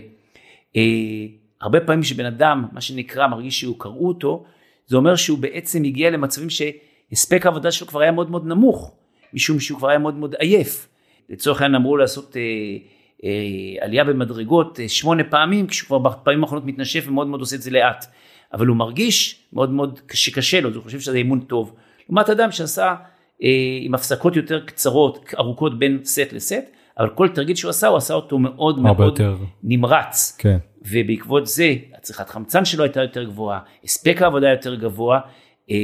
הרבה 1.61 1.81
פעמים 1.81 2.03
שבן 2.03 2.25
אדם 2.27 2.65
מה 2.73 2.81
שנקרא 2.81 3.27
מרגיש 3.27 3.61
שהוא 3.61 3.77
קראו 3.79 4.09
אותו 4.09 4.45
זה 4.87 4.97
אומר 4.97 5.17
שהוא 5.17 5.39
בעצם 5.39 5.85
הגיע 5.85 6.11
למצבים 6.11 6.49
שהספק 6.51 7.47
העבודה 7.47 7.71
שלו 7.73 7.87
כבר 7.87 8.01
היה 8.01 8.13
מאוד 8.13 8.31
מאוד 8.31 8.47
נמוך 8.47 8.97
משום 9.35 9.61
שהוא 9.61 9.79
כבר 9.79 9.89
היה 9.89 9.99
מאוד 9.99 10.15
מאוד 10.15 10.35
עייף. 10.39 10.89
לצורך 11.29 11.63
העניין 11.63 11.81
אמרו 11.83 11.97
לעשות 11.97 12.37
אה, 12.37 12.43
אה, 13.25 13.85
עלייה 13.85 14.05
במדרגות 14.05 14.81
אה, 14.81 14.89
שמונה 14.89 15.25
פעמים 15.25 15.67
כשהוא 15.67 15.87
כבר 15.87 15.99
בפעמים 15.99 16.45
האחרונות 16.45 16.65
מתנשף 16.67 17.05
ומאוד 17.09 17.27
מאוד 17.27 17.41
עושה 17.41 17.57
את 17.57 17.63
זה 17.63 17.71
לאט. 17.71 18.07
אבל 18.53 18.67
הוא 18.67 18.77
מרגיש 18.77 19.45
מאוד 19.53 19.71
מאוד 19.71 20.01
שקשה 20.13 20.61
לו, 20.61 20.69
אז 20.69 20.77
הוא 20.77 20.85
חושב 20.85 21.01
שזה 21.01 21.17
אימון 21.17 21.41
טוב. 21.41 21.75
לעומת 22.09 22.31
אדם 22.31 22.53
שעשה 22.53 22.95
אה, 23.43 23.49
עם 23.81 23.95
הפסקות 23.95 24.37
יותר 24.37 24.61
קצרות, 24.61 25.35
ארוכות 25.39 25.79
בין 25.79 26.01
סט 26.05 26.33
לסט, 26.33 26.71
אבל 26.99 27.09
כל 27.09 27.29
תרגיל 27.29 27.57
שהוא 27.57 27.71
עשה, 27.71 27.87
הוא 27.87 27.97
עשה 27.97 28.15
אותו 28.15 28.39
מאוד 28.39 28.79
מאוד 28.79 29.01
יותר. 29.01 29.37
נמרץ. 29.63 30.37
כן. 30.39 30.59
ובעקבות 30.91 31.47
זה 31.47 31.75
הצריכת 31.99 32.29
חמצן 32.29 32.65
שלו 32.65 32.85
הייתה 32.85 33.03
יותר 33.03 33.25
גבוהה, 33.25 33.61
הספק 33.85 34.23
העבודה 34.23 34.51
יותר 34.51 34.75
גבוה, 34.75 35.21
אה, 35.71 35.77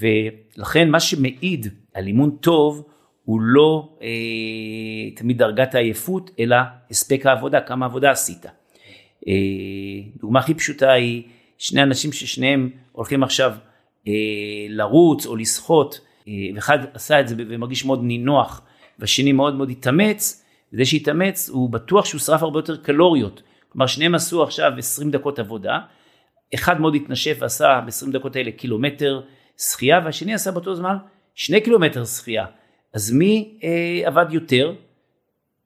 ולכן 0.00 0.90
מה 0.90 1.00
שמעיד 1.00 1.68
על 1.96 2.06
אימון 2.06 2.30
טוב 2.40 2.86
הוא 3.24 3.40
לא 3.40 3.88
אה, 4.02 5.10
תמיד 5.16 5.38
דרגת 5.38 5.74
העייפות, 5.74 6.30
אלא 6.40 6.56
הספק 6.90 7.26
העבודה, 7.26 7.60
כמה 7.60 7.86
עבודה 7.86 8.10
עשית. 8.10 8.46
אה, 9.28 9.32
דוגמה 10.20 10.38
הכי 10.40 10.54
פשוטה 10.54 10.92
היא 10.92 11.22
שני 11.58 11.82
אנשים 11.82 12.12
ששניהם 12.12 12.70
הולכים 12.92 13.22
עכשיו 13.22 13.52
אה, 14.08 14.12
לרוץ 14.68 15.26
או 15.26 15.36
לשחות, 15.36 16.00
אה, 16.28 16.32
ואחד 16.54 16.78
עשה 16.94 17.20
את 17.20 17.28
זה 17.28 17.34
ומרגיש 17.38 17.84
מאוד 17.84 18.02
נינוח, 18.02 18.62
והשני 18.98 19.32
מאוד 19.32 19.54
מאוד 19.54 19.70
התאמץ, 19.70 20.44
וזה 20.72 20.84
שהתאמץ 20.84 21.48
הוא 21.48 21.70
בטוח 21.70 22.04
שהוא 22.04 22.20
שרף 22.20 22.42
הרבה 22.42 22.58
יותר 22.58 22.76
קלוריות. 22.76 23.42
כלומר 23.68 23.86
שניהם 23.86 24.14
עשו 24.14 24.42
עכשיו 24.42 24.72
20 24.78 25.10
דקות 25.10 25.38
עבודה, 25.38 25.78
אחד 26.54 26.80
מאוד 26.80 26.94
התנשף 26.94 27.36
ועשה 27.40 27.80
ב-20 27.86 28.12
דקות 28.12 28.36
האלה 28.36 28.50
קילומטר 28.50 29.20
שחייה, 29.58 30.00
והשני 30.04 30.34
עשה 30.34 30.50
באותו 30.50 30.74
זמן 30.74 30.96
שני 31.36 31.60
קילומטר 31.60 32.04
שחייה. 32.04 32.46
אז 32.92 33.12
מי 33.12 33.58
אה, 33.64 34.02
עבד 34.04 34.26
יותר? 34.30 34.74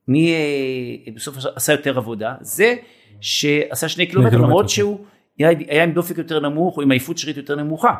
מי 0.09 0.33
אה, 0.33 1.13
בסוף 1.15 1.37
עשה 1.55 1.73
יותר 1.73 1.99
עבודה? 1.99 2.35
זה 2.41 2.75
שעשה 3.21 3.89
שני 3.89 4.07
קילומטר, 4.07 4.37
למרות 4.37 4.65
כן. 4.65 4.69
שהוא 4.69 5.05
היה, 5.39 5.49
היה 5.69 5.85
עם 5.85 5.93
דופק 5.93 6.19
יותר 6.19 6.41
נמוך 6.41 6.77
או 6.77 6.83
עם 6.83 6.91
עייפות 6.91 7.19
שרירית 7.19 7.37
יותר 7.37 7.57
נמוכה. 7.57 7.95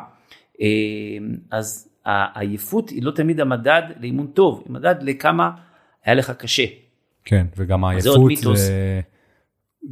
אה, 0.61 0.67
אז 1.51 1.89
העייפות 2.05 2.89
היא 2.89 3.03
לא 3.03 3.11
תמיד 3.11 3.39
המדד 3.39 3.81
לאימון 3.99 4.27
טוב, 4.27 4.63
היא 4.65 4.73
מדד 4.73 4.95
לכמה 5.01 5.51
היה 6.05 6.15
לך 6.15 6.31
קשה. 6.31 6.65
כן, 7.25 7.45
וגם 7.57 7.85
אז 7.85 8.03
זה 8.03 8.09
עוד 8.09 8.17
העייפות 8.17 8.45
מיתוס. 8.45 8.59
זה 8.59 9.01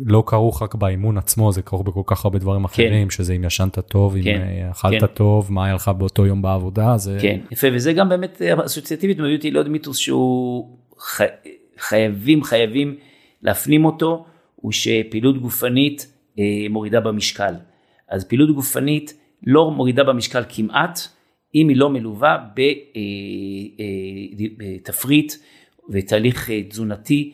לא 0.05 0.23
כרוך 0.25 0.61
רק 0.61 0.75
באימון 0.75 1.17
עצמו, 1.17 1.51
זה 1.51 1.61
כרוך 1.61 1.81
בכל 1.81 2.01
כך 2.05 2.25
הרבה 2.25 2.39
דברים 2.39 2.65
אחרים, 2.65 3.09
שזה 3.09 3.33
אם 3.33 3.43
ישנת 3.43 3.79
טוב, 3.79 4.15
אם 4.15 4.23
כן, 4.23 4.41
אה, 4.41 4.71
אכלת 4.71 5.01
כן. 5.01 5.07
טוב, 5.07 5.53
מה 5.53 5.65
היה 5.65 5.75
לך 5.75 5.91
באותו 5.97 6.25
יום 6.25 6.41
בעבודה, 6.41 6.97
זה... 6.97 7.17
כן, 7.21 7.39
יפה, 7.51 7.67
וזה 7.73 7.93
גם 7.93 8.09
באמת 8.09 8.41
אה, 8.41 8.65
אסוציאטיבית 8.65 9.19
מביא 9.19 9.35
אותי 9.35 9.51
לעוד 9.51 9.69
מיתוס 9.69 9.97
שהוא 9.97 10.77
ח... 10.99 11.21
חייבים, 11.77 12.43
חייבים 12.43 12.95
להפנים 13.41 13.85
אותו, 13.85 14.25
הוא 14.55 14.71
שפעילות 14.71 15.41
גופנית 15.41 16.13
אה, 16.39 16.43
מורידה 16.69 16.99
במשקל. 16.99 17.53
אז 18.09 18.25
פעילות 18.25 18.55
גופנית 18.55 19.13
לא 19.47 19.71
מורידה 19.71 20.03
במשקל 20.03 20.43
כמעט, 20.49 20.99
אם 21.55 21.69
היא 21.69 21.77
לא 21.77 21.89
מלווה 21.89 22.37
ב- 22.55 22.59
אה, 22.59 22.75
בתפריט 24.57 25.33
ותהליך 25.89 26.49
תזונתי 26.69 27.33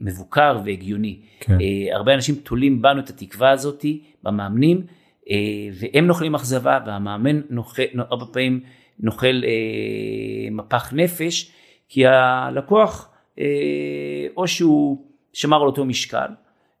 מבוקר 0.00 0.60
והגיוני. 0.64 1.20
כן. 1.40 1.52
אה, 1.60 1.96
הרבה 1.96 2.14
אנשים 2.14 2.34
תולים 2.34 2.82
בנו 2.82 3.00
את 3.00 3.08
התקווה 3.08 3.50
הזאתי, 3.50 4.02
במאמנים, 4.22 4.82
אה, 5.30 5.36
והם 5.72 6.06
נוחלים 6.06 6.34
אכזבה, 6.34 6.78
והמאמן 6.86 7.40
נוכל, 7.50 7.82
הרבה 7.94 8.26
פעמים 8.26 8.60
נוחל 9.00 9.44
אה, 9.46 10.50
מפח 10.50 10.92
נפש, 10.92 11.52
כי 11.88 12.06
הלקוח, 12.06 13.10
אה, 13.38 13.44
או 14.36 14.48
שהוא 14.48 15.04
שמר 15.32 15.60
על 15.60 15.66
אותו 15.66 15.84
משקל, 15.84 16.28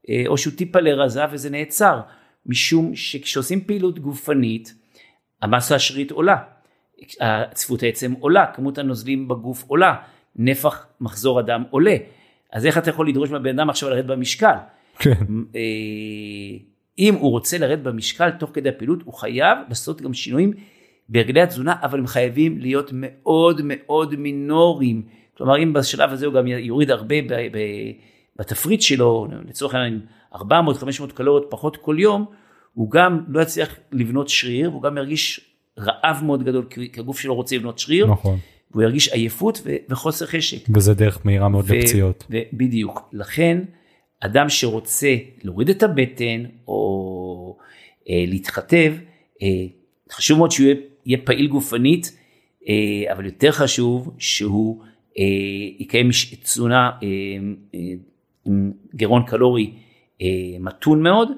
אה, 0.08 0.22
או 0.26 0.38
שהוא 0.38 0.54
טיפה 0.56 0.80
לרזה 0.80 1.22
וזה 1.32 1.50
נעצר, 1.50 2.00
משום 2.46 2.96
שכשעושים 2.96 3.64
פעילות 3.64 3.98
גופנית, 3.98 4.74
המסה 5.42 5.74
השרירית 5.74 6.10
עולה, 6.10 6.36
צפיפות 7.54 7.82
העצם 7.82 8.12
עולה, 8.20 8.46
כמות 8.46 8.78
הנוזלים 8.78 9.28
בגוף 9.28 9.64
עולה, 9.66 9.94
נפח 10.36 10.86
מחזור 11.00 11.38
הדם 11.38 11.64
עולה. 11.70 11.96
אז 12.52 12.66
איך 12.66 12.78
אתה 12.78 12.90
יכול 12.90 13.08
לדרוש 13.08 13.30
מהבן 13.30 13.58
אדם 13.58 13.70
עכשיו 13.70 13.90
לרדת 13.90 14.04
במשקל? 14.04 14.54
כן. 14.98 15.12
אה, 15.54 15.60
אם 16.98 17.14
הוא 17.14 17.30
רוצה 17.30 17.58
לרדת 17.58 17.82
במשקל 17.82 18.30
תוך 18.30 18.50
כדי 18.54 18.68
הפעילות, 18.68 19.02
הוא 19.04 19.14
חייב 19.14 19.58
לעשות 19.68 20.02
גם 20.02 20.14
שינויים 20.14 20.52
בהרגלי 21.08 21.40
התזונה, 21.42 21.74
אבל 21.82 21.98
הם 21.98 22.06
חייבים 22.06 22.58
להיות 22.58 22.90
מאוד 22.94 23.60
מאוד 23.64 24.16
מינוריים. 24.16 25.02
כלומר, 25.36 25.62
אם 25.62 25.72
בשלב 25.72 26.10
הזה 26.10 26.26
הוא 26.26 26.34
גם 26.34 26.46
יוריד 26.46 26.90
הרבה 26.90 27.22
ב, 27.22 27.32
ב, 27.32 27.58
בתפריט 28.36 28.80
שלו, 28.80 29.26
לצורך 29.48 29.74
העניין 29.74 30.00
400-500 30.34 30.38
קלוריות 31.14 31.46
פחות 31.50 31.76
כל 31.76 31.96
יום, 31.98 32.24
הוא 32.74 32.90
גם 32.90 33.24
לא 33.28 33.40
יצליח 33.40 33.76
לבנות 33.92 34.28
שריר, 34.28 34.70
והוא 34.70 34.82
גם 34.82 34.98
ירגיש 34.98 35.40
רעב 35.78 36.20
מאוד 36.24 36.42
גדול, 36.42 36.64
כי 36.70 37.00
הגוף 37.00 37.20
שלו 37.20 37.34
רוצה 37.34 37.56
לבנות 37.56 37.78
שריר. 37.78 38.06
נכון. 38.06 38.38
והוא 38.70 38.82
ירגיש 38.82 39.08
עייפות 39.08 39.60
ו- 39.64 39.76
וחוסר 39.88 40.26
חשק. 40.26 40.68
וזה 40.74 40.94
דרך 40.94 41.26
מהירה 41.26 41.48
מאוד 41.48 41.64
ו- 41.68 41.74
לפציעות. 41.74 42.24
ו- 42.30 42.36
בדיוק. 42.52 43.08
לכן, 43.12 43.58
אדם 44.20 44.48
שרוצה 44.48 45.16
להוריד 45.42 45.68
את 45.70 45.82
הבטן 45.82 46.44
או 46.68 47.56
אה, 48.10 48.24
להתחתב, 48.26 48.92
אה, 49.42 49.48
חשוב 50.12 50.38
מאוד 50.38 50.50
שהוא 50.50 50.66
יהיה, 50.66 50.76
יהיה 51.06 51.18
פעיל 51.24 51.46
גופנית, 51.46 52.18
אה, 52.68 53.12
אבל 53.12 53.24
יותר 53.24 53.52
חשוב 53.52 54.14
שהוא 54.18 54.82
אה, 55.18 55.24
יקיים 55.78 56.08
תזונה 56.42 56.90
אה, 57.02 57.08
אה, 57.74 57.80
עם 58.44 58.72
גירעון 58.94 59.22
קלורי 59.26 59.70
אה, 60.22 60.26
מתון 60.60 61.02
מאוד. 61.02 61.28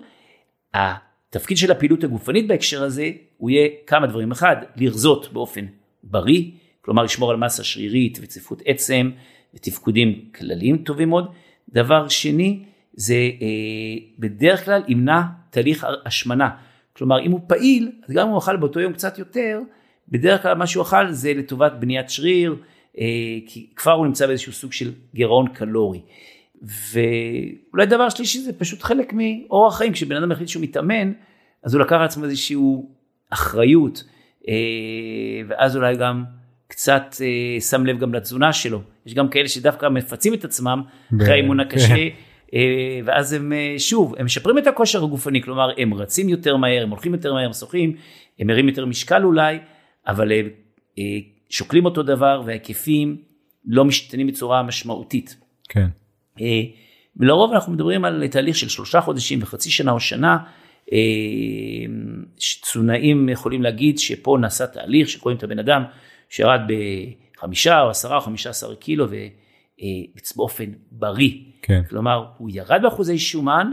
התפקיד 0.75 1.57
של 1.57 1.71
הפעילות 1.71 2.05
הגופנית 2.05 2.47
בהקשר 2.47 2.83
הזה 2.83 3.11
הוא 3.37 3.51
יהיה 3.51 3.69
כמה 3.87 4.07
דברים. 4.07 4.31
אחד, 4.33 4.57
לרזות 4.77 5.33
באופן 5.33 5.65
בריא, 6.05 6.51
כלומר 6.85 7.03
לשמור 7.03 7.31
על 7.31 7.37
מסה 7.37 7.65
שרירית 7.65 8.19
וצפיפות 8.23 8.63
עצם 8.65 9.11
ותפקודים 9.55 10.25
כלליים 10.35 10.77
טובים 10.77 11.09
מאוד. 11.09 11.33
דבר 11.69 12.09
שני, 12.09 12.63
זה 12.95 13.15
אה, 13.15 14.07
בדרך 14.19 14.65
כלל 14.65 14.83
ימנע 14.89 15.21
תהליך 15.51 15.87
השמנה. 16.07 16.51
כלומר, 16.97 17.21
אם 17.21 17.31
הוא 17.31 17.41
פעיל, 17.47 17.93
אז 18.09 18.15
גם 18.15 18.27
אם 18.27 18.33
הוא 18.33 18.39
אכל 18.39 18.57
באותו 18.57 18.81
יום 18.81 18.93
קצת 18.93 19.19
יותר, 19.19 19.61
בדרך 20.09 20.43
כלל 20.43 20.55
מה 20.55 20.67
שהוא 20.67 20.83
אכל 20.83 21.13
זה 21.13 21.35
לטובת 21.35 21.73
בניית 21.73 22.11
שריר, 22.11 22.57
אה, 22.99 23.05
כי 23.47 23.67
כבר 23.77 23.93
הוא 23.93 24.07
נמצא 24.07 24.27
באיזשהו 24.27 24.53
סוג 24.53 24.73
של 24.73 24.93
גירעון 25.15 25.49
קלורי. 25.49 26.01
ואולי 26.63 27.87
דבר 27.87 28.09
שלישי 28.09 28.39
זה 28.39 28.53
פשוט 28.53 28.83
חלק 28.83 29.13
מאורח 29.13 29.79
חיים, 29.79 29.93
כשבן 29.93 30.17
אדם 30.17 30.33
החליט 30.33 30.49
שהוא 30.49 30.63
מתאמן, 30.63 31.13
אז 31.63 31.75
הוא 31.75 31.83
לקח 31.83 31.93
על 31.93 32.03
עצמו 32.03 32.25
איזושהי 32.25 32.57
אחריות, 33.31 34.05
אה, 34.49 34.55
ואז 35.49 35.77
אולי 35.77 35.97
גם 35.97 36.25
קצת 36.73 37.17
אה, 37.21 37.61
שם 37.61 37.87
לב 37.87 37.99
גם 37.99 38.15
לתזונה 38.15 38.53
שלו. 38.53 38.83
יש 39.07 39.15
גם 39.15 39.29
כאלה 39.29 39.49
שדווקא 39.49 39.89
מפצים 39.89 40.35
את 40.35 40.45
עצמם 40.45 40.83
אחרי 41.17 41.33
האימון 41.33 41.61
הקשה, 41.61 41.95
אה, 42.55 43.01
ואז 43.05 43.33
הם 43.33 43.53
שוב, 43.79 44.15
הם 44.19 44.25
משפרים 44.25 44.59
את 44.59 44.67
הכושר 44.67 45.05
הגופני, 45.05 45.43
כלומר 45.43 45.71
הם 45.79 45.95
רצים 45.95 46.29
יותר 46.29 46.57
מהר, 46.57 46.83
הם 46.83 46.91
הולכים 46.91 47.15
יותר 47.15 47.33
מהר, 47.33 47.47
הם 47.47 47.53
שוחים, 47.53 47.97
הם 48.39 48.47
מרים 48.47 48.69
יותר 48.69 48.87
משקל 48.87 49.25
אולי, 49.25 49.59
אבל 50.07 50.33
הם 50.33 50.49
שוקלים 51.51 51.85
אותו 51.85 52.03
דבר 52.03 52.43
וההיקפים 52.47 53.17
לא 53.67 53.85
משתנים 53.85 54.27
בצורה 54.27 54.63
משמעותית. 54.63 55.37
כן. 55.69 55.87
ולרוב 57.17 57.53
אנחנו 57.53 57.73
מדברים 57.73 58.05
על 58.05 58.29
תהליך 58.29 58.57
של 58.57 58.69
שלושה 58.69 59.01
חודשים 59.01 59.39
וחצי 59.43 59.71
שנה 59.71 59.93
או 59.93 60.01
שנה, 60.01 60.39
תזונאים 62.63 63.29
יכולים 63.29 63.63
להגיד 63.63 63.99
שפה 63.99 64.39
נעשה 64.41 64.67
תהליך 64.67 65.09
שקוראים 65.09 65.39
את 65.39 65.43
הבן 65.43 65.59
אדם 65.59 65.83
שירד 66.33 66.61
בחמישה 67.37 67.81
או 67.81 67.91
עשרה 67.91 68.17
או 68.17 68.21
חמישה 68.21 68.51
עשר 68.51 68.75
קילו 68.75 69.07
ובאופן 69.11 70.73
בריא. 70.91 71.33
כן. 71.63 71.83
כלומר, 71.89 72.27
הוא 72.39 72.51
ירד 72.53 72.81
באחוזי 72.83 73.19
שומן, 73.19 73.73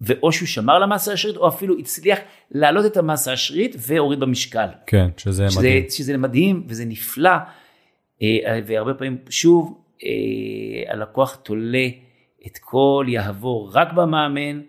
ואו 0.00 0.32
שהוא 0.32 0.48
שמר 0.48 0.78
למסה 0.78 1.12
השרירית, 1.12 1.40
או 1.40 1.48
אפילו 1.48 1.78
הצליח 1.78 2.18
להעלות 2.50 2.86
את 2.86 2.96
המסה 2.96 3.32
השרירית 3.32 3.76
והוריד 3.78 4.20
במשקל. 4.20 4.66
כן, 4.86 5.08
שזה, 5.16 5.50
שזה 5.50 5.60
מדהים. 5.60 5.90
שזה 5.90 6.16
מדהים 6.16 6.64
וזה 6.68 6.84
נפלא, 6.84 7.30
אה, 8.22 8.60
והרבה 8.66 8.94
פעמים, 8.94 9.18
שוב, 9.28 9.80
אה, 10.04 10.92
הלקוח 10.92 11.34
תולה 11.34 11.88
את 12.46 12.58
כל 12.58 13.06
יהבו 13.08 13.70
רק 13.72 13.92
במאמן, 13.92 14.60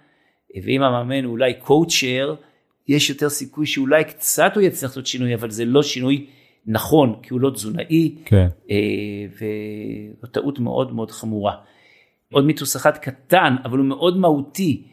ואם 0.63 0.83
המאמן 0.83 1.23
הוא 1.23 1.31
אולי 1.31 1.53
קואוצ'ר, 1.53 2.35
יש 2.88 3.09
יותר 3.09 3.29
סיכוי 3.29 3.65
שאולי 3.65 4.03
קצת 4.03 4.51
הוא 4.55 4.63
יצטרך 4.63 4.89
לעשות 4.89 5.07
שינוי, 5.07 5.35
אבל 5.35 5.49
זה 5.49 5.65
לא 5.65 5.83
שינוי 5.83 6.27
נכון, 6.68 7.15
כי 7.24 7.34
הוא 7.34 7.41
לא 7.41 7.49
תזונאי, 7.49 8.15
כן. 8.26 8.47
וזו 9.34 10.28
טעות 10.32 10.59
מאוד 10.59 10.93
מאוד 10.93 11.11
חמורה. 11.11 11.53
עוד 12.34 12.45
מיתוס 12.45 12.76
אחד 12.76 12.97
קטן, 12.97 13.55
אבל 13.65 13.78
הוא 13.78 13.86
מאוד 13.86 14.18
מהותי. 14.18 14.84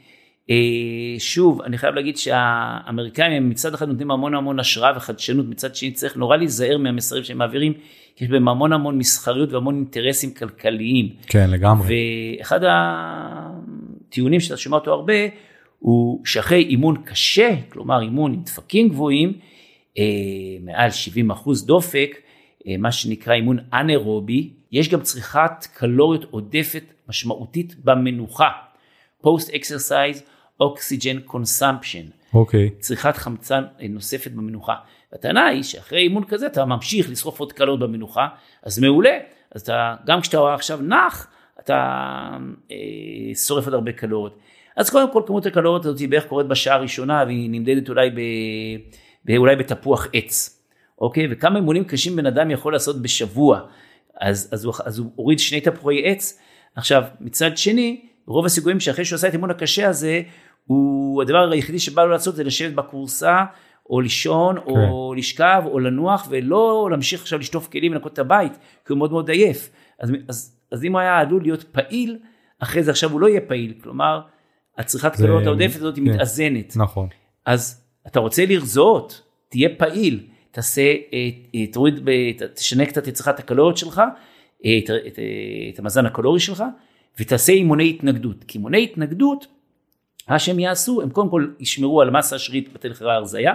שוב, 1.19 1.63
אני 1.63 1.79
חייב 1.79 1.95
להגיד 1.95 2.17
שהאמריקאים 2.17 3.33
הם 3.33 3.51
מצד 3.51 3.75
אחד 3.75 3.89
נותנים 3.89 4.11
המון 4.11 4.35
המון 4.35 4.61
השראה 4.61 4.97
וחדשנות, 4.97 5.47
מצד 5.49 5.75
שני 5.75 5.93
צריך 5.93 6.17
נורא 6.17 6.37
להיזהר 6.37 6.79
מהמסרים 6.79 7.25
שהם 7.25 7.39
מעבירים, 7.39 7.73
כי 8.17 8.25
יש 8.25 8.31
בהם 8.31 8.49
המון 8.49 8.73
המון 8.73 8.99
מסחריות 8.99 9.53
והמון 9.53 9.75
אינטרסים 9.75 10.35
כלכליים. 10.35 11.09
כן, 11.27 11.51
לגמרי. 11.51 11.89
ואחד 12.39 12.61
הטיעונים 14.09 14.41
שאתה 14.41 14.57
שומע 14.57 14.77
אותו 14.77 14.93
הרבה, 14.93 15.15
הוא 15.79 16.21
שאחרי 16.25 16.63
אימון 16.63 16.97
קשה, 17.05 17.51
כלומר 17.69 18.03
אימון 18.03 18.33
עם 18.33 18.43
דפקים 18.43 18.89
גבוהים, 18.89 19.29
אה, 19.29 19.35
מעל 20.61 20.91
70 20.91 21.31
אחוז 21.31 21.67
דופק, 21.67 22.17
אה, 22.67 22.77
מה 22.79 22.93
שנקרא 22.93 23.35
אימון 23.35 23.59
אנאירובי, 23.73 24.51
יש 24.73 24.89
גם 24.89 25.01
צריכת 25.01 25.67
קלוריות 25.75 26.25
עודפת 26.31 26.85
משמעותית 27.09 27.75
במנוחה. 27.85 28.49
Post 29.23 29.49
exercise 29.49 30.21
oxygen 30.63 31.31
consumption. 31.31 32.35
אוקיי. 32.35 32.71
צריכת 32.79 33.17
חמצן 33.17 33.65
נוספת 33.89 34.31
במנוחה. 34.31 34.75
הטענה 35.13 35.47
היא 35.47 35.63
שאחרי 35.63 36.01
אימון 36.01 36.25
כזה 36.25 36.47
אתה 36.47 36.65
ממשיך 36.65 37.11
לשרוף 37.11 37.41
עוד 37.41 37.53
קלוריות 37.53 37.81
במנוחה, 37.81 38.29
אז 38.63 38.79
מעולה. 38.79 39.19
אז 39.55 39.63
אתה, 39.63 39.95
גם 40.07 40.21
כשאתה 40.21 40.55
עכשיו 40.55 40.79
נח, 40.83 41.29
אתה 41.61 41.77
אה, 42.71 43.35
שורף 43.35 43.65
עוד 43.65 43.75
הרבה 43.75 43.93
קלוריות. 43.93 44.39
אז 44.77 44.91
קודם 44.91 45.13
כל 45.13 45.23
כמות 45.27 45.47
הקלוריות 45.47 45.85
הזאת 45.85 45.99
היא 46.01 46.09
בערך 46.09 46.27
קורית 46.27 46.47
בשעה 46.47 46.75
הראשונה 46.75 47.25
והיא 47.27 47.51
נמדדת 47.51 47.89
אולי, 47.89 48.11
ב, 48.11 48.21
אולי 49.37 49.57
בתפוח 49.57 50.09
עץ. 50.13 50.63
אוקיי? 51.01 51.27
וכמה 51.31 51.57
אימונים 51.57 51.85
קשים 51.85 52.17
בן 52.17 52.27
אדם 52.27 52.51
יכול 52.51 52.73
לעשות 52.73 53.03
בשבוע. 53.03 53.61
אז, 54.21 54.49
אז, 54.53 54.65
הוא, 54.65 54.75
אז 54.85 54.99
הוא 54.99 55.11
הוריד 55.15 55.39
שני 55.39 55.61
תפוחי 55.61 56.03
עץ. 56.05 56.41
עכשיו, 56.77 57.03
מצד 57.21 57.57
שני, 57.57 58.07
רוב 58.27 58.45
הסיכויים 58.47 58.81
שאחרי 58.81 59.05
שהוא 59.05 59.17
עשה 59.17 59.29
את 59.29 59.33
האימון 59.33 59.51
הקשה 59.51 59.89
הזה, 59.89 60.23
הוא, 60.65 61.23
הדבר 61.23 61.51
היחידי 61.53 61.79
שבא 61.79 62.05
לו 62.05 62.11
לעשות 62.11 62.37
זה 62.37 62.45
לשבת 62.45 62.75
בכורסה, 62.75 63.45
או 63.91 64.01
לישון, 64.01 64.57
כן. 64.57 64.71
או 64.71 65.15
לשכב, 65.17 65.63
או 65.67 65.79
לנוח, 65.79 66.27
ולא 66.31 66.89
להמשיך 66.91 67.21
עכשיו 67.21 67.39
לשטוף 67.39 67.69
כלים 67.69 67.93
ולנקות 67.93 68.13
את 68.13 68.19
הבית, 68.19 68.53
כי 68.87 68.93
הוא 68.93 68.99
מאוד 68.99 69.13
מאוד 69.13 69.29
עייף. 69.29 69.71
אז, 70.01 70.13
אז, 70.29 70.57
אז 70.73 70.85
אם 70.85 70.93
הוא 70.93 71.01
היה 71.01 71.19
עלול 71.19 71.43
להיות 71.43 71.63
פעיל, 71.63 72.19
אחרי 72.59 72.83
זה 72.83 72.91
עכשיו 72.91 73.11
הוא 73.11 73.21
לא 73.21 73.29
יהיה 73.29 73.41
פעיל, 73.41 73.75
כלומר, 73.83 74.21
הצריכת. 74.79 75.17
קלוריות 75.17 75.47
העודפת 75.47 75.77
הזאת 75.77 75.97
היא 75.97 76.05
כן. 76.05 76.13
מתאזנת. 76.13 76.77
נכון. 76.77 77.09
אז 77.47 77.84
אתה 78.07 78.21
רוצה 78.21 78.47
לרזות, 78.47 79.23
תהיה 79.49 79.69
פעיל, 79.79 80.27
תעשה, 80.51 80.95
תוריד, 81.73 82.09
תשנה 82.55 82.87
קצת 82.87 83.09
את 83.09 83.15
צריכת 83.15 83.39
הקלוריות 83.39 83.77
שלך, 83.77 84.03
את, 84.61 84.91
את, 85.07 85.19
את 85.75 85.79
המאזן 85.79 86.07
הקלורי 86.07 86.41
שלך, 86.41 86.65
ותעשה 87.21 87.53
אימוני 87.53 87.91
התנגדות. 87.91 88.45
כי 88.45 88.59
אימוני 88.59 88.85
התנגדות, 88.85 89.47
מה 90.29 90.39
שהם 90.39 90.59
יעשו, 90.59 91.03
הם 91.03 91.11
קודם 91.11 91.29
כל 91.29 91.47
ישמרו 91.61 92.03
על 92.03 92.11
מסה 92.11 92.39
שרירית 92.39 92.73
בתהליך 92.73 93.03
ההרזייה, 93.03 93.55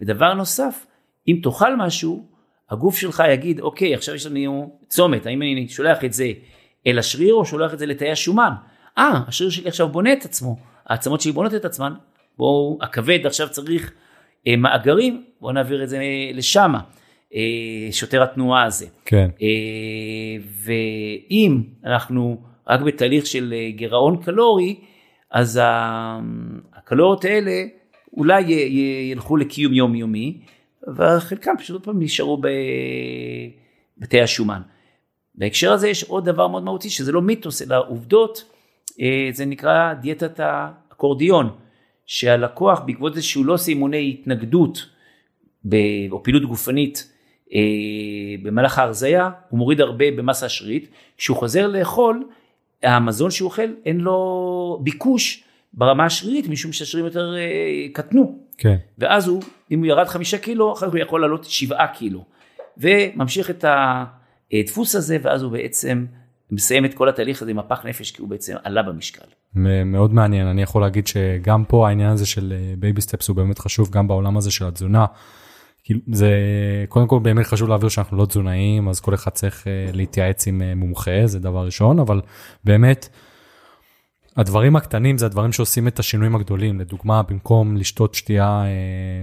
ודבר 0.00 0.34
נוסף, 0.34 0.86
אם 1.28 1.40
תאכל 1.42 1.76
משהו, 1.76 2.26
הגוף 2.70 2.96
שלך 2.96 3.22
יגיד, 3.32 3.60
אוקיי, 3.60 3.94
עכשיו 3.94 4.14
יש 4.14 4.26
לנו 4.26 4.78
צומת, 4.88 5.26
האם 5.26 5.42
אני 5.42 5.68
שולח 5.68 6.04
את 6.04 6.12
זה 6.12 6.32
אל 6.86 6.98
השריר 6.98 7.34
או 7.34 7.44
שולח 7.44 7.74
את 7.74 7.78
זה 7.78 7.86
לתאי 7.86 8.10
השומן? 8.10 8.52
אה, 8.98 9.20
השריר 9.26 9.50
שלי 9.50 9.68
עכשיו 9.68 9.88
בונה 9.88 10.12
את 10.12 10.24
עצמו, 10.24 10.56
העצמות 10.86 11.20
שלי 11.20 11.32
בונות 11.32 11.54
את 11.54 11.64
עצמן, 11.64 11.92
בואו, 12.38 12.78
הכבד 12.80 13.26
עכשיו 13.26 13.48
צריך 13.50 13.92
אה, 14.46 14.56
מאגרים, 14.56 15.24
בואו 15.40 15.52
נעביר 15.52 15.82
את 15.82 15.88
זה 15.88 15.98
לשם, 16.34 16.74
אה, 17.34 17.88
שוטר 17.92 18.22
התנועה 18.22 18.64
הזה. 18.64 18.86
כן. 19.04 19.30
אה, 19.42 20.44
ואם 20.64 21.62
אנחנו 21.84 22.40
רק 22.68 22.80
בתהליך 22.80 23.26
של 23.26 23.54
אה, 23.56 23.70
גירעון 23.70 24.22
קלורי, 24.22 24.76
אז 25.30 25.60
הקלוריות 26.74 27.24
האלה 27.24 27.64
אולי 28.16 28.40
ילכו 29.10 29.36
לקיום 29.36 29.74
יומיומי, 29.74 30.40
וחלקם 30.96 31.54
פשוט 31.58 31.74
עוד 31.74 31.84
פעם 31.84 32.02
נשארו 32.02 32.40
בבתי 33.98 34.20
השומן. 34.20 34.60
בהקשר 35.34 35.72
הזה 35.72 35.88
יש 35.88 36.04
עוד 36.04 36.24
דבר 36.24 36.48
מאוד 36.48 36.64
מהותי 36.64 36.90
שזה 36.90 37.12
לא 37.12 37.22
מיתוס 37.22 37.62
אלא 37.62 37.84
עובדות, 37.88 38.44
אה, 39.00 39.28
זה 39.32 39.44
נקרא 39.44 39.94
דיאטת 39.94 40.40
האקורדיון, 40.40 41.50
שהלקוח 42.08 42.80
בעקבות 42.86 43.14
זה 43.14 43.22
שהוא 43.22 43.46
לא 43.46 43.52
עושה 43.52 43.70
אימוני 43.70 44.16
התנגדות 44.20 44.86
או 46.10 46.22
פעילות 46.22 46.44
גופנית 46.44 47.12
אה, 47.54 47.60
במהלך 48.42 48.78
ההרזיה, 48.78 49.30
הוא 49.48 49.58
מוריד 49.58 49.80
הרבה 49.80 50.10
במסה 50.10 50.46
השרירית, 50.46 50.88
כשהוא 51.16 51.36
חוזר 51.36 51.66
לאכול 51.66 52.24
המזון 52.82 53.30
שהוא 53.30 53.46
אוכל 53.46 53.74
אין 53.84 54.00
לו 54.00 54.80
ביקוש 54.82 55.44
ברמה 55.72 56.04
השרירית 56.04 56.48
משום 56.48 56.72
שהשרירים 56.72 57.06
יותר 57.06 57.34
אה, 57.36 57.86
קטנו. 57.92 58.38
כן. 58.58 58.76
ואז 58.98 59.28
הוא, 59.28 59.42
אם 59.70 59.78
הוא 59.78 59.86
ירד 59.86 60.06
חמישה 60.06 60.38
קילו, 60.38 60.72
אחר 60.72 60.86
כך 60.86 60.92
הוא 60.92 61.00
יכול 61.00 61.20
לעלות 61.20 61.44
שבעה 61.44 61.86
קילו. 61.86 62.24
וממשיך 62.78 63.50
את 63.50 63.64
הדפוס 63.68 64.94
הזה, 64.94 65.18
ואז 65.22 65.42
הוא 65.42 65.52
בעצם 65.52 66.06
מסיים 66.50 66.84
את 66.84 66.94
כל 66.94 67.08
התהליך 67.08 67.42
הזה 67.42 67.50
עם 67.50 67.58
הפח 67.58 67.86
נפש, 67.86 68.10
כי 68.10 68.22
הוא 68.22 68.28
בעצם 68.28 68.54
עלה 68.64 68.82
במשקל. 68.82 69.24
מאוד 69.84 70.14
מעניין, 70.14 70.46
אני 70.46 70.62
יכול 70.62 70.82
להגיד 70.82 71.06
שגם 71.06 71.64
פה 71.64 71.88
העניין 71.88 72.10
הזה 72.10 72.26
של 72.26 72.54
baby 72.78 73.00
steps 73.00 73.28
הוא 73.28 73.36
באמת 73.36 73.58
חשוב, 73.58 73.90
גם 73.90 74.08
בעולם 74.08 74.36
הזה 74.36 74.50
של 74.50 74.66
התזונה. 74.66 75.06
כאילו 75.88 76.00
זה 76.12 76.30
קודם 76.88 77.06
כל 77.06 77.18
באמת 77.18 77.46
חשוב 77.46 77.68
להעביר 77.68 77.88
שאנחנו 77.88 78.16
לא 78.16 78.26
תזונאים 78.26 78.88
אז 78.88 79.00
כל 79.00 79.14
אחד 79.14 79.30
צריך 79.30 79.64
uh, 79.64 79.96
להתייעץ 79.96 80.46
עם 80.46 80.60
uh, 80.60 80.74
מומחה 80.74 81.26
זה 81.26 81.38
דבר 81.38 81.64
ראשון 81.64 81.98
אבל 81.98 82.20
באמת. 82.64 83.08
הדברים 84.36 84.76
הקטנים 84.76 85.18
זה 85.18 85.26
הדברים 85.26 85.52
שעושים 85.52 85.88
את 85.88 85.98
השינויים 85.98 86.34
הגדולים 86.34 86.80
לדוגמה 86.80 87.22
במקום 87.22 87.76
לשתות 87.76 88.14
שתייה 88.14 88.64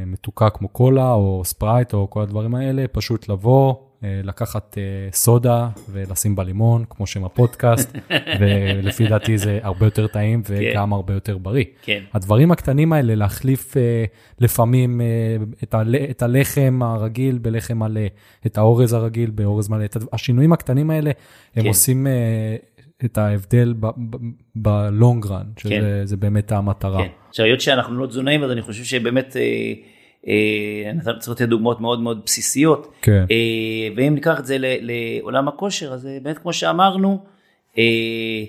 מתוקה 0.06 0.50
כמו 0.50 0.68
קולה 0.68 1.12
או 1.12 1.42
ספרייט 1.46 1.94
או 1.94 2.10
כל 2.10 2.22
הדברים 2.22 2.56
האלה 2.56 2.86
פשוט 2.92 3.30
לבוא 3.30 3.74
אה, 3.74 3.85
לקחת 4.24 4.78
אה, 4.78 4.84
סודה 5.12 5.70
ולשים 5.92 6.36
בה 6.36 6.44
לימון, 6.44 6.84
כמו 6.90 7.08
שם 7.08 7.26
הפודקאסט, 7.26 7.98
ולפי 8.40 9.08
דעתי 9.08 9.38
זה 9.38 9.60
הרבה 9.64 9.86
יותר 9.86 10.08
טעים 10.08 10.44
כן. 10.44 10.54
וגם 10.58 10.94
הרבה 10.94 11.14
יותר 11.14 11.38
בריא. 11.38 11.66
כן. 11.82 12.04
הדברים 12.14 12.52
הקטנים 12.52 12.94
האלה, 12.94 13.16
להחליף 13.16 13.78
אה, 13.78 14.06
לפעמים 14.40 15.02
את 16.12 16.22
הלחם 16.22 16.80
הרגיל 16.84 17.38
בלחם 17.38 17.80
מלא, 17.80 18.02
את 18.46 18.58
האורז 18.58 18.94
הרגיל 18.94 19.30
באורז 19.30 19.70
מלא, 19.70 19.86
השינויים 20.14 20.54
הקטנים 20.54 20.90
האלה, 20.90 21.12
הם 21.56 21.64
כן. 21.64 21.68
עושים 21.68 22.08
את 23.06 23.18
ההבדל 23.18 23.74
בלונג 24.56 25.26
רן, 25.26 25.46
שזה 25.58 26.16
כן. 26.16 26.20
באמת 26.20 26.52
המטרה. 26.52 27.04
כן. 27.04 27.10
עכשיו, 27.30 27.46
היות 27.46 27.62
שאנחנו 27.62 27.98
לא 27.98 28.08
תזונאים, 28.08 28.44
אז 28.44 28.52
אני 28.52 28.62
חושב 28.62 28.84
שבאמת... 28.84 29.36
אה, 30.28 30.92
צריך 31.20 31.30
לתת 31.30 31.50
דוגמאות 31.50 31.82
מאוד 31.82 32.02
מאוד 32.02 32.22
בסיסיות. 32.26 32.94
כן. 33.02 33.26
אה, 33.32 33.88
ואם 33.96 34.16
ניקח 34.16 34.40
את 34.40 34.46
זה 34.46 34.58
לעולם 34.60 35.48
הכושר, 35.48 35.94
אז 35.94 36.06
באמת 36.24 36.38
כמו 36.38 36.54
שאמרנו, 36.54 37.24
אה, 37.78 38.44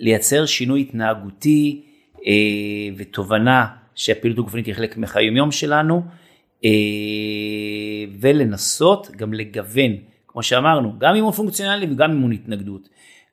לייצר 0.00 0.46
שינוי 0.46 0.80
התנהגותי 0.80 1.82
ותובנה 2.96 3.66
שהפעילות 3.94 4.38
הגופנית 4.38 4.66
היא 4.66 4.74
חלק 4.74 4.96
מחיי 4.96 5.24
יום 5.24 5.52
שלנו, 5.52 6.02
ולנסות 8.20 9.10
גם 9.16 9.34
לגוון, 9.34 9.92
כמו 10.26 10.42
שאמרנו, 10.42 10.92
גם 10.98 11.14
אימון 11.14 11.32
פונקציונלי 11.32 11.86
וגם 11.92 12.10
אימון 12.10 12.32
התנגדות. 12.32 12.88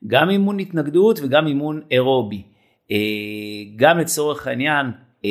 גם 0.06 0.30
אימון 0.30 0.58
התנגדות 0.58 1.20
וגם 1.22 1.46
אימון 1.46 1.80
אירובי. 1.90 2.42
גם 3.76 3.98
לצורך 3.98 4.46
העניין, 4.46 4.86
אה, 5.24 5.30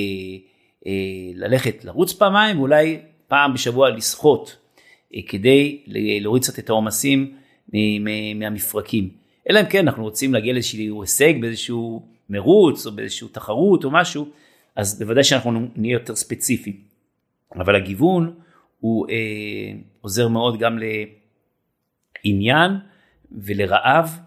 ללכת 1.36 1.86
לרוץ 1.86 2.14
פעמיים 2.14 2.60
ואולי 2.60 3.00
פעם 3.28 3.54
בשבוע 3.54 3.90
לשחות 3.90 4.58
אה, 5.16 5.20
כדי 5.28 5.84
להוריד 6.22 6.44
קצת 6.44 6.60
את 6.60 6.70
העומסים 6.70 7.36
מהמפרקים. 8.36 9.10
אלא 9.50 9.60
אם 9.60 9.66
כן 9.66 9.88
אנחנו 9.88 10.04
רוצים 10.04 10.34
להגיע 10.34 10.54
לאיזשהו 10.54 11.02
הישג 11.02 11.42
באיזשהו 11.42 12.06
מרוץ 12.30 12.86
או 12.86 12.92
באיזשהו 12.92 13.28
תחרות 13.28 13.84
או 13.84 13.92
משהו, 13.92 14.30
אז 14.76 15.00
בוודאי 15.00 15.24
שאנחנו 15.24 15.68
נהיה 15.76 15.94
יותר 15.94 16.16
ספציפיים. 16.16 16.76
אבל 17.56 17.76
הגיוון 17.76 18.34
הוא 18.80 19.10
אה, 19.10 19.16
עוזר 20.02 20.28
מאוד 20.28 20.60
גם 20.60 20.80
לעניין 22.26 22.72
ולרעב, 23.32 24.20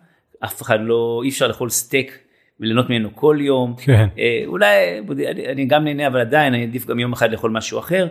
אף 0.44 0.62
אחד 0.62 0.78
לא, 0.82 1.20
אי 1.24 1.28
אפשר 1.28 1.48
לאכול 1.48 1.70
סטייק 1.70 2.18
וליהנות 2.62 2.90
ממנו 2.90 3.08
כל 3.14 3.36
יום. 3.40 3.74
כן. 3.78 4.08
אה, 4.18 4.42
אולי, 4.46 4.98
אני, 5.30 5.46
אני 5.46 5.64
גם 5.64 5.84
נהנה, 5.84 6.06
אבל 6.06 6.20
עדיין 6.20 6.54
אני 6.54 6.62
עדיף 6.62 6.86
גם 6.86 6.98
יום 6.98 7.12
אחד 7.12 7.30
לאכול 7.30 7.50
משהו 7.50 7.78
אחר. 7.78 8.08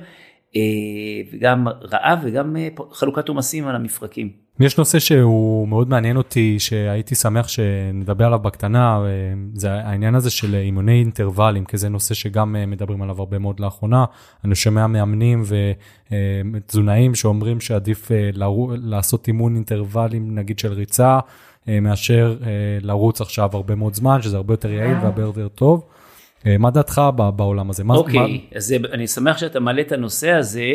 אה, 0.56 0.62
וגם 1.34 1.68
רעב 1.68 2.20
וגם 2.24 2.56
אה, 2.58 2.68
חלוקת 2.91 3.28
עומסים 3.30 3.68
על 3.68 3.76
המפרקים. 3.76 4.30
יש 4.60 4.78
נושא 4.78 4.99
שהוא 4.99 5.68
מאוד 5.68 5.89
מעניין 5.89 6.18
אותי, 6.18 6.60
שהייתי 6.60 7.16
שמח 7.16 7.47
שנדבר 7.47 8.26
עליו 8.26 8.39
בקטנה, 8.39 8.99
זה 9.54 9.74
העניין 9.74 10.16
הזה 10.16 10.30
של 10.30 10.56
אימוני 10.56 10.99
אינטרוולים, 10.99 11.66
כי 11.66 11.78
זה 11.78 11.89
נושא 11.89 12.14
שגם 12.14 12.56
מדברים 12.68 13.02
עליו 13.02 13.20
הרבה 13.20 13.39
מאוד 13.39 13.60
לאחרונה. 13.60 14.06
אני 14.45 14.56
שומע 14.56 14.88
מאמנים 14.88 15.43
ותזונאים 16.54 17.16
שאומרים 17.16 17.60
שעדיף 17.60 18.12
לעשות 18.84 19.28
אימון 19.28 19.56
אינטרוולים, 19.56 20.36
נגיד 20.36 20.60
של 20.60 20.74
ריצה, 20.74 21.14
אה, 21.16 21.20
מאשר 21.68 22.38
אה, 22.41 22.47
לרוץ 22.82 23.22
עכשיו 23.22 23.49
הרבה 23.53 23.76
מאוד 23.76 23.93
זמן, 23.93 24.22
שזה 24.22 24.38
הרבה 24.38 24.53
יותר 24.53 24.72
יעיל 24.72 24.97
והרבה 25.01 25.22
יותר 25.22 25.47
טוב. 25.47 25.86
אה, 26.45 26.57
מה 26.57 26.72
דעתך 26.72 27.01
בעולם 27.36 27.70
הזה? 27.70 27.84
אוקיי, 27.89 28.20
okay, 28.20 28.20
מה... 28.20 28.28
אז 28.55 28.76
אני 28.91 29.07
שמח 29.07 29.38
שאתה 29.38 29.59
מעלה 29.59 29.82
את 29.82 29.91
הנושא 29.91 30.32
הזה, 30.32 30.72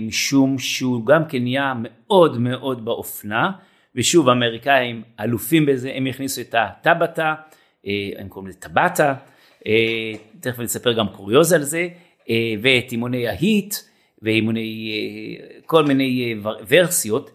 משום 0.00 0.58
שהוא 0.58 1.06
גם 1.06 1.24
כן 1.28 1.42
נהיה 1.42 1.74
מאוד 1.82 2.38
מאוד 2.38 2.84
באופנה, 2.84 3.50
ושוב 3.94 4.28
האמריקאים 4.28 5.02
אלופים 5.20 5.66
בזה, 5.66 5.92
הם 5.94 6.06
הכניסו 6.06 6.40
את 6.40 6.54
הטבטה, 6.58 7.34
הם 8.18 8.28
קוראים 8.28 8.48
לזה 8.48 8.58
טבטה, 8.58 9.14
תכף 10.40 10.58
אני 10.58 10.66
אספר 10.66 10.92
גם 10.92 11.08
קוריוז 11.08 11.52
על 11.52 11.62
זה, 11.62 11.88
ואת 12.62 12.92
אימוני 12.92 13.28
ההיט, 13.28 13.74
ואימוני 14.22 14.92
כל 15.66 15.84
מיני 15.84 16.34
ורסיות. 16.68 17.30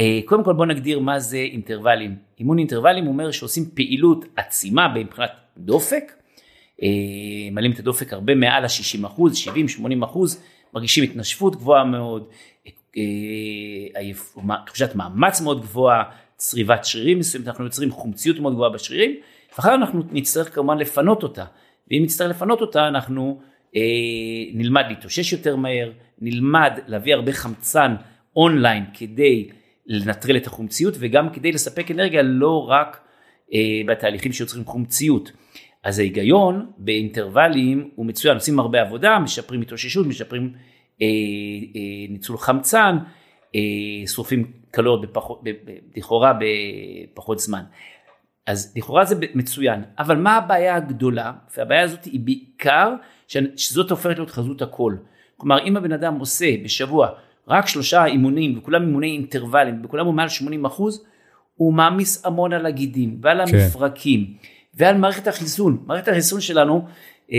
אה, 0.00 0.20
קודם 0.24 0.44
כל 0.44 0.52
בוא 0.52 0.66
נגדיר 0.66 1.00
מה 1.00 1.18
זה 1.18 1.36
אינטרוולים. 1.36 2.16
אימון 2.38 2.58
אינטרוולים 2.58 3.06
אומר 3.06 3.30
שעושים 3.30 3.64
פעילות 3.74 4.24
עצימה 4.36 4.94
מבחינת 4.94 5.30
דופק, 5.56 6.12
אה, 6.82 6.88
מעלים 7.52 7.72
את 7.72 7.78
הדופק 7.78 8.12
הרבה 8.12 8.34
מעל 8.34 8.64
ה-60 8.64 9.06
אחוז, 9.06 9.36
70-80 9.36 10.04
אחוז, 10.04 10.42
מרגישים 10.74 11.04
התנשפות 11.04 11.56
גבוהה 11.56 11.84
מאוד, 11.84 12.28
אה, 12.96 14.62
תחושת 14.66 14.94
מאמץ 14.94 15.40
מאוד 15.40 15.60
גבוהה, 15.60 16.02
צריבת 16.36 16.84
שרירים 16.84 17.18
מסוימת, 17.18 17.48
אנחנו 17.48 17.64
יוצרים 17.64 17.90
חומציות 17.90 18.38
מאוד 18.38 18.52
גבוהה 18.52 18.70
בשרירים, 18.70 19.16
ואחר 19.56 19.74
אנחנו 19.74 20.02
נצטרך 20.12 20.54
כמובן 20.54 20.78
לפנות 20.78 21.22
אותה, 21.22 21.44
ואם 21.90 22.02
נצטרך 22.02 22.30
לפנות 22.30 22.60
אותה 22.60 22.88
אנחנו 22.88 23.40
נלמד 24.54 24.84
להתאושש 24.88 25.32
יותר 25.32 25.56
מהר, 25.56 25.90
נלמד 26.20 26.72
להביא 26.86 27.14
הרבה 27.14 27.32
חמצן 27.32 27.94
אונליין 28.36 28.84
כדי 28.94 29.48
לנטרל 29.86 30.36
את 30.36 30.46
החומציות 30.46 30.94
וגם 30.98 31.30
כדי 31.30 31.52
לספק 31.52 31.90
אנרגיה 31.90 32.22
לא 32.22 32.68
רק 32.68 33.00
אה, 33.54 33.58
בתהליכים 33.86 34.32
שיוצרים 34.32 34.64
חומציות. 34.64 35.32
אז 35.84 35.98
ההיגיון 35.98 36.70
באינטרוולים 36.78 37.90
הוא 37.94 38.06
מצוין, 38.06 38.34
עושים 38.34 38.58
הרבה 38.58 38.80
עבודה, 38.80 39.18
משפרים 39.18 39.60
התאוששות, 39.60 40.06
משפרים 40.06 40.52
אה, 41.02 41.06
אה, 41.76 42.08
ניצול 42.08 42.38
חמצן, 42.38 42.96
אה, 43.54 43.60
קלוריות 44.70 45.10
בפחות, 45.10 45.42
לכאורה 45.96 46.32
בפחות 46.40 47.38
זמן. 47.38 47.62
אז 48.46 48.74
לכאורה 48.76 49.04
זה 49.04 49.14
מצוין, 49.34 49.82
אבל 49.98 50.16
מה 50.16 50.36
הבעיה 50.36 50.76
הגדולה? 50.76 51.32
והבעיה 51.56 51.82
הזאת 51.82 52.04
היא 52.04 52.20
בעיקר 52.20 52.94
שזאת 53.56 53.90
הופכת 53.90 54.16
להיות 54.16 54.30
חזות 54.30 54.62
הכל. 54.62 54.96
כלומר 55.36 55.66
אם 55.66 55.76
הבן 55.76 55.92
אדם 55.92 56.18
עושה 56.18 56.46
בשבוע 56.64 57.08
רק 57.48 57.68
שלושה 57.68 58.04
אימונים 58.04 58.58
וכולם 58.58 58.82
אימוני 58.82 59.10
אינטרוולים 59.10 59.84
וכולם 59.84 60.06
הוא 60.06 60.14
מעל 60.14 60.28
80 60.28 60.64
אחוז, 60.64 61.04
הוא 61.54 61.74
מעמיס 61.74 62.26
המון 62.26 62.52
על 62.52 62.66
הגידים 62.66 63.18
ועל 63.20 63.46
כן. 63.46 63.56
המפרקים 63.56 64.34
ועל 64.74 64.96
מערכת 64.96 65.26
החיסון. 65.26 65.82
מערכת 65.86 66.08
החיסון 66.08 66.40
שלנו, 66.40 66.86
אה, 67.32 67.38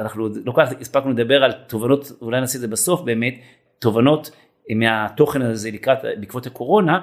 אנחנו 0.00 0.28
לא 0.44 0.52
כל 0.52 0.62
כך 0.66 0.72
הספקנו 0.80 1.10
לדבר 1.10 1.44
על 1.44 1.52
תובנות, 1.52 2.12
אולי 2.22 2.40
נעשה 2.40 2.56
את 2.56 2.60
זה 2.60 2.68
בסוף 2.68 3.00
באמת, 3.00 3.34
תובנות 3.78 4.30
מהתוכן 4.70 5.42
הזה 5.42 5.70
לקראת, 5.70 5.98
בעקבות 6.20 6.46
הקורונה. 6.46 7.00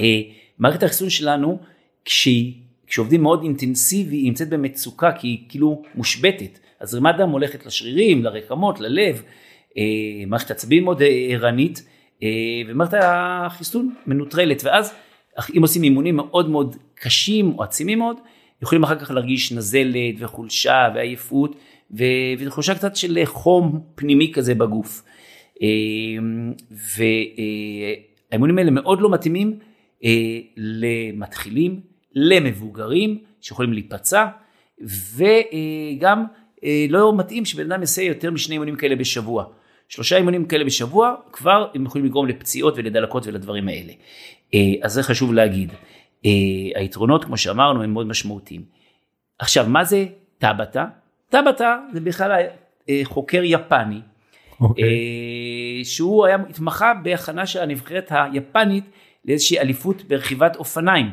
אה, 0.00 0.20
מערכת 0.58 0.82
החיסון 0.82 1.10
שלנו, 1.10 1.58
כשהיא, 2.04 2.52
כשעובדים 2.86 3.22
מאוד 3.22 3.42
אינטנסיבי, 3.42 4.16
היא 4.16 4.28
נמצאת 4.28 4.48
במצוקה 4.48 5.12
כי 5.12 5.28
היא 5.28 5.38
כאילו 5.48 5.82
מושבתת. 5.94 6.58
הזרימת 6.80 7.16
דם 7.18 7.30
הולכת 7.30 7.66
לשרירים, 7.66 8.24
לרקמות, 8.24 8.80
ללב. 8.80 9.22
אה, 9.78 10.24
מערכת 10.26 10.50
עצבים 10.50 10.84
מאוד 10.84 11.02
אה, 11.02 11.26
ערנית 11.30 11.82
אה, 12.22 12.28
ומערכת 12.68 12.98
החיסון 13.02 13.94
מנוטרלת 14.06 14.62
ואז 14.64 14.94
אם 15.56 15.62
עושים 15.62 15.82
אימונים 15.82 16.16
מאוד 16.16 16.50
מאוד 16.50 16.76
קשים 16.94 17.52
או 17.58 17.62
עצימים 17.62 17.98
מאוד 17.98 18.16
יכולים 18.62 18.84
אחר 18.84 18.98
כך 18.98 19.10
להרגיש 19.10 19.52
נזלת 19.52 20.14
וחולשה 20.18 20.88
ועייפות 20.94 21.56
וחולשה 22.38 22.74
קצת 22.74 22.96
של 22.96 23.18
חום 23.24 23.80
פנימי 23.94 24.32
כזה 24.32 24.54
בגוף. 24.54 25.02
והאימונים 28.30 28.58
האלה 28.58 28.70
מאוד 28.70 29.00
לא 29.00 29.10
מתאימים 29.10 29.58
למתחילים, 30.56 31.80
למבוגרים 32.14 33.18
שיכולים 33.40 33.72
להיפצע 33.72 34.26
וגם 34.80 36.24
לא 36.88 37.16
מתאים 37.16 37.44
שבן 37.44 37.72
אדם 37.72 37.80
יעשה 37.80 38.02
יותר 38.02 38.30
משני 38.30 38.54
אימונים 38.54 38.76
כאלה 38.76 38.96
בשבוע. 38.96 39.44
שלושה 39.88 40.16
אימונים 40.16 40.46
כאלה 40.46 40.64
בשבוע, 40.64 41.14
כבר 41.32 41.68
הם 41.74 41.84
יכולים 41.84 42.06
לגרום 42.06 42.26
לפציעות 42.26 42.74
ולדלקות 42.76 43.26
ולדברים 43.26 43.68
האלה. 43.68 43.92
אה, 44.54 44.60
אז 44.82 44.92
זה 44.92 45.02
חשוב 45.02 45.32
להגיד. 45.32 45.72
אה, 46.26 46.30
היתרונות, 46.74 47.24
כמו 47.24 47.36
שאמרנו, 47.36 47.82
הם 47.82 47.92
מאוד 47.92 48.06
משמעותיים. 48.06 48.62
עכשיו, 49.38 49.66
מה 49.68 49.84
זה 49.84 50.06
טבתה? 50.38 50.84
טבתה 51.28 51.76
זה 51.92 52.00
בכלל 52.00 52.42
אה, 52.88 53.00
חוקר 53.04 53.40
יפני, 53.44 53.96
okay. 53.96 54.60
אוקיי. 54.60 55.84
שהוא 55.84 56.26
היה 56.26 56.36
התמחה 56.50 56.92
בהכנה 57.02 57.46
של 57.46 57.60
הנבחרת 57.60 58.08
היפנית 58.10 58.84
לאיזושהי 59.24 59.58
אליפות 59.58 60.02
ברכיבת 60.02 60.56
אופניים. 60.56 61.10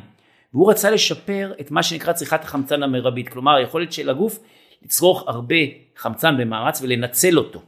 והוא 0.54 0.72
רצה 0.72 0.92
לשפר 0.92 1.54
את 1.62 1.72
מה 1.72 1.84
שנקרא 1.84 2.14
צריכת 2.14 2.44
החמצן 2.44 2.84
המרבית, 2.84 3.30
כלומר 3.30 3.56
היכולת 3.56 3.94
של 3.94 4.10
הגוף 4.10 4.40
לצרוך 4.84 5.24
הרבה 5.28 5.56
חמצן 5.98 6.38
במאמץ 6.38 6.82
ולנצל 6.82 7.38
אותו. 7.38 7.62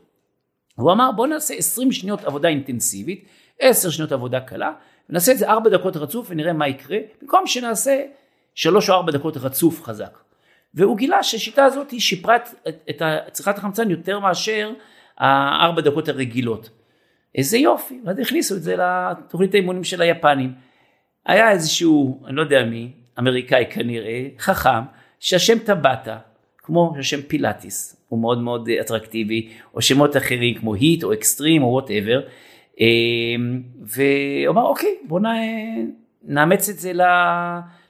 הוא 0.76 0.92
אמר 0.92 1.12
בוא 1.12 1.28
נעשה 1.28 1.54
20 1.54 1.92
שניות 1.92 2.24
עבודה 2.24 2.50
אינטנסיבית, 2.50 3.26
10 3.60 3.90
שניות 3.90 4.12
עבודה 4.12 4.40
קלה, 4.40 4.72
ונעשה 5.10 5.32
את 5.32 5.38
זה 5.38 5.50
4 5.50 5.70
דקות 5.70 5.98
רצוף 5.98 6.28
ונראה 6.30 6.54
מה 6.54 6.68
יקרה, 6.68 6.98
במקום 7.22 7.48
שנעשה 7.48 8.02
3 8.56 8.90
או 8.90 8.96
4 8.96 9.12
דקות 9.12 9.38
רצוף 9.38 9.84
חזק. 9.84 10.18
והוא 10.74 10.98
גילה 10.98 11.24
שהשיטה 11.24 11.66
הזאת 11.66 11.92
היא 11.92 12.00
שיפרה 12.00 12.36
את 12.90 13.02
צריכת 13.32 13.58
החמצן 13.58 13.90
יותר 13.90 14.20
מאשר 14.20 14.72
הארבע 15.18 15.82
דקות 15.82 16.10
הרגילות. 16.10 16.70
איזה 17.36 17.58
יופי, 17.58 18.02
ואז 18.06 18.20
הכניסו 18.20 18.56
את 18.56 18.64
זה 18.64 18.76
לתוכנית 18.76 19.54
האימונים 19.54 19.84
של 19.84 20.02
היפנים. 20.02 20.54
היה 21.26 21.52
איזשהו, 21.52 22.24
אני 22.28 22.36
לא 22.36 22.42
יודע 22.42 22.64
מי, 22.64 22.92
אמריקאי 23.20 23.66
כנראה, 23.70 24.28
חכם, 24.40 24.84
שהשם 25.20 25.60
טבטה, 25.60 26.18
כמו 26.58 26.94
השם 27.00 27.22
פילאטיס, 27.22 28.03
הוא 28.14 28.22
מאוד 28.22 28.42
מאוד 28.42 28.70
אטרקטיבי, 28.82 29.50
או 29.74 29.82
שמות 29.82 30.18
אחרים 30.18 30.54
כמו 30.54 30.76
HIIT 30.76 31.04
או 31.04 31.14
אקסטרים 31.14 31.64
או 31.64 31.68
whatever, 31.68 32.22
אמ, 32.80 33.62
והוא 33.82 34.54
אמר 34.54 34.64
אוקיי 34.64 34.96
בוא 35.08 35.20
נאמץ 36.24 36.70
את 36.70 36.80
זה 36.80 36.92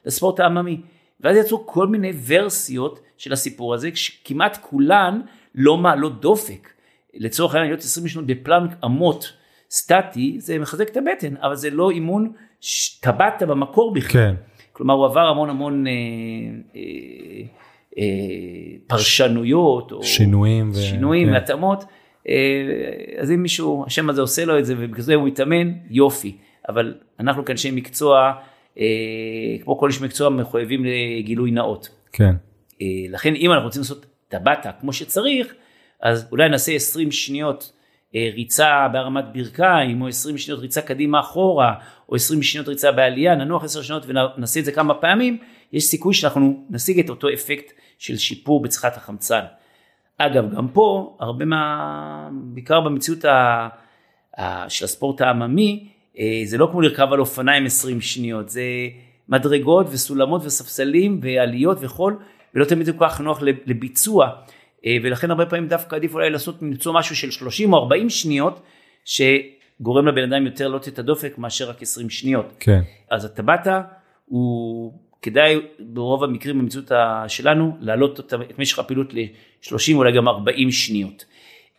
לספורט 0.04 0.40
העממי. 0.40 0.80
ואז 1.20 1.36
יצאו 1.36 1.66
כל 1.66 1.86
מיני 1.86 2.12
ורסיות 2.26 3.00
של 3.18 3.32
הסיפור 3.32 3.74
הזה, 3.74 3.90
כמעט 4.24 4.58
כולן 4.60 5.20
לא 5.54 5.76
מעלות 5.76 6.20
דופק. 6.20 6.68
לצורך 7.14 7.54
העניין 7.54 7.70
להיות 7.70 7.80
20 7.80 8.08
שניות 8.08 8.26
בפלנק 8.26 8.70
אמות 8.84 9.32
סטטי, 9.70 10.36
זה 10.38 10.58
מחזק 10.58 10.88
את 10.88 10.96
הבטן, 10.96 11.36
אבל 11.36 11.56
זה 11.56 11.70
לא 11.70 11.90
אימון 11.90 12.32
טבעת 13.00 13.42
במקור 13.42 13.94
בכלל. 13.94 14.10
כן. 14.12 14.34
כלומר 14.72 14.94
הוא 14.94 15.04
עבר 15.04 15.26
המון 15.26 15.50
המון 15.50 15.86
אה, 15.86 15.92
אה, 15.92 16.80
אה, 16.80 17.46
פרשנויות, 18.86 19.92
או 19.92 20.02
שינויים, 20.02 20.70
ו... 20.70 20.74
שינויים 20.74 21.28
כן. 21.28 21.34
והתאמות, 21.34 21.84
אה, 22.28 22.34
אז 23.18 23.30
אם 23.30 23.42
מישהו, 23.42 23.84
השם 23.86 24.10
הזה 24.10 24.20
עושה 24.20 24.44
לו 24.44 24.58
את 24.58 24.66
זה 24.66 24.74
ובגלל 24.78 25.00
זה 25.00 25.14
הוא 25.14 25.28
יתאמן, 25.28 25.72
יופי. 25.90 26.36
אבל 26.68 26.94
אנחנו 27.20 27.44
כאנשי 27.44 27.70
מקצוע, 27.70 28.32
אה, 28.78 28.84
כמו 29.64 29.78
כל 29.78 29.88
איש 29.88 30.00
מקצוע, 30.00 30.28
מחויבים 30.28 30.84
לגילוי 30.84 31.50
נאות. 31.50 31.88
כן. 32.12 32.34
אה, 32.82 32.86
לכן 33.10 33.34
אם 33.34 33.52
אנחנו 33.52 33.66
רוצים 33.66 33.82
לעשות 33.82 34.06
טבעת 34.28 34.66
כמו 34.80 34.92
שצריך, 34.92 35.54
אז 36.02 36.28
אולי 36.32 36.48
נעשה 36.48 36.72
20 36.72 37.12
שניות 37.12 37.72
אה, 38.14 38.30
ריצה 38.34 38.88
בהרמת 38.92 39.24
ברכיים, 39.32 40.02
או 40.02 40.08
20 40.08 40.38
שניות 40.38 40.60
ריצה 40.60 40.82
קדימה 40.82 41.20
אחורה, 41.20 41.74
או 42.08 42.14
20 42.14 42.42
שניות 42.42 42.68
ריצה 42.68 42.92
בעלייה, 42.92 43.34
ננוח 43.34 43.64
10 43.64 43.82
שניות 43.82 44.06
ונעשה 44.06 44.60
את 44.60 44.64
זה 44.64 44.72
כמה 44.72 44.94
פעמים, 44.94 45.38
יש 45.72 45.84
סיכוי 45.84 46.14
שאנחנו 46.14 46.66
נשיג 46.70 46.98
את 46.98 47.10
אותו 47.10 47.28
אפקט 47.32 47.72
של 48.04 48.16
שיפור 48.16 48.62
בצריכת 48.62 48.96
החמצן. 48.96 49.40
אגב, 50.18 50.54
גם 50.56 50.68
פה, 50.68 51.16
הרבה 51.20 51.44
מה... 51.44 52.28
בעיקר 52.32 52.80
במציאות 52.80 53.24
ה... 53.24 53.68
ה... 54.38 54.70
של 54.70 54.84
הספורט 54.84 55.20
העממי, 55.20 55.88
אה, 56.18 56.42
זה 56.44 56.58
לא 56.58 56.68
כמו 56.70 56.80
לרכב 56.80 57.12
על 57.12 57.20
אופניים 57.20 57.66
20 57.66 58.00
שניות, 58.00 58.48
זה 58.48 58.62
מדרגות 59.28 59.86
וסולמות 59.90 60.44
וספסלים 60.44 61.20
ועליות 61.22 61.78
וחול, 61.80 62.18
ולא 62.54 62.64
תמיד 62.64 62.86
זה 62.86 62.92
כל 62.92 63.08
כך 63.08 63.20
נוח 63.20 63.42
לביצוע. 63.42 64.30
אה, 64.86 64.96
ולכן 65.02 65.30
הרבה 65.30 65.46
פעמים 65.46 65.68
דווקא 65.68 65.96
עדיף 65.96 66.14
אולי 66.14 66.30
לעשות, 66.30 66.62
למצוא 66.62 66.92
משהו 66.92 67.16
של 67.16 67.30
30 67.30 67.72
או 67.72 67.78
40 67.78 68.10
שניות, 68.10 68.62
שגורם 69.04 70.06
לבן 70.06 70.32
אדם 70.32 70.46
יותר 70.46 70.64
להעלות 70.64 70.88
את 70.88 70.98
הדופק 70.98 71.38
מאשר 71.38 71.70
רק 71.70 71.82
20 71.82 72.10
שניות. 72.10 72.46
כן. 72.60 72.80
אז 73.10 73.24
הטבטה 73.24 73.82
הוא 74.24 74.92
כדאי 75.24 75.56
ברוב 75.78 76.24
המקרים 76.24 76.58
במציאות 76.58 76.92
שלנו 77.28 77.76
להעלות 77.80 78.20
את 78.20 78.58
משך 78.58 78.78
הפעילות 78.78 79.14
ל-30 79.14 79.94
אולי 79.94 80.12
גם 80.12 80.28
40 80.28 80.70
שניות. 80.70 81.24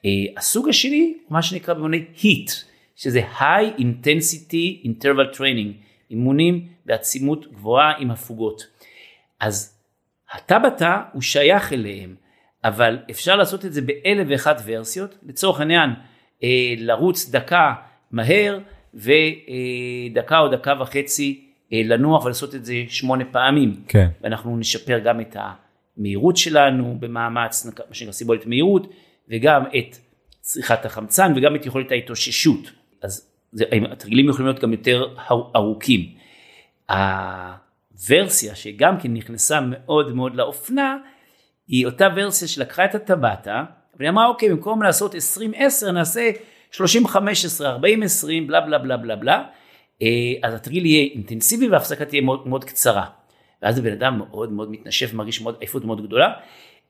אה, 0.05 0.09
הסוג 0.37 0.69
השני 0.69 1.13
מה 1.29 1.41
שנקרא 1.41 1.73
באימוני 1.73 2.05
HIT 2.17 2.51
שזה 2.95 3.21
High 3.39 3.79
Intensity 3.79 4.85
Interval 4.85 5.37
Training 5.37 5.71
אימונים 6.11 6.67
בעצימות 6.85 7.51
גבוהה 7.53 7.93
עם 7.97 8.11
הפוגות. 8.11 8.67
אז 9.39 9.79
הטבטה 10.31 11.01
הוא 11.13 11.21
שייך 11.21 11.73
אליהם 11.73 12.15
אבל 12.63 12.99
אפשר 13.11 13.35
לעשות 13.35 13.65
את 13.65 13.73
זה 13.73 13.81
באלף 13.81 14.27
ואחת 14.29 14.61
ורסיות, 14.65 15.17
לצורך 15.23 15.59
העניין 15.59 15.89
אה, 16.43 16.73
לרוץ 16.77 17.29
דקה 17.29 17.73
מהר 18.11 18.59
ודקה 18.93 20.39
או 20.39 20.47
דקה 20.47 20.73
וחצי 20.79 21.41
אה, 21.41 21.44
לנוח 21.71 22.25
ולעשות 22.25 22.55
את 22.55 22.65
זה 22.65 22.73
שמונה 22.87 23.25
פעמים. 23.31 23.83
כן. 23.87 24.07
ואנחנו 24.21 24.57
נשפר 24.57 24.99
גם 24.99 25.21
את 25.21 25.35
המהירות 25.39 26.37
שלנו 26.37 26.97
במאמץ, 26.99 27.65
מה 27.65 27.93
שנקרא 27.93 28.11
סיבולת 28.11 28.45
מהירות, 28.45 28.93
וגם 29.29 29.63
את 29.67 29.97
צריכת 30.41 30.85
החמצן 30.85 31.33
וגם 31.35 31.55
את 31.55 31.65
יכולת 31.65 31.91
ההתאוששות. 31.91 32.71
אז 33.01 33.31
זה, 33.51 33.65
התרגילים 33.91 34.29
יכולים 34.29 34.47
להיות 34.47 34.59
גם 34.61 34.71
יותר 34.71 35.07
ארוכים. 35.55 36.01
הוורסיה 36.89 38.55
שגם 38.55 38.99
כן 38.99 39.13
נכנסה 39.13 39.59
מאוד 39.61 40.15
מאוד 40.15 40.35
לאופנה, 40.35 40.97
היא 41.67 41.85
אותה 41.85 42.07
ורסיה 42.15 42.47
שלקחה 42.47 42.85
את 42.85 42.95
הטבעתה, 42.95 43.63
והיא 43.99 44.09
אמרה 44.09 44.27
אוקיי 44.27 44.49
במקום 44.49 44.83
לעשות 44.83 45.15
20-10 45.15 45.91
נעשה 45.93 46.31
30-15, 46.71 46.77
40-20 46.77 46.83
בלה 48.47 48.61
בלה 48.61 48.77
בלה 48.79 48.97
בלה 48.97 49.15
בלה, 49.15 49.35
אה, 49.35 49.43
אז 50.43 50.53
התרגיל 50.53 50.85
יהיה 50.85 51.09
אינטנסיבי 51.13 51.67
וההפסקה 51.67 52.05
תהיה 52.05 52.21
מאוד, 52.21 52.47
מאוד 52.47 52.63
קצרה. 52.63 53.05
ואז 53.61 53.77
הבן 53.77 53.91
אדם 53.91 54.17
מאוד 54.17 54.51
מאוד 54.51 54.71
מתנשף 54.71 55.13
מרגיש 55.13 55.41
מאוד 55.41 55.55
עייפות 55.59 55.85
מאוד 55.85 56.07
גדולה. 56.07 56.33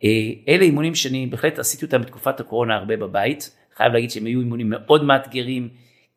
אה, 0.03 0.09
אלה 0.47 0.63
אימונים 0.63 0.95
שאני 0.95 1.25
בהחלט 1.25 1.59
עשיתי 1.59 1.85
אותם 1.85 2.01
בתקופת 2.01 2.39
הקורונה 2.39 2.75
הרבה 2.75 2.97
בבית, 2.97 3.55
חייב 3.77 3.93
להגיד 3.93 4.11
שהם 4.11 4.25
היו 4.25 4.39
אימונים 4.39 4.69
מאוד 4.69 5.03
מאתגרים, 5.03 5.69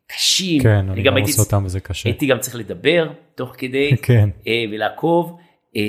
קשים. 0.07 0.63
כן, 0.63 0.89
אני 0.89 1.03
גם 1.03 1.17
עושה 1.17 1.41
אותם 1.41 1.65
וזה 1.65 1.79
קשה. 1.79 2.09
הייתי 2.09 2.25
גם 2.25 2.39
צריך 2.39 2.55
לדבר 2.55 3.11
תוך 3.35 3.55
כדי, 3.57 3.91
כן. 4.01 4.29
אה, 4.47 4.63
ולעקוב. 4.71 5.37
אה, 5.75 5.81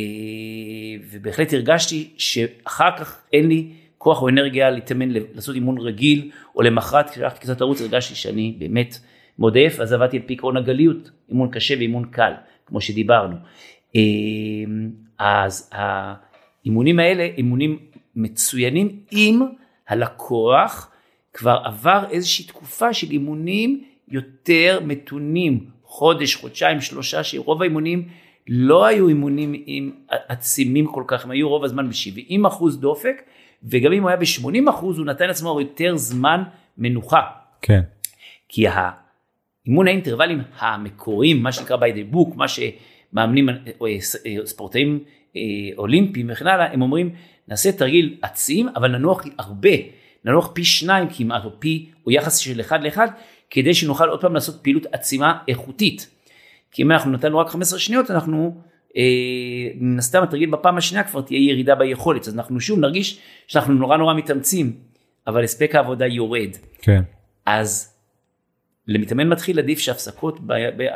ובהחלט 1.10 1.52
הרגשתי 1.52 2.10
שאחר 2.18 2.96
כך 2.98 3.22
אין 3.32 3.48
לי 3.48 3.72
כוח 3.98 4.22
או 4.22 4.28
אנרגיה 4.28 4.70
להתאמן 4.70 5.08
לעשות 5.10 5.54
אימון 5.54 5.78
רגיל 5.78 6.30
או 6.56 6.62
למחרת 6.62 7.10
כשהלכתי 7.10 7.40
קצת 7.40 7.60
לרוץ 7.60 7.80
הרגשתי 7.80 8.14
שאני 8.14 8.56
באמת 8.58 8.98
מאוד 9.40 9.56
עייף 9.56 9.80
אז 9.80 9.92
עבדתי 9.92 10.16
על 10.16 10.22
פי 10.26 10.34
עקרון 10.34 10.56
הגליות 10.56 11.10
אימון 11.28 11.50
קשה 11.50 11.74
ואימון 11.78 12.04
קל 12.04 12.32
כמו 12.66 12.80
שדיברנו. 12.80 13.36
אה, 13.96 14.00
אז 15.18 15.70
האימונים 15.72 16.98
האלה 16.98 17.22
אימונים 17.22 17.78
מצוינים 18.16 19.00
אם 19.12 19.42
הלקוח 19.88 20.90
כבר 21.34 21.58
עבר 21.64 22.04
איזושהי 22.10 22.44
תקופה 22.44 22.92
של 22.92 23.10
אימונים 23.10 23.84
יותר 24.08 24.80
מתונים 24.84 25.66
חודש 25.84 26.34
חודשיים 26.34 26.80
שלושה 26.80 27.24
שרוב 27.24 27.62
האימונים 27.62 28.08
לא 28.48 28.86
היו 28.86 29.08
אימונים 29.08 29.54
עם 29.66 29.90
עצימים 30.08 30.86
כל 30.86 31.04
כך, 31.06 31.24
הם 31.24 31.30
היו 31.30 31.48
רוב 31.48 31.64
הזמן 31.64 31.88
ב-70 31.88 32.48
אחוז 32.48 32.80
דופק, 32.80 33.22
וגם 33.64 33.92
אם 33.92 34.02
הוא 34.02 34.10
היה 34.10 34.18
ב-80 34.18 34.70
אחוז, 34.70 34.98
הוא 34.98 35.06
נתן 35.06 35.26
לעצמו 35.26 35.60
יותר 35.60 35.96
זמן 35.96 36.42
מנוחה. 36.78 37.20
כן. 37.62 37.80
כי 38.48 38.68
האימון 39.70 39.88
האינטרוולים 39.88 40.42
המקוריים, 40.58 41.42
מה 41.42 41.52
שנקרא 41.52 41.76
by 41.76 41.80
the 41.80 42.14
book, 42.14 42.36
מה 42.36 42.46
שמאמנים 42.48 43.48
אה, 43.48 43.54
אה, 44.26 44.46
ספורטאים 44.46 45.04
אה, 45.36 45.40
אולימפיים 45.78 46.30
וכן 46.32 46.46
הלאה, 46.46 46.72
הם 46.72 46.82
אומרים, 46.82 47.10
נעשה 47.48 47.72
תרגיל 47.72 48.16
עצים, 48.22 48.68
אבל 48.76 48.88
ננוח 48.96 49.24
הרבה, 49.38 49.70
ננוח 50.24 50.50
פי 50.54 50.64
שניים 50.64 51.08
כמעט, 51.16 51.44
או 51.44 51.50
פי, 51.58 51.90
או 52.06 52.10
יחס 52.10 52.36
של 52.36 52.60
אחד 52.60 52.82
לאחד, 52.82 53.08
כדי 53.50 53.74
שנוכל 53.74 54.08
עוד 54.08 54.20
פעם 54.20 54.34
לעשות 54.34 54.62
פעילות 54.62 54.86
עצימה 54.92 55.38
איכותית. 55.48 56.10
כי 56.72 56.82
אם 56.82 56.92
אנחנו 56.92 57.10
נתנו 57.10 57.38
רק 57.38 57.48
15 57.48 57.78
שניות 57.78 58.10
אנחנו 58.10 58.60
אה, 58.96 59.02
מן 59.74 59.98
הסתם 59.98 60.22
התרגיל 60.22 60.50
בפעם 60.50 60.76
השנייה 60.76 61.04
כבר 61.04 61.20
תהיה 61.20 61.50
ירידה 61.50 61.74
ביכולת 61.74 62.28
אז 62.28 62.34
אנחנו 62.34 62.60
שוב 62.60 62.78
נרגיש 62.78 63.20
שאנחנו 63.46 63.74
נורא 63.74 63.96
נורא 63.96 64.14
מתאמצים 64.14 64.72
אבל 65.26 65.44
הספק 65.44 65.74
העבודה 65.74 66.06
יורד. 66.06 66.50
כן. 66.82 67.02
אז 67.46 67.99
למתאמן 68.90 69.28
מתחיל 69.28 69.58
עדיף 69.58 69.78
שהפסקות 69.78 70.40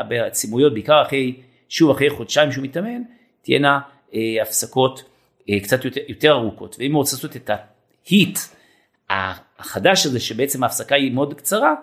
בעצימויות 0.09 0.73
בעיקר 0.73 1.03
אחרי 1.03 1.35
שוב 1.69 1.91
אחרי 1.91 2.11
חודשיים 2.11 2.53
שהוא 2.53 2.65
מתאמן 2.65 3.03
תהיינה 3.43 3.81
אה, 4.15 4.43
הפסקות 4.43 5.05
אה, 5.51 5.61
קצת 5.61 5.85
יותר, 5.85 6.01
יותר 6.09 6.33
ארוכות 6.33 6.77
ואם 6.79 6.93
הוא 6.93 6.99
רוצה 6.99 7.17
לעשות 7.17 7.37
את 7.37 7.51
ההיט 7.51 8.39
החדש 9.11 10.07
הזה 10.07 10.21
שבעצם 10.21 10.63
ההפסקה 10.63 10.95
היא 10.95 11.13
מאוד 11.13 11.35
קצרה, 11.35 11.75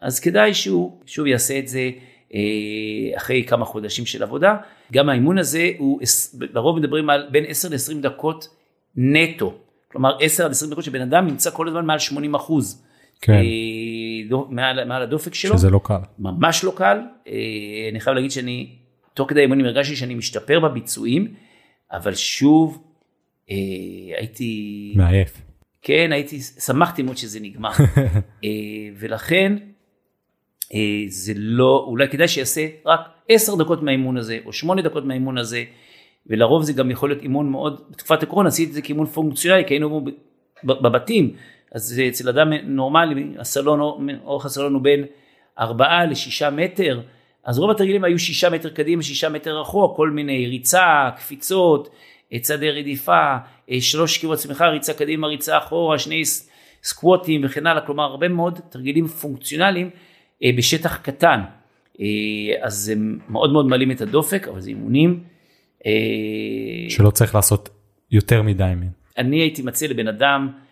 אז 0.00 0.20
כדאי 0.20 0.54
שהוא 0.54 1.00
שוב 1.06 1.26
יעשה 1.26 1.58
את 1.58 1.68
זה 1.68 1.90
אה, 2.34 2.40
אחרי 3.16 3.44
כמה 3.44 3.64
חודשים 3.64 4.06
של 4.06 4.22
עבודה. 4.22 4.56
גם 4.92 5.08
האימון 5.08 5.38
הזה 5.38 5.70
הוא, 5.78 6.00
לרוב 6.40 6.78
מדברים 6.78 7.10
על 7.10 7.28
בין 7.30 7.44
10 7.48 7.68
ל-20 7.68 8.02
דקות 8.02 8.48
נטו. 8.96 9.54
כלומר 9.92 10.16
10 10.20 10.44
עד 10.44 10.50
20 10.50 10.70
דקות 10.70 10.84
שבן 10.84 11.00
אדם 11.00 11.26
נמצא 11.26 11.50
כל 11.50 11.68
הזמן 11.68 11.86
מעל 11.86 11.98
80 11.98 12.34
אחוז. 12.34 12.82
כן. 13.20 13.32
אה, 14.32 14.38
מעל, 14.50 14.84
מעל 14.84 15.02
הדופק 15.02 15.34
שלו. 15.34 15.58
שזה 15.58 15.70
לא 15.70 15.80
קל. 15.84 15.98
ממש 16.18 16.64
לא 16.64 16.72
קל. 16.76 17.00
אה, 17.28 17.32
אני 17.90 18.00
חייב 18.00 18.16
להגיד 18.16 18.30
שאני, 18.30 18.76
תוך 19.14 19.30
כדי 19.30 19.40
האימונים 19.40 19.66
הרגשתי 19.66 19.96
שאני 19.96 20.14
משתפר 20.14 20.60
בביצועים, 20.60 21.34
אבל 21.92 22.14
שוב, 22.14 22.82
הייתי... 24.18 24.92
מעייף. 24.96 25.42
כן, 25.82 26.12
הייתי, 26.12 26.40
שמחתי 26.40 27.02
מאוד 27.02 27.16
שזה 27.16 27.40
נגמר. 27.40 27.70
ולכן, 28.98 29.56
זה 31.08 31.32
לא, 31.36 31.84
אולי 31.88 32.08
כדאי 32.08 32.28
שיעשה 32.28 32.66
רק 32.86 33.00
10 33.28 33.56
דקות 33.56 33.82
מהאימון 33.82 34.16
הזה, 34.16 34.38
או 34.46 34.52
8 34.52 34.82
דקות 34.82 35.04
מהאימון 35.04 35.38
הזה. 35.38 35.64
ולרוב 36.26 36.62
זה 36.62 36.72
גם 36.72 36.90
יכול 36.90 37.08
להיות 37.08 37.22
אימון 37.22 37.50
מאוד, 37.50 37.80
בתקופת 37.90 38.22
הקורונה 38.22 38.48
עשיתי 38.48 38.68
את 38.68 38.74
זה 38.74 38.82
כאימון 38.82 39.06
פונקציונלי, 39.06 39.64
כי 39.66 39.74
היינו 39.74 40.04
בבתים, 40.64 41.36
אז 41.76 42.02
אצל 42.08 42.28
אדם 42.28 42.52
נורמלי, 42.52 43.24
הסלון, 43.38 43.80
אורך 44.24 44.46
הסלון 44.46 44.74
הוא 44.74 44.82
בין 44.82 45.04
4 45.58 46.04
ל-6 46.04 46.50
מטר, 46.50 47.00
אז 47.44 47.58
רוב 47.58 47.70
התרגילים 47.70 48.04
היו 48.04 48.18
6 48.18 48.44
מטר 48.44 48.70
קדימה, 48.70 49.02
6 49.02 49.24
מטר 49.24 49.60
רחוק, 49.60 49.96
כל 49.96 50.10
מיני 50.10 50.46
ריצה, 50.46 51.10
קפיצות, 51.16 51.88
צעדי 52.40 52.70
רדיפה, 52.70 53.36
שלוש 53.80 54.14
שכיבות 54.14 54.38
צמיחה, 54.38 54.66
ריצה 54.66 54.94
קדימה, 54.94 55.26
ריצה 55.26 55.58
אחורה, 55.58 55.98
שני 55.98 56.22
סקווטים 56.82 57.40
וכן 57.44 57.66
הלאה, 57.66 57.86
כלומר 57.86 58.04
הרבה 58.04 58.28
מאוד 58.28 58.60
תרגילים 58.68 59.06
פונקציונליים 59.06 59.90
אה, 60.44 60.50
בשטח 60.56 60.96
קטן. 60.96 61.40
אה, 62.00 62.06
אז 62.66 62.74
זה 62.74 62.94
מאוד 63.28 63.52
מאוד 63.52 63.66
מעלים 63.66 63.90
את 63.90 64.00
הדופק, 64.00 64.48
אבל 64.48 64.60
זה 64.60 64.70
אימונים. 64.70 65.20
אה, 65.86 66.90
שלא 66.90 67.10
צריך 67.10 67.34
לעשות 67.34 67.68
יותר 68.10 68.42
מדי. 68.42 68.72
אני 69.18 69.40
הייתי 69.40 69.62
מציע 69.62 69.88
לבן 69.88 70.08
אדם, 70.08 70.48
אה, 70.48 70.65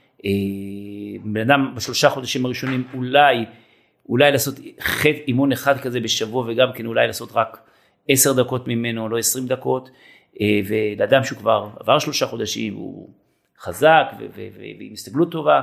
בן 1.24 1.40
אדם 1.40 1.72
בשלושה 1.76 2.10
חודשים 2.10 2.44
הראשונים 2.46 2.84
אולי, 2.94 3.44
אולי 4.08 4.32
לעשות 4.32 4.54
חטא 4.80 5.18
אימון 5.28 5.52
אחד 5.52 5.80
כזה 5.80 6.00
בשבוע 6.00 6.44
וגם 6.48 6.68
כן 6.74 6.86
אולי 6.86 7.06
לעשות 7.06 7.28
רק 7.34 7.60
עשר 8.08 8.32
דקות 8.32 8.68
ממנו, 8.68 9.08
לא 9.08 9.18
עשרים 9.18 9.46
דקות, 9.46 9.90
אה, 10.40 10.60
ולאדם 10.66 11.24
שהוא 11.24 11.38
כבר 11.38 11.68
עבר 11.80 11.98
שלושה 11.98 12.26
חודשים, 12.26 12.74
הוא 12.74 13.10
חזק 13.58 14.06
ועם 14.34 14.92
הסתגלות 14.92 15.30
טובה, 15.30 15.60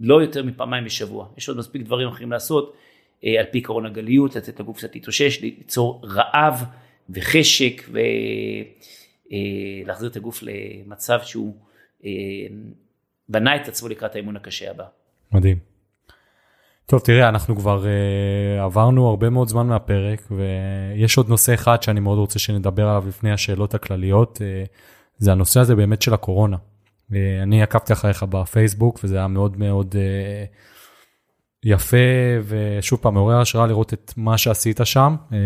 לא 0.00 0.22
יותר 0.22 0.42
מפעמיים 0.42 0.84
בשבוע. 0.84 1.28
יש 1.38 1.48
עוד 1.48 1.58
מספיק 1.58 1.82
דברים 1.82 2.08
אחרים 2.08 2.32
לעשות, 2.32 2.76
על 3.22 3.46
פי 3.50 3.60
קורונה 3.60 3.88
גליות, 3.88 4.36
לתת 4.36 4.60
לגוף 4.60 4.76
קצת 4.76 4.94
להתאושש, 4.94 5.40
ליצור 5.40 6.02
רעב. 6.04 6.64
וחשק 7.10 7.82
ולהחזיר 9.30 10.08
את 10.08 10.16
הגוף 10.16 10.42
למצב 10.42 11.20
שהוא 11.22 11.54
אה, 12.04 12.10
בנה 13.32 13.56
את 13.56 13.68
עצמו 13.68 13.88
לקראת 13.88 14.14
האימון 14.14 14.36
הקשה 14.36 14.70
הבא. 14.70 14.84
מדהים. 15.32 15.58
טוב 16.86 17.00
תראה 17.00 17.28
אנחנו 17.28 17.56
כבר 17.56 17.84
uh, 17.84 18.62
עברנו 18.62 19.08
הרבה 19.08 19.30
מאוד 19.30 19.48
זמן 19.48 19.66
מהפרק 19.66 20.28
ויש 20.30 21.18
עוד 21.18 21.28
נושא 21.28 21.54
אחד 21.54 21.82
שאני 21.82 22.00
מאוד 22.00 22.18
רוצה 22.18 22.38
שנדבר 22.38 22.88
עליו 22.88 23.04
לפני 23.08 23.32
השאלות 23.32 23.74
הכלליות 23.74 24.38
uh, 24.38 24.68
זה 25.18 25.32
הנושא 25.32 25.60
הזה 25.60 25.76
באמת 25.76 26.02
של 26.02 26.14
הקורונה. 26.14 26.56
Uh, 27.10 27.14
אני 27.42 27.62
עקבתי 27.62 27.92
אחריך 27.92 28.22
בפייסבוק 28.22 29.00
וזה 29.04 29.16
היה 29.16 29.28
מאוד 29.28 29.56
מאוד 29.56 29.94
uh, 29.94 30.56
יפה 31.64 31.96
ושוב 32.46 32.98
פעם 33.02 33.14
מעורר 33.14 33.40
השראה 33.40 33.66
לראות 33.66 33.92
את 33.92 34.12
מה 34.16 34.38
שעשית 34.38 34.80
שם. 34.84 35.16
אה, 35.32 35.38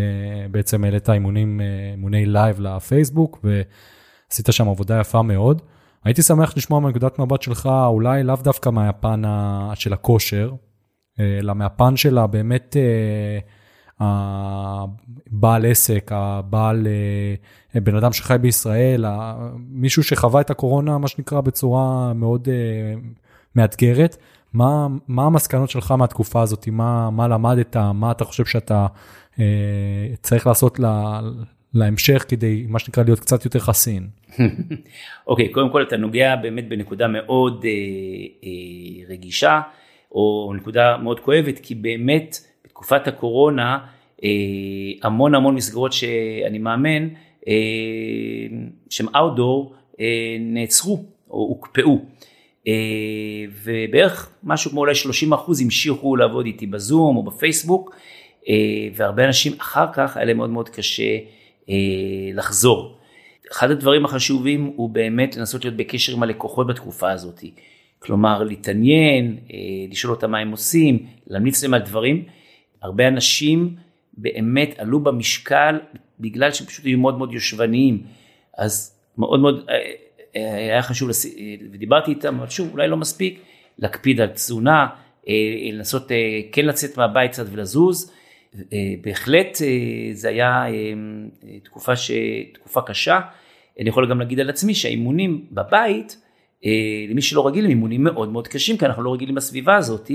בעצם 0.50 0.84
העלית 0.84 1.10
אימונים, 1.10 1.60
אה, 1.60 1.66
אימוני 1.90 2.26
live 2.26 2.60
לפייסבוק 2.60 3.44
ועשית 3.44 4.46
שם 4.50 4.68
עבודה 4.68 5.00
יפה 5.00 5.22
מאוד. 5.22 5.62
הייתי 6.06 6.22
שמח 6.22 6.56
לשמוע 6.56 6.80
מנקודת 6.80 7.18
מבט 7.18 7.42
שלך 7.42 7.66
אולי 7.86 8.22
לאו 8.22 8.36
דווקא 8.36 8.70
מהפן 8.70 9.22
של 9.74 9.92
הכושר, 9.92 10.52
אה, 11.20 11.38
אלא 11.38 11.54
מהפן 11.54 11.96
של 11.96 12.26
באמת 12.26 12.76
הבעל 14.00 15.66
עסק, 15.66 16.10
הבעל, 16.14 16.86
בן 17.74 17.96
אדם 17.96 18.12
שחי 18.12 18.36
בישראל, 18.40 19.04
מישהו 19.56 20.02
שחווה 20.02 20.40
את 20.40 20.50
הקורונה, 20.50 20.98
מה 20.98 21.08
שנקרא, 21.08 21.40
בצורה 21.40 22.12
מאוד 22.12 22.48
מאתגרת. 23.56 24.16
מה, 24.52 24.86
מה 25.08 25.24
המסקנות 25.26 25.70
שלך 25.70 25.90
מהתקופה 25.90 26.42
הזאת, 26.42 26.68
מה, 26.68 27.10
מה 27.10 27.28
למדת, 27.28 27.76
מה 27.76 28.10
אתה 28.10 28.24
חושב 28.24 28.44
שאתה 28.44 28.86
אה, 29.38 29.44
צריך 30.22 30.46
לעשות 30.46 30.78
לה, 30.78 31.20
להמשך 31.76 32.24
כדי, 32.28 32.64
מה 32.68 32.78
שנקרא, 32.78 33.04
להיות 33.04 33.20
קצת 33.20 33.44
יותר 33.44 33.58
חסין? 33.58 34.08
אוקיי, 35.26 35.46
okay, 35.46 35.52
קודם 35.52 35.70
כל 35.70 35.82
אתה 35.82 35.96
נוגע 35.96 36.36
באמת 36.36 36.68
בנקודה 36.68 37.08
מאוד 37.08 37.64
אה, 37.64 37.70
אה, 38.44 39.08
רגישה, 39.08 39.60
או 40.12 40.52
נקודה 40.56 40.96
מאוד 40.96 41.20
כואבת, 41.20 41.58
כי 41.58 41.74
באמת 41.74 42.36
בתקופת 42.64 43.08
הקורונה, 43.08 43.78
אה, 44.24 44.28
המון 45.02 45.34
המון 45.34 45.54
מסגרות 45.54 45.92
שאני 45.92 46.58
מאמן, 46.58 47.08
אה, 47.48 47.54
שהן 48.90 49.06
אאוטדור, 49.16 49.74
אה, 50.00 50.36
נעצרו 50.40 51.04
או 51.30 51.38
הוקפאו. 51.38 52.00
אה, 52.68 52.72
ובערך 53.64 54.30
משהו 54.44 54.70
כמו 54.70 54.80
אולי 54.80 54.94
30 54.94 55.32
אחוז 55.32 55.60
המשיכו 55.60 56.16
לעבוד 56.16 56.46
איתי 56.46 56.66
בזום 56.66 57.16
או 57.16 57.22
בפייסבוק, 57.22 57.96
אה, 58.48 58.54
והרבה 58.94 59.24
אנשים 59.24 59.52
אחר 59.58 59.86
כך 59.92 60.16
היה 60.16 60.26
להם 60.26 60.36
מאוד 60.36 60.50
מאוד 60.50 60.68
קשה 60.68 61.18
לחזור. 62.34 62.98
אחד 63.52 63.70
הדברים 63.70 64.04
החשובים 64.04 64.72
הוא 64.76 64.90
באמת 64.90 65.36
לנסות 65.36 65.64
להיות 65.64 65.76
בקשר 65.76 66.12
עם 66.12 66.22
הלקוחות 66.22 66.66
בתקופה 66.66 67.10
הזאת. 67.10 67.44
כלומר, 67.98 68.42
להתעניין, 68.42 69.36
לשאול 69.90 70.14
אותם 70.14 70.30
מה 70.30 70.38
הם 70.38 70.50
עושים, 70.50 71.06
להמליץ 71.26 71.62
להם 71.62 71.74
על 71.74 71.80
דברים. 71.80 72.24
הרבה 72.82 73.08
אנשים 73.08 73.76
באמת 74.16 74.74
עלו 74.78 75.00
במשקל 75.00 75.78
בגלל 76.20 76.52
שהם 76.52 76.66
פשוט 76.66 76.84
היו 76.84 76.98
מאוד 76.98 77.18
מאוד 77.18 77.32
יושבניים. 77.32 78.02
אז 78.58 78.96
מאוד 79.18 79.40
מאוד, 79.40 79.66
היה 80.34 80.82
חשוב, 80.82 81.08
לס... 81.08 81.26
ודיברתי 81.72 82.10
איתם, 82.10 82.38
אבל 82.38 82.48
שוב, 82.48 82.68
אולי 82.72 82.88
לא 82.88 82.96
מספיק, 82.96 83.40
להקפיד 83.78 84.20
על 84.20 84.28
תזונה, 84.28 84.86
אה, 85.28 85.34
לנסות 85.72 86.12
אה, 86.12 86.40
כן 86.52 86.66
לצאת 86.66 86.96
מהבית 86.96 87.30
קצת 87.30 87.46
ולזוז. 87.50 88.12
אה, 88.72 88.94
בהחלט 89.00 89.58
זה 90.12 90.28
היה 90.28 90.64
תקופה, 91.62 91.96
ש... 91.96 92.10
תקופה 92.54 92.80
קשה. 92.82 93.20
אני 93.80 93.88
יכול 93.88 94.10
גם 94.10 94.18
להגיד 94.18 94.40
על 94.40 94.48
עצמי 94.48 94.74
שהאימונים 94.74 95.46
בבית, 95.52 96.22
למי 97.08 97.22
שלא 97.22 97.46
רגיל, 97.46 97.64
הם 97.64 97.70
אימונים 97.70 98.04
מאוד 98.04 98.28
מאוד 98.28 98.48
קשים, 98.48 98.76
כי 98.76 98.86
אנחנו 98.86 99.02
לא 99.02 99.14
רגילים 99.14 99.34
בסביבה 99.34 99.76
הזאת, 99.76 100.10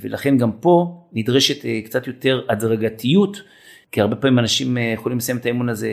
ולכן 0.00 0.38
גם 0.38 0.52
פה 0.52 1.06
נדרשת 1.12 1.64
קצת 1.84 2.06
יותר 2.06 2.40
הדרגתיות, 2.48 3.42
כי 3.92 4.00
הרבה 4.00 4.16
פעמים 4.16 4.38
אנשים 4.38 4.76
יכולים 4.94 5.18
לסיים 5.18 5.38
את 5.38 5.46
האימון 5.46 5.68
הזה 5.68 5.90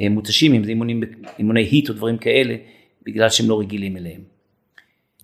אה, 0.00 0.08
מותשים, 0.08 0.54
אם 0.54 0.64
זה 0.64 0.70
אימונים, 0.70 1.02
אימוני 1.38 1.62
היט 1.62 1.88
או 1.88 1.94
דברים 1.94 2.18
כאלה, 2.18 2.56
בגלל 3.06 3.28
שהם 3.28 3.48
לא 3.48 3.60
רגילים 3.60 3.96
אליהם. 3.96 4.35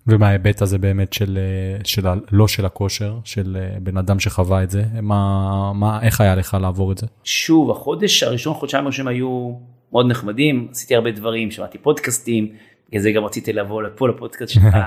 ומההיבט 0.07 0.61
הזה 0.61 0.77
באמת 0.77 1.13
של, 1.13 1.37
אה, 1.37 1.83
של 1.83 2.07
לא 2.31 2.47
של 2.47 2.65
הכושר, 2.65 3.17
של 3.23 3.57
אה, 3.59 3.79
בן 3.79 3.97
אדם 3.97 4.19
שחווה 4.19 4.63
את 4.63 4.71
זה, 4.71 4.83
מה, 5.01 5.73
מה, 5.73 5.99
איך 6.03 6.21
היה 6.21 6.35
לך 6.35 6.57
לעבור 6.61 6.91
את 6.91 6.97
זה? 6.97 7.07
שוב, 7.23 7.71
החודש 7.71 8.23
הראשון, 8.23 8.53
חודשיים 8.53 8.83
הראשונים 8.83 9.07
היו 9.07 9.53
מאוד 9.91 10.07
נחמדים, 10.09 10.67
עשיתי 10.71 10.95
הרבה 10.95 11.11
דברים, 11.11 11.51
שמעתי 11.51 11.77
פודקאסטים, 11.77 12.51
בגלל 12.89 13.01
זה 13.01 13.11
גם 13.11 13.25
רציתי 13.25 13.53
לבוא 13.53 13.83
לפה 13.83 14.09
לפודקאסט 14.09 14.53
שלך, 14.53 14.77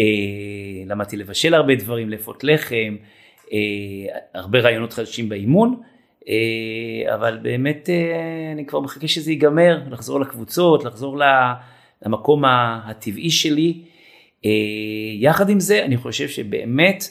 למדתי 0.88 1.16
לבשל 1.16 1.54
הרבה 1.54 1.74
דברים, 1.74 2.10
לאפות 2.10 2.44
לחם, 2.44 2.96
הרבה 4.34 4.60
רעיונות 4.60 4.92
חדשים 4.92 5.28
באימון. 5.28 5.80
אה, 6.28 7.14
אבל 7.14 7.38
באמת 7.42 7.90
אה, 7.90 8.52
אני 8.52 8.66
כבר 8.66 8.80
מחכה 8.80 9.08
שזה 9.08 9.30
ייגמר, 9.30 9.80
לחזור 9.90 10.20
לקבוצות, 10.20 10.84
לחזור 10.84 11.18
למקום 12.06 12.44
הטבעי 12.44 13.30
שלי. 13.30 13.82
אה, 14.44 14.50
יחד 15.14 15.50
עם 15.50 15.60
זה, 15.60 15.84
אני 15.84 15.96
חושב 15.96 16.28
שבאמת, 16.28 17.04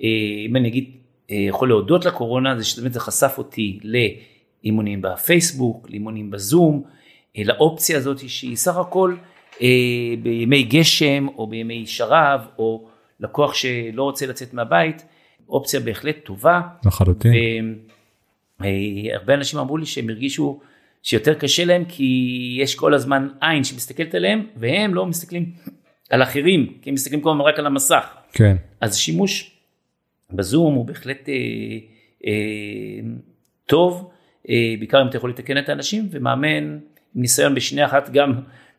אם 0.00 0.56
אני 0.56 0.68
אגיד, 0.68 0.90
יכול 1.28 1.68
להודות 1.68 2.04
לקורונה, 2.04 2.58
זה 2.58 2.64
שבאמת 2.64 2.92
זה 2.92 3.00
חשף 3.00 3.34
אותי 3.38 3.78
לאימונים 3.82 5.02
בפייסבוק, 5.02 5.90
לאימונים 5.90 6.30
בזום, 6.30 6.82
לאופציה 7.38 7.96
הזאת 7.98 8.28
שהיא 8.28 8.56
סך 8.56 8.76
הכל 8.76 9.16
בימי 10.22 10.62
גשם 10.62 11.26
או 11.38 11.46
בימי 11.46 11.86
שרב, 11.86 12.40
או 12.58 12.88
לקוח 13.20 13.54
שלא 13.54 14.02
רוצה 14.02 14.26
לצאת 14.26 14.54
מהבית, 14.54 15.04
אופציה 15.48 15.80
בהחלט 15.80 16.16
טובה. 16.24 16.60
לחלוטין. 16.84 17.32
אה, 18.64 19.14
הרבה 19.14 19.34
אנשים 19.34 19.58
אמרו 19.58 19.76
לי 19.76 19.86
שהם 19.86 20.10
הרגישו 20.10 20.60
שיותר 21.02 21.34
קשה 21.34 21.64
להם 21.64 21.84
כי 21.88 22.56
יש 22.60 22.74
כל 22.74 22.94
הזמן 22.94 23.28
עין 23.40 23.64
שמסתכלת 23.64 24.14
עליהם 24.14 24.46
והם 24.56 24.94
לא 24.94 25.06
מסתכלים 25.06 25.52
על 26.10 26.22
אחרים 26.22 26.72
כי 26.82 26.90
הם 26.90 26.94
מסתכלים 26.94 27.20
כל 27.20 27.30
הזמן 27.30 27.44
רק 27.44 27.58
על 27.58 27.66
המסך. 27.66 28.04
כן. 28.32 28.56
אז 28.80 28.96
שימוש 28.96 29.56
בזום 30.32 30.74
הוא 30.74 30.86
בהחלט 30.86 31.28
אה, 31.28 31.34
אה, 32.26 33.00
טוב, 33.66 34.10
אה, 34.48 34.74
בעיקר 34.78 35.02
אם 35.02 35.08
אתה 35.08 35.16
יכול 35.16 35.30
לתקן 35.30 35.58
את 35.58 35.68
האנשים, 35.68 36.08
ומאמן 36.10 36.48
עם 36.48 36.78
ניסיון 37.14 37.54
בשנייה 37.54 37.86
אחת 37.86 38.10
גם 38.10 38.32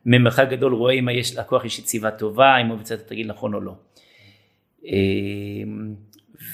ממרחק 0.06 0.48
גדול 0.50 0.74
רואה 0.74 0.94
אם 0.94 1.10
יש 1.10 1.38
לקוח 1.38 1.66
יש 1.66 1.80
יציבה 1.80 2.12
טובה, 2.12 2.58
אם 2.58 2.68
הוא 2.68 2.78
את 2.82 2.92
התרגיל 2.92 3.28
נכון 3.28 3.54
או 3.54 3.62
לא. 3.62 3.76
אה, 4.86 4.92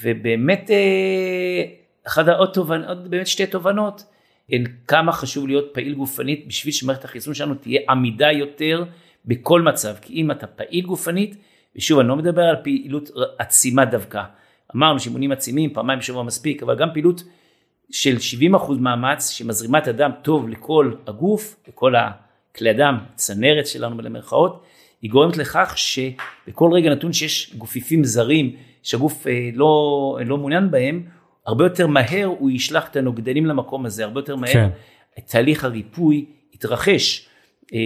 ובאמת, 0.04 0.72
אה, 0.72 1.64
אחת 2.08 2.28
עוד 2.28 2.50
תובנות, 2.54 3.10
באמת 3.10 3.28
שתי 3.28 3.48
תובנות, 3.48 4.04
הן 4.50 4.64
כמה 4.88 5.12
חשוב 5.12 5.48
להיות 5.48 5.70
פעיל 5.74 5.94
גופנית 5.94 6.48
בשביל 6.48 6.74
שמערכת 6.74 7.06
החיסון 7.06 7.34
שלנו 7.34 7.56
תהיה 7.56 7.82
עמידה 7.90 8.32
יותר 8.32 8.84
בכל 9.28 9.62
מצב, 9.62 9.96
כי 10.02 10.14
אם 10.14 10.32
אתה 10.32 10.48
פעיל 10.48 10.86
גופנית, 10.86 11.36
ושוב 11.76 12.00
אני 12.00 12.08
לא 12.08 12.16
מדבר 12.16 12.42
על 12.42 12.56
פעילות 12.64 13.10
עצימה 13.38 13.86
דווקא, 13.86 14.24
אמרנו 14.76 15.00
שאימונים 15.00 15.32
עצימים 15.32 15.74
פעמיים 15.74 16.00
בשבוע 16.00 16.24
מספיק, 16.24 16.64
אבל 16.64 16.76
גם 16.76 16.90
פעילות 16.94 17.24
של 17.92 18.16
70% 18.56 18.72
מאמץ 18.80 19.30
שמזרימה 19.30 19.78
את 19.78 19.88
הדם 19.88 20.12
טוב 20.22 20.50
לכל 20.50 20.94
הגוף, 21.08 21.56
לכל 21.68 21.94
הכלי 21.96 22.70
הדם, 22.70 22.98
צנרת 23.16 23.68
שלנו 23.68 23.98
במרכאות, 23.98 24.64
היא 25.02 25.12
גורמת 25.12 25.38
לכך 25.38 25.74
שבכל 25.76 26.70
רגע 26.74 26.90
נתון 26.90 27.14
שיש 27.14 27.56
גופיפים 27.58 28.04
זרים 28.04 28.56
שהגוף 28.84 29.28
אה, 29.28 29.50
לא, 29.54 30.18
לא 30.26 30.38
מעוניין 30.38 30.72
בהם, 30.72 31.04
הרבה 31.46 31.64
יותר 31.66 31.88
מהר 31.88 32.26
הוא 32.26 32.52
ישלח 32.52 32.88
את 32.88 32.96
הנוגדנים 32.96 33.46
למקום 33.46 33.86
הזה, 33.86 34.04
הרבה 34.04 34.20
יותר 34.20 34.36
מהר 34.36 34.54
כן. 34.54 34.70
תהליך 35.26 35.64
הריפוי 35.64 36.26
יתרחש. 36.54 37.30
אה, 37.74 37.80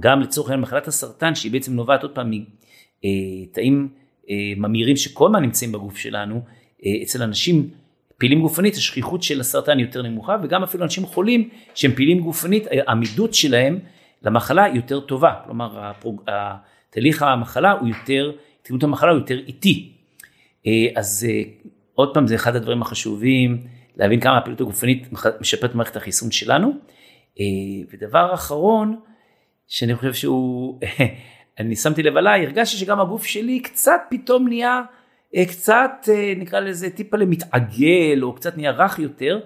גם 0.00 0.20
לצורך 0.20 0.48
העניין 0.48 0.60
מחלת 0.60 0.88
הסרטן 0.88 1.34
שהיא 1.34 1.52
בעצם 1.52 1.74
נובעת 1.74 2.02
עוד 2.02 2.14
פעם 2.14 2.30
מתאים 2.30 3.88
אה, 4.30 4.34
ממירים 4.56 4.96
שכל 4.96 5.26
הזמן 5.26 5.42
נמצאים 5.42 5.72
בגוף 5.72 5.96
שלנו, 5.96 6.40
אצל 7.02 7.22
אנשים 7.22 7.70
פעילים 8.18 8.40
גופנית 8.40 8.74
השכיחות 8.74 9.22
של 9.22 9.40
הסרטן 9.40 9.78
יותר 9.78 10.02
נמוכה 10.02 10.36
וגם 10.42 10.62
אפילו 10.62 10.84
אנשים 10.84 11.06
חולים 11.06 11.48
שהם 11.74 11.92
פעילים 11.92 12.20
גופנית 12.20 12.66
העמידות 12.70 13.34
שלהם 13.34 13.78
למחלה 14.22 14.66
יותר 14.74 15.00
טובה, 15.00 15.34
כלומר 15.44 15.92
תהליך 16.90 17.22
המחלה 17.22 17.72
הוא 17.72 17.88
יותר, 17.88 18.32
תקנות 18.62 18.82
המחלה 18.82 19.10
הוא 19.10 19.18
יותר 19.18 19.38
איטי. 19.38 19.92
אז 20.96 21.26
עוד 21.94 22.14
פעם 22.14 22.26
זה 22.26 22.34
אחד 22.34 22.56
הדברים 22.56 22.82
החשובים, 22.82 23.66
להבין 23.96 24.20
כמה 24.20 24.38
הפעילות 24.38 24.60
הגופנית 24.60 25.08
משפרת 25.40 25.74
מערכת 25.74 25.96
החיסון 25.96 26.30
שלנו. 26.30 26.72
אה, 27.40 27.44
ודבר 27.92 28.34
אחרון, 28.34 29.00
שאני 29.68 29.96
חושב 29.96 30.14
שהוא, 30.14 30.80
אני 31.58 31.76
שמתי 31.76 32.02
לב 32.02 32.16
עליי, 32.16 32.44
הרגשתי 32.46 32.76
שגם 32.76 33.00
הגוף 33.00 33.24
שלי 33.24 33.60
קצת 33.60 34.00
פתאום 34.10 34.48
נהיה, 34.48 34.82
אה, 35.36 35.44
קצת 35.44 36.08
אה, 36.08 36.32
נקרא 36.36 36.60
לזה 36.60 36.90
טיפה 36.90 37.16
למתעגל, 37.16 38.22
או 38.22 38.32
קצת 38.32 38.56
נהיה 38.56 38.70
רך 38.70 38.98
יותר, 38.98 39.40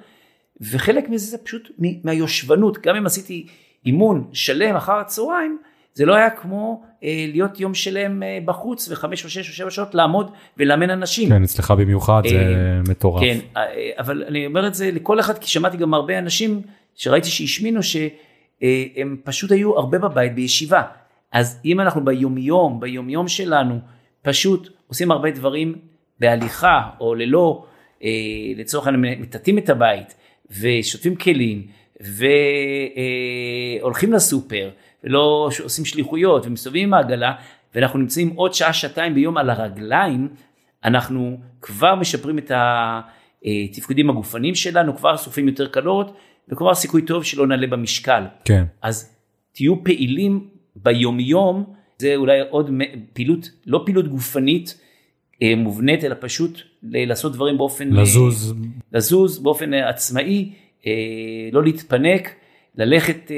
וחלק 0.60 1.08
מזה 1.08 1.26
זה 1.26 1.38
פשוט 1.38 1.70
מהיושבנות, 2.04 2.78
גם 2.82 2.96
אם 2.96 3.06
עשיתי 3.06 3.46
אימון 3.86 4.28
שלם 4.32 4.76
אחר 4.76 4.92
הצהריים, 4.92 5.58
זה 5.94 6.06
לא 6.06 6.14
היה 6.14 6.30
כמו 6.30 6.82
אה, 7.04 7.26
להיות 7.32 7.60
יום 7.60 7.74
שלם 7.74 8.22
אה, 8.22 8.38
בחוץ 8.44 8.88
וחמש 8.90 9.24
או 9.24 9.30
שש 9.30 9.48
או 9.48 9.54
שבע 9.54 9.70
שעות 9.70 9.94
לעמוד 9.94 10.30
ולאמן 10.58 10.90
אנשים. 10.90 11.28
כן, 11.28 11.42
אצלך 11.42 11.70
במיוחד 11.70 12.22
זה 12.28 12.36
אה, 12.36 12.80
מטורף. 12.88 13.22
כן, 13.22 13.38
אה, 13.56 13.90
אבל 13.98 14.24
אני 14.28 14.46
אומר 14.46 14.66
את 14.66 14.74
זה 14.74 14.90
לכל 14.90 15.20
אחד, 15.20 15.38
כי 15.38 15.48
שמעתי 15.48 15.76
גם 15.76 15.94
הרבה 15.94 16.18
אנשים 16.18 16.62
שראיתי 16.94 17.28
שהשמינו 17.28 17.82
שהם 17.82 18.08
אה, 18.62 18.84
פשוט 19.24 19.52
היו 19.52 19.78
הרבה 19.78 19.98
בבית 19.98 20.34
בישיבה. 20.34 20.82
אז 21.32 21.60
אם 21.64 21.80
אנחנו 21.80 22.04
ביומיום, 22.04 22.80
ביומיום 22.80 23.28
שלנו, 23.28 23.78
פשוט 24.22 24.68
עושים 24.86 25.10
הרבה 25.10 25.30
דברים 25.30 25.74
בהליכה 26.20 26.90
או 27.00 27.14
ללא, 27.14 27.64
אה, 28.04 28.08
לצורך 28.56 28.86
העניין 28.86 29.22
מטאטאים 29.22 29.58
את 29.58 29.68
הבית 29.68 30.14
ושוטפים 30.60 31.14
כלים 31.16 31.66
והולכים 33.80 34.12
לסופר. 34.12 34.70
ולא 35.04 35.50
עושים 35.64 35.84
שליחויות 35.84 36.46
ומסתובבים 36.46 36.88
עם 36.88 36.94
העגלה, 36.94 37.32
ואנחנו 37.74 37.98
נמצאים 37.98 38.28
עוד 38.28 38.54
שעה, 38.54 38.72
שעתיים 38.72 39.14
ביום 39.14 39.36
על 39.36 39.50
הרגליים, 39.50 40.28
אנחנו 40.84 41.40
כבר 41.62 41.94
משפרים 41.94 42.38
את 42.38 42.52
התפקודים 42.54 44.10
הגופניים 44.10 44.54
שלנו, 44.54 44.96
כבר 44.96 45.16
שורפים 45.16 45.48
יותר 45.48 45.66
קלוריות, 45.68 46.16
וכבר 46.48 46.74
סיכוי 46.74 47.02
טוב 47.02 47.24
שלא 47.24 47.46
נעלה 47.46 47.66
במשקל. 47.66 48.22
כן. 48.44 48.64
אז 48.82 49.16
תהיו 49.52 49.84
פעילים 49.84 50.48
ביומיום, 50.76 51.64
זה 51.98 52.16
אולי 52.16 52.40
עוד 52.50 52.70
פעילות, 53.12 53.50
לא 53.66 53.82
פעילות 53.84 54.08
גופנית 54.08 54.78
אה, 55.42 55.54
מובנית, 55.56 56.04
אלא 56.04 56.14
פשוט 56.20 56.60
לעשות 56.82 57.32
דברים 57.32 57.58
באופן... 57.58 57.96
אה, 57.96 58.02
לזוז. 58.02 58.54
לזוז 58.92 59.38
באופן 59.38 59.74
עצמאי, 59.74 60.52
אה, 60.86 60.92
לא 61.52 61.62
להתפנק. 61.62 62.34
ללכת, 62.78 63.30
אה, 63.30 63.36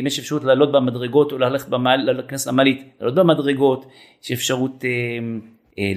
אם 0.00 0.06
יש 0.06 0.18
אפשרות 0.18 0.44
לעלות 0.44 0.72
במדרגות 0.72 1.32
או 1.32 1.38
ללכת 1.38 1.68
להיכנס 2.04 2.46
למעלית, 2.46 2.84
לעלות 3.00 3.14
במדרגות, 3.14 3.86
יש 4.22 4.32
אפשרות 4.32 4.84
אה, 4.84 4.90
אה, 5.78 5.92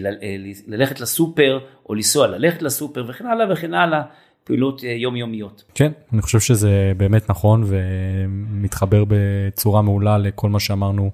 ללכת 0.67 0.99
לסופר 0.99 1.59
או 1.89 1.95
לנסוע 1.95 2.27
ללכת 2.27 2.61
לסופר 2.61 3.05
וכן 3.07 3.25
הלאה 3.25 3.53
וכן 3.53 3.73
הלאה, 3.73 4.01
פעילות 4.43 4.83
יומיומיות. 4.83 5.63
כן, 5.75 5.91
אני 6.13 6.21
חושב 6.21 6.39
שזה 6.39 6.91
באמת 6.97 7.29
נכון 7.29 7.63
ומתחבר 7.65 9.03
בצורה 9.07 9.81
מעולה 9.81 10.17
לכל 10.17 10.49
מה 10.49 10.59
שאמרנו 10.59 11.11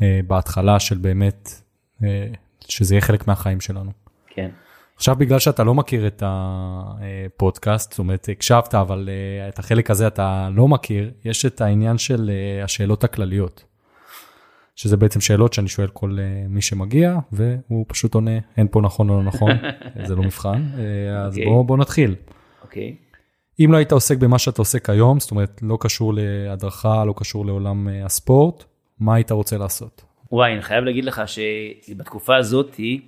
בהתחלה 0.00 0.80
של 0.80 0.98
באמת, 0.98 1.50
שזה 2.68 2.94
יהיה 2.94 3.00
חלק 3.00 3.26
מהחיים 3.26 3.60
שלנו. 3.60 3.90
כן. 4.28 4.50
עכשיו 4.98 5.16
בגלל 5.16 5.38
שאתה 5.38 5.64
לא 5.64 5.74
מכיר 5.74 6.06
את 6.06 6.22
הפודקאסט, 6.26 7.90
זאת 7.90 7.98
אומרת 7.98 8.28
הקשבת, 8.32 8.74
אבל 8.74 9.08
אה, 9.08 9.48
את 9.48 9.58
החלק 9.58 9.90
הזה 9.90 10.06
אתה 10.06 10.48
לא 10.52 10.68
מכיר, 10.68 11.10
יש 11.24 11.46
את 11.46 11.60
העניין 11.60 11.98
של 11.98 12.30
אה, 12.30 12.64
השאלות 12.64 13.04
הכלליות. 13.04 13.64
שזה 14.76 14.96
בעצם 14.96 15.20
שאלות 15.20 15.52
שאני 15.52 15.68
שואל 15.68 15.88
כל 15.88 16.16
אה, 16.20 16.48
מי 16.48 16.62
שמגיע, 16.62 17.18
והוא 17.32 17.84
פשוט 17.88 18.14
עונה, 18.14 18.38
אין 18.56 18.66
פה 18.70 18.80
נכון 18.80 19.10
או 19.10 19.16
לא 19.16 19.22
נכון, 19.22 19.50
זה 20.06 20.14
לא 20.14 20.22
מבחן, 20.22 20.62
אז 21.16 21.34
okay. 21.34 21.36
אוקיי. 21.36 21.46
בוא, 21.46 21.64
בוא 21.64 21.76
נתחיל. 21.76 22.14
אוקיי. 22.62 22.96
Okay. 22.98 23.08
אם 23.64 23.72
לא 23.72 23.76
היית 23.76 23.92
עוסק 23.92 24.18
במה 24.18 24.38
שאתה 24.38 24.62
עוסק 24.62 24.90
היום, 24.90 25.20
זאת 25.20 25.30
אומרת 25.30 25.60
לא 25.62 25.78
קשור 25.80 26.12
להדרכה, 26.14 27.04
לא 27.04 27.14
קשור 27.16 27.46
לעולם 27.46 27.88
הספורט, 28.04 28.64
מה 29.00 29.14
היית 29.14 29.30
רוצה 29.30 29.58
לעשות? 29.58 30.04
וואי, 30.32 30.52
אני 30.52 30.62
חייב 30.62 30.84
להגיד 30.84 31.04
לך 31.04 31.22
שבתקופה 31.26 32.36
הזאתי, 32.36 33.00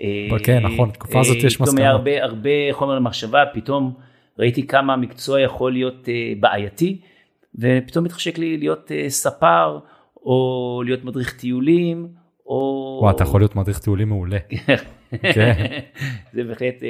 אה, 0.00 0.38
כן, 0.44 0.62
נכון, 0.62 0.88
בתקופה 0.88 1.20
הזאת 1.20 1.36
יש 1.36 1.44
מסקנות. 1.44 1.68
פתאום 1.68 1.78
היה 1.78 1.90
הרבה, 1.90 2.24
הרבה 2.24 2.50
חומר 2.72 2.94
למחשבה, 2.94 3.44
פתאום 3.54 3.94
ראיתי 4.38 4.66
כמה 4.66 4.92
המקצוע 4.92 5.40
יכול 5.40 5.72
להיות 5.72 6.08
אה, 6.08 6.32
בעייתי, 6.40 7.00
ופתאום 7.54 8.04
התחשק 8.04 8.38
לי 8.38 8.56
להיות 8.56 8.92
אה, 8.92 9.10
ספר, 9.10 9.78
או 10.16 10.82
להיות 10.84 11.04
מדריך 11.04 11.40
טיולים, 11.40 12.08
או... 12.46 12.98
וואי, 13.02 13.14
אתה 13.14 13.22
יכול 13.22 13.40
להיות 13.40 13.56
מדריך 13.56 13.78
טיולים 13.78 14.08
מעולה. 14.08 14.38
כן. 15.34 15.80
זה 16.32 16.44
בהחלט 16.44 16.82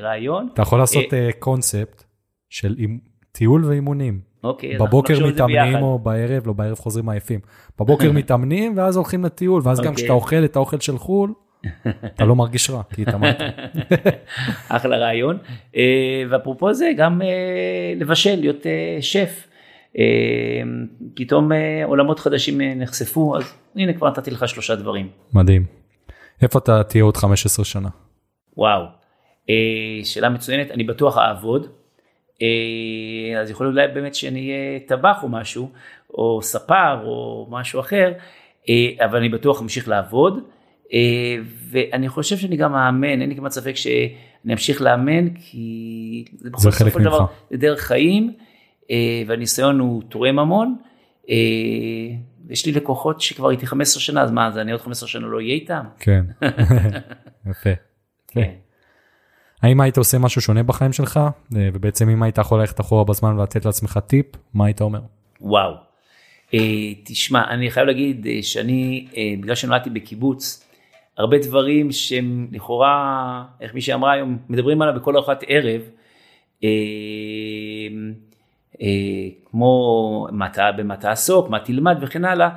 רעיון. 0.00 0.48
אתה 0.54 0.62
יכול 0.62 0.78
לעשות 0.78 1.04
קונספט 1.38 2.04
של 2.50 2.74
טיול 3.32 3.64
ואימונים. 3.64 4.32
אוקיי, 4.44 4.78
בבוקר 4.78 5.26
מתאמנים 5.26 5.82
או 5.82 5.98
בערב, 5.98 6.46
לא 6.46 6.52
בערב 6.52 6.78
חוזרים 6.78 7.08
עייפים. 7.08 7.40
בבוקר 7.80 8.12
מתאמנים 8.18 8.76
ואז 8.76 8.96
הולכים 8.96 9.24
לטיול, 9.24 9.62
ואז 9.64 9.80
גם 9.80 9.94
כשאתה 9.94 10.12
אוכל 10.12 10.44
את 10.44 10.56
האוכל 10.56 10.80
של 10.80 10.98
חו"ל, 10.98 11.32
אתה 12.14 12.24
לא 12.24 12.36
מרגיש 12.36 12.70
רע, 12.70 12.82
כי 12.94 13.02
התאמנת. 13.02 13.40
אחלה 14.68 14.96
רעיון. 14.96 15.38
אה, 15.76 16.22
ואפרופו 16.30 16.74
זה, 16.74 16.90
גם 16.96 17.22
אה, 17.22 17.28
לבשל, 17.96 18.40
להיות 18.40 18.66
אה, 18.66 18.98
שף. 19.00 19.48
פתאום 21.14 21.50
עולמות 21.84 22.18
חדשים 22.18 22.60
נחשפו, 22.60 23.36
אז 23.36 23.54
הנה 23.76 23.92
כבר 23.92 24.08
נתתי 24.08 24.30
לך 24.30 24.48
שלושה 24.48 24.74
דברים. 24.74 25.08
מדהים. 25.32 25.81
איפה 26.42 26.58
אתה 26.58 26.82
תהיה 26.82 27.04
עוד 27.04 27.16
15 27.16 27.64
שנה? 27.64 27.88
וואו, 28.56 28.84
שאלה 30.04 30.28
מצוינת, 30.28 30.70
אני 30.70 30.84
בטוח 30.84 31.18
אעבוד. 31.18 31.66
אז 33.40 33.50
יכול 33.50 33.66
להיות 33.66 33.76
אולי 33.76 33.94
באמת 33.94 34.14
שאני 34.14 34.40
אהיה 34.40 34.80
טבח 34.86 35.22
או 35.22 35.28
משהו, 35.28 35.70
או 36.14 36.42
ספר 36.42 37.04
או 37.04 37.46
משהו 37.50 37.80
אחר, 37.80 38.12
אבל 39.04 39.18
אני 39.18 39.28
בטוח 39.28 39.62
אמשיך 39.62 39.88
לעבוד. 39.88 40.38
אה, 40.92 41.36
ואני 41.70 42.08
חושב 42.08 42.36
שאני 42.36 42.56
גם 42.56 42.72
מאמן, 42.72 43.20
אין 43.20 43.28
לי 43.28 43.36
כמעט 43.36 43.52
ספק 43.52 43.76
שאני 43.76 44.52
אמשיך 44.52 44.82
לאמן, 44.82 45.28
כי 45.34 46.24
זה 46.56 46.70
חלק 46.70 46.96
ממך. 46.96 47.06
דבר, 47.06 47.26
זה 47.50 47.56
דרך 47.56 47.80
חיים, 47.80 48.32
אה, 48.90 49.22
והניסיון 49.26 49.78
הוא 49.78 50.02
תורם 50.08 50.38
המון. 50.38 50.76
אה, 51.30 51.34
יש 52.50 52.66
לי 52.66 52.72
לקוחות 52.72 53.20
שכבר 53.20 53.50
איתי 53.50 53.66
15 53.66 54.00
שנה, 54.00 54.22
אז 54.22 54.30
מה, 54.30 54.46
אז 54.46 54.58
אני 54.58 54.72
עוד 54.72 54.80
15 54.80 55.08
שנה 55.08 55.26
לא 55.26 55.36
אהיה 55.36 55.54
איתם? 55.54 55.84
כן, 55.98 56.24
יפה. 57.50 57.70
כן. 58.28 58.50
האם 59.62 59.80
היית 59.80 59.98
עושה 59.98 60.18
משהו 60.18 60.40
שונה 60.40 60.62
בחיים 60.62 60.92
שלך, 60.92 61.20
ובעצם 61.50 62.08
אם 62.08 62.22
היית 62.22 62.38
יכול 62.38 62.60
ללכת 62.60 62.80
אחורה 62.80 63.04
בזמן 63.04 63.38
ולתת 63.38 63.64
לעצמך 63.64 63.98
טיפ, 64.06 64.26
מה 64.54 64.66
היית 64.66 64.80
אומר? 64.80 65.00
וואו, 65.40 65.74
תשמע, 67.04 67.50
אני 67.50 67.70
חייב 67.70 67.86
להגיד 67.86 68.26
שאני, 68.42 69.06
בגלל 69.40 69.54
שנולדתי 69.54 69.90
בקיבוץ, 69.90 70.64
הרבה 71.18 71.38
דברים 71.38 71.92
שהם 71.92 72.48
לכאורה, 72.52 73.44
איך 73.60 73.74
מישהי 73.74 73.94
אמרה 73.94 74.12
היום, 74.12 74.38
מדברים 74.48 74.82
עליו 74.82 74.94
בכל 74.94 75.16
ארוחת 75.16 75.44
ערב, 75.46 75.80
אה, 76.64 76.68
אה, 76.68 76.72
כמו 79.50 80.26
מה, 80.32 80.48
במה 80.76 80.96
תעסוק, 80.96 81.50
מה 81.50 81.58
תלמד 81.60 81.96
וכן 82.00 82.24
הלאה, 82.24 82.48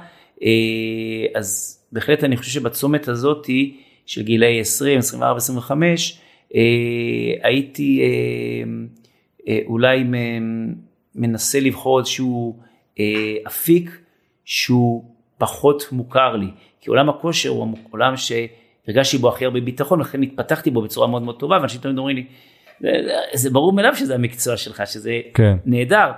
אה, 0.43 0.47
אז 1.35 1.79
בהחלט 1.91 2.23
אני 2.23 2.37
חושב 2.37 2.51
שבצומת 2.51 3.07
הזאתי 3.07 3.77
של 4.05 4.23
גילאי 4.23 4.59
20, 4.59 4.99
24, 4.99 5.37
25, 5.37 6.19
הייתי 7.41 8.01
אה, 8.01 8.63
אה, 9.47 9.59
אולי 9.65 10.03
מנסה 11.15 11.59
לבחור 11.59 11.99
איזשהו 11.99 12.59
אה, 12.99 13.35
אפיק 13.47 14.01
שהוא 14.45 15.03
פחות 15.37 15.83
מוכר 15.91 16.35
לי, 16.35 16.47
כי 16.81 16.89
עולם 16.89 17.09
הכושר 17.09 17.49
הוא 17.49 17.77
עולם 17.91 18.13
שהרגשתי 18.17 19.17
בו 19.17 19.29
הכי 19.29 19.45
הרבה 19.45 19.59
ביטחון, 19.59 19.99
לכן 19.99 20.23
התפתחתי 20.23 20.71
בו 20.71 20.81
בצורה 20.81 21.07
מאוד 21.07 21.21
מאוד 21.21 21.39
טובה, 21.39 21.57
ואנשים 21.59 21.81
תמיד 21.81 21.97
אומרים 21.97 22.15
לי, 22.15 22.25
זה, 22.79 22.89
זה 23.33 23.49
ברור 23.49 23.73
מאליו 23.73 23.95
שזה 23.95 24.15
המקצוע 24.15 24.57
שלך, 24.57 24.83
שזה 24.85 25.21
כן. 25.33 25.57
נהדר. 25.65 26.11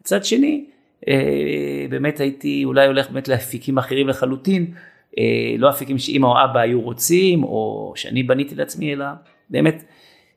מצד 0.00 0.24
שני, 0.24 0.64
אה, 1.08 1.86
באמת 1.90 2.20
הייתי 2.20 2.64
אולי 2.64 2.86
הולך 2.86 3.10
באמת 3.10 3.28
לאפיקים 3.28 3.78
אחרים 3.78 4.08
לחלוטין, 4.08 4.74
אה, 5.18 5.54
לא 5.58 5.70
אפיקים 5.70 5.98
שאמא 5.98 6.26
או 6.26 6.44
אבא 6.44 6.60
היו 6.60 6.80
רוצים, 6.80 7.44
או 7.44 7.92
שאני 7.96 8.22
בניתי 8.22 8.54
לעצמי, 8.54 8.92
אלא 8.92 9.06
באמת, 9.50 9.84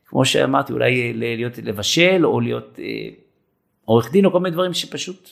כמו 0.06 0.24
שאמרתי, 0.24 0.72
אולי 0.72 1.12
להיות 1.14 1.58
לבשל, 1.58 2.26
או 2.26 2.40
להיות 2.40 2.78
אה, 2.82 3.08
עורך 3.84 4.12
דין, 4.12 4.24
או 4.24 4.32
כל 4.32 4.40
מיני 4.40 4.54
דברים 4.54 4.74
שפשוט 4.74 5.30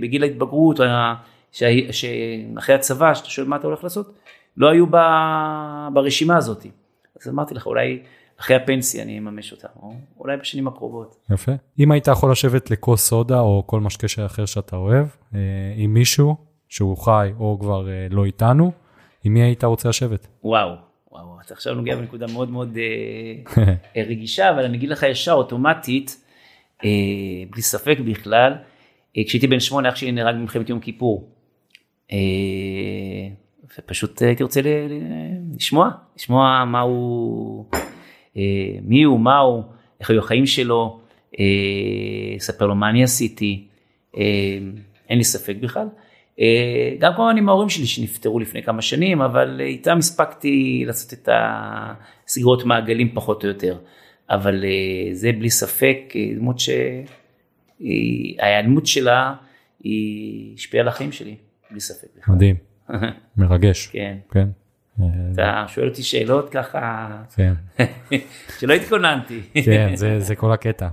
בגיל 0.00 0.22
ההתבגרות, 0.22 0.80
או 0.80 0.84
שאחרי 1.52 2.74
הצבא, 2.74 3.14
שאתה 3.14 3.28
שואל 3.28 3.46
מה 3.46 3.56
אתה 3.56 3.66
הולך 3.66 3.84
לעשות, 3.84 4.18
לא 4.56 4.70
היו 4.70 4.86
ברשימה 5.92 6.36
הזאת. 6.36 6.66
אז 7.20 7.28
אמרתי 7.28 7.54
לך, 7.54 7.66
אולי 7.66 7.98
אחרי 8.40 8.56
הפנסיה 8.56 9.02
אני 9.02 9.18
אממש 9.18 9.52
אותה, 9.52 9.68
או 9.82 9.94
אולי 10.18 10.36
בשנים 10.36 10.68
הקרובות. 10.68 11.16
יפה. 11.30 11.52
אם 11.78 11.92
היית 11.92 12.06
יכול 12.06 12.32
לשבת 12.32 12.70
לכוס 12.70 13.08
סודה 13.08 13.40
או 13.40 13.62
כל 13.66 13.80
משקה 13.80 14.06
אחר 14.26 14.46
שאתה 14.46 14.76
אוהב, 14.76 15.06
אה, 15.34 15.40
עם 15.76 15.94
מישהו 15.94 16.36
שהוא 16.68 16.96
חי 16.96 17.30
או 17.38 17.58
כבר 17.60 17.88
אה, 17.88 18.06
לא 18.10 18.24
איתנו, 18.24 18.72
עם 19.24 19.34
מי 19.34 19.42
היית 19.42 19.64
רוצה 19.64 19.88
לשבת? 19.88 20.26
וואו, 20.44 20.74
וואו, 21.10 21.40
אתה 21.44 21.54
עכשיו 21.54 21.74
נוגע 21.74 21.96
בנקודה 21.96 22.26
מאוד 22.32 22.50
מאוד 22.50 22.78
אה, 23.56 24.02
רגישה, 24.10 24.50
אבל 24.50 24.64
אני 24.64 24.76
אגיד 24.76 24.88
לך 24.88 25.02
ישר, 25.02 25.32
אוטומטית, 25.32 26.24
בלי 27.50 27.62
ספק 27.62 27.98
בכלל, 28.06 28.52
כשהייתי 29.26 29.46
בן 29.46 29.60
שמונה, 29.60 29.88
אח 29.88 29.96
שלי 29.96 30.12
נהרג 30.12 30.34
במלחמת 30.34 30.68
יום 30.68 30.80
כיפור. 30.80 31.30
ופשוט 33.78 34.22
הייתי 34.22 34.42
רוצה 34.42 34.60
לשמוע, 35.56 35.90
לשמוע 36.16 36.64
מה 36.64 36.80
הוא, 36.80 37.66
מי 38.82 39.02
הוא, 39.02 39.20
מה 39.20 39.38
הוא, 39.38 39.62
איך 40.00 40.10
היו 40.10 40.18
החיים 40.18 40.46
שלו, 40.46 41.00
לספר 42.36 42.66
לו 42.66 42.74
מה 42.74 42.90
אני 42.90 43.04
עשיתי, 43.04 43.66
אין 45.08 45.18
לי 45.18 45.24
ספק 45.24 45.56
בכלל. 45.60 45.86
גם 46.98 47.12
כמובן 47.16 47.36
עם 47.36 47.48
ההורים 47.48 47.68
שלי 47.68 47.86
שנפטרו 47.86 48.40
לפני 48.40 48.62
כמה 48.62 48.82
שנים, 48.82 49.22
אבל 49.22 49.60
איתם 49.60 49.98
הספקתי 49.98 50.84
לעשות 50.86 51.12
את 51.12 51.28
הסגרות 52.26 52.64
מעגלים 52.64 53.14
פחות 53.14 53.44
או 53.44 53.48
יותר. 53.48 53.78
אבל 54.30 54.64
זה 55.12 55.32
בלי 55.32 55.50
ספק 55.50 56.14
דמות 56.36 56.56
שההיעלמות 57.80 58.86
שלה 58.86 59.34
היא 59.84 60.54
השפיעה 60.54 60.82
על 60.82 60.88
החיים 60.88 61.12
שלי, 61.12 61.36
בלי 61.70 61.80
ספק. 61.80 62.28
מדהים. 62.28 62.56
מרגש. 63.36 63.86
כן. 63.86 64.16
כן. 64.30 64.48
אתה 65.32 65.64
שואל 65.68 65.88
אותי 65.88 66.02
שאלות 66.02 66.50
ככה, 66.50 67.08
כן. 67.36 67.54
שלא 68.60 68.72
התכוננתי. 68.72 69.40
כן, 69.64 69.96
זה, 69.96 70.20
זה 70.20 70.36
כל 70.36 70.52
הקטע. 70.52 70.88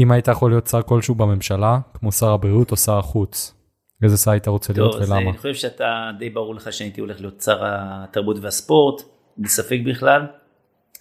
אם 0.00 0.10
היית 0.10 0.28
יכול 0.28 0.50
להיות 0.50 0.66
שר 0.66 0.82
כלשהו 0.82 1.14
בממשלה, 1.14 1.78
כמו 1.94 2.12
שר 2.12 2.30
הבריאות 2.30 2.70
או 2.70 2.76
שר 2.76 2.98
החוץ, 2.98 3.54
איזה 4.02 4.16
שר 4.16 4.30
היית 4.30 4.48
רוצה 4.48 4.72
להיות 4.72 4.94
ולמה? 4.94 5.18
אני 5.18 5.36
חושב 5.36 5.54
שאתה 5.54 6.10
די 6.18 6.30
ברור 6.30 6.54
לך 6.54 6.72
שהייתי 6.72 7.00
הולך 7.00 7.20
להיות 7.20 7.40
שר 7.40 7.58
התרבות 7.62 8.36
והספורט, 8.40 9.02
בלי 9.36 9.48
ספק 9.48 9.78
בכלל, 9.86 10.26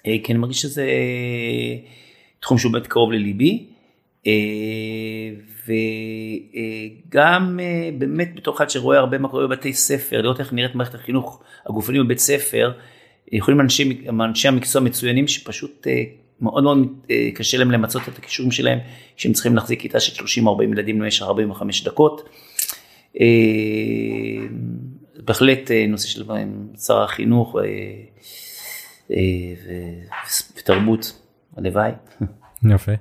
אה, 0.07 0.15
כי 0.23 0.31
אני 0.31 0.39
מרגיש 0.39 0.61
שזה 0.61 0.85
תחום 2.39 2.57
שהוא 2.57 2.73
באמת 2.73 2.87
קרוב 2.87 3.11
לליבי. 3.11 3.67
אה, 5.69 5.75
וגם 7.07 7.59
אה, 7.59 7.89
באמת 7.97 8.35
בתור 8.35 8.55
אחד 8.55 8.69
שרואה 8.69 8.97
הרבה 8.97 9.17
מה 9.17 9.29
קורה 9.29 9.47
בבתי 9.47 9.73
ספר, 9.73 10.21
לראות 10.21 10.39
איך 10.39 10.53
נראית 10.53 10.75
מערכת 10.75 10.95
החינוך 10.95 11.41
הגופני 11.67 11.99
בבית 12.03 12.19
ספר, 12.19 12.71
יכולים 13.31 13.61
אנשי, 13.61 14.05
אנשי 14.09 14.47
המקצוע 14.47 14.81
מצוינים 14.81 15.27
שפשוט 15.27 15.87
אה, 15.87 16.03
מאוד 16.41 16.63
מאוד 16.63 16.87
קשה 17.35 17.57
להם 17.57 17.71
למצות 17.71 18.01
את 18.07 18.17
הכישורים 18.17 18.51
שלהם, 18.51 18.79
שהם 19.15 19.33
צריכים 19.33 19.55
להחזיק 19.55 19.81
כיתה 19.81 19.99
של 19.99 20.25
30-40 20.25 20.63
ילדים 20.63 20.99
במשך 20.99 21.23
45 21.23 21.83
דקות. 21.83 22.29
בהחלט 25.25 25.71
נושא 25.87 26.07
של 26.07 26.23
שר 26.85 27.01
החינוך 27.01 27.55
ותרבות, 30.57 31.21
הלוואי. 31.57 31.91
יפה. 32.63 32.91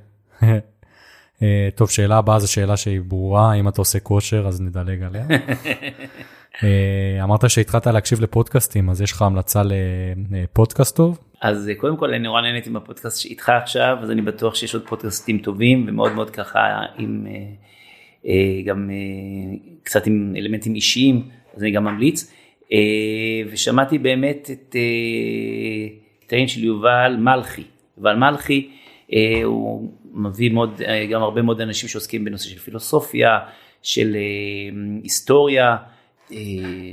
אה, 1.42 1.68
טוב, 1.74 1.90
שאלה 1.90 2.16
הבאה 2.16 2.38
זו 2.38 2.52
שאלה 2.52 2.76
שהיא 2.76 3.00
ברורה, 3.00 3.54
אם 3.54 3.68
אתה 3.68 3.80
עושה 3.80 4.00
כושר 4.00 4.46
אז 4.46 4.60
נדלג 4.60 5.02
עליה. 5.02 5.24
אה, 6.64 7.24
אמרת 7.24 7.50
שהתחלת 7.50 7.86
להקשיב 7.86 8.20
לפודקאסטים, 8.20 8.90
אז 8.90 9.02
יש 9.02 9.12
לך 9.12 9.22
המלצה 9.22 9.62
לפודקאסט 10.30 10.96
טוב? 10.96 11.18
אז 11.42 11.68
אה, 11.68 11.74
קודם 11.74 11.96
כל 11.96 12.08
אני 12.08 12.18
נורא 12.18 12.40
נהניתי 12.40 12.70
מהפודקאסט 12.70 13.20
שאיתך 13.20 13.48
עכשיו, 13.48 13.96
אז 14.02 14.10
אני 14.10 14.22
בטוח 14.22 14.54
שיש 14.54 14.74
עוד 14.74 14.86
פודקאסטים 14.88 15.38
טובים 15.38 15.84
ומאוד 15.88 16.12
מאוד 16.12 16.30
ככה 16.30 16.60
עם 16.98 17.26
גם 18.64 18.90
קצת 19.82 20.06
עם 20.06 20.34
אלמנטים 20.36 20.74
אישיים, 20.74 21.28
אז 21.56 21.62
אני 21.62 21.70
גם 21.70 21.84
ממליץ. 21.84 22.32
ושמעתי 23.52 23.98
באמת 23.98 24.50
את 24.52 24.76
תאים 26.26 26.48
של 26.48 26.64
יובל 26.64 27.16
מלכי. 27.18 27.62
יובל 27.96 28.14
מלכי 28.16 28.70
הוא 29.44 29.92
מביא 30.12 30.50
מאוד, 30.50 30.82
אה, 30.82 31.06
גם 31.06 31.22
הרבה 31.22 31.42
מאוד 31.42 31.60
אנשים 31.60 31.88
שעוסקים 31.88 32.24
בנושא 32.24 32.48
של 32.48 32.58
פילוסופיה, 32.58 33.38
של 33.82 34.16
אה, 34.16 35.00
היסטוריה, 35.02 35.76
אה, 36.32 36.36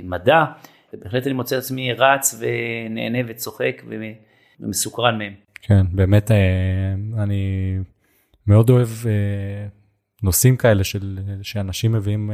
מדע, 0.03 0.43
ובהחלט 0.93 1.27
אני 1.27 1.33
מוצא 1.33 1.57
עצמי 1.57 1.93
רץ 1.93 2.39
ונהנה 2.39 3.19
וצוחק 3.27 3.83
ומסוקרן 4.59 5.17
מהם. 5.17 5.33
כן, 5.61 5.85
באמת 5.91 6.31
אני 7.23 7.75
מאוד 8.47 8.69
אוהב 8.69 8.87
נושאים 10.23 10.57
כאלה 10.57 10.83
של, 10.83 11.19
שאנשים 11.41 11.91
מביאים 11.91 12.31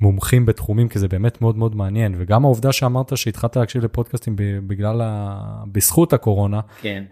מומחים 0.00 0.46
בתחומים, 0.46 0.88
כי 0.88 0.98
זה 0.98 1.08
באמת 1.08 1.40
מאוד 1.40 1.56
מאוד 1.56 1.76
מעניין, 1.76 2.14
וגם 2.18 2.44
העובדה 2.44 2.72
שאמרת 2.72 3.16
שהתחלת 3.16 3.56
להקשיב 3.56 3.84
לפודקאסטים 3.84 4.36
בגלל, 4.66 5.00
ה... 5.00 5.64
בזכות 5.72 6.12
הקורונה, 6.12 6.60
כן. 6.80 7.04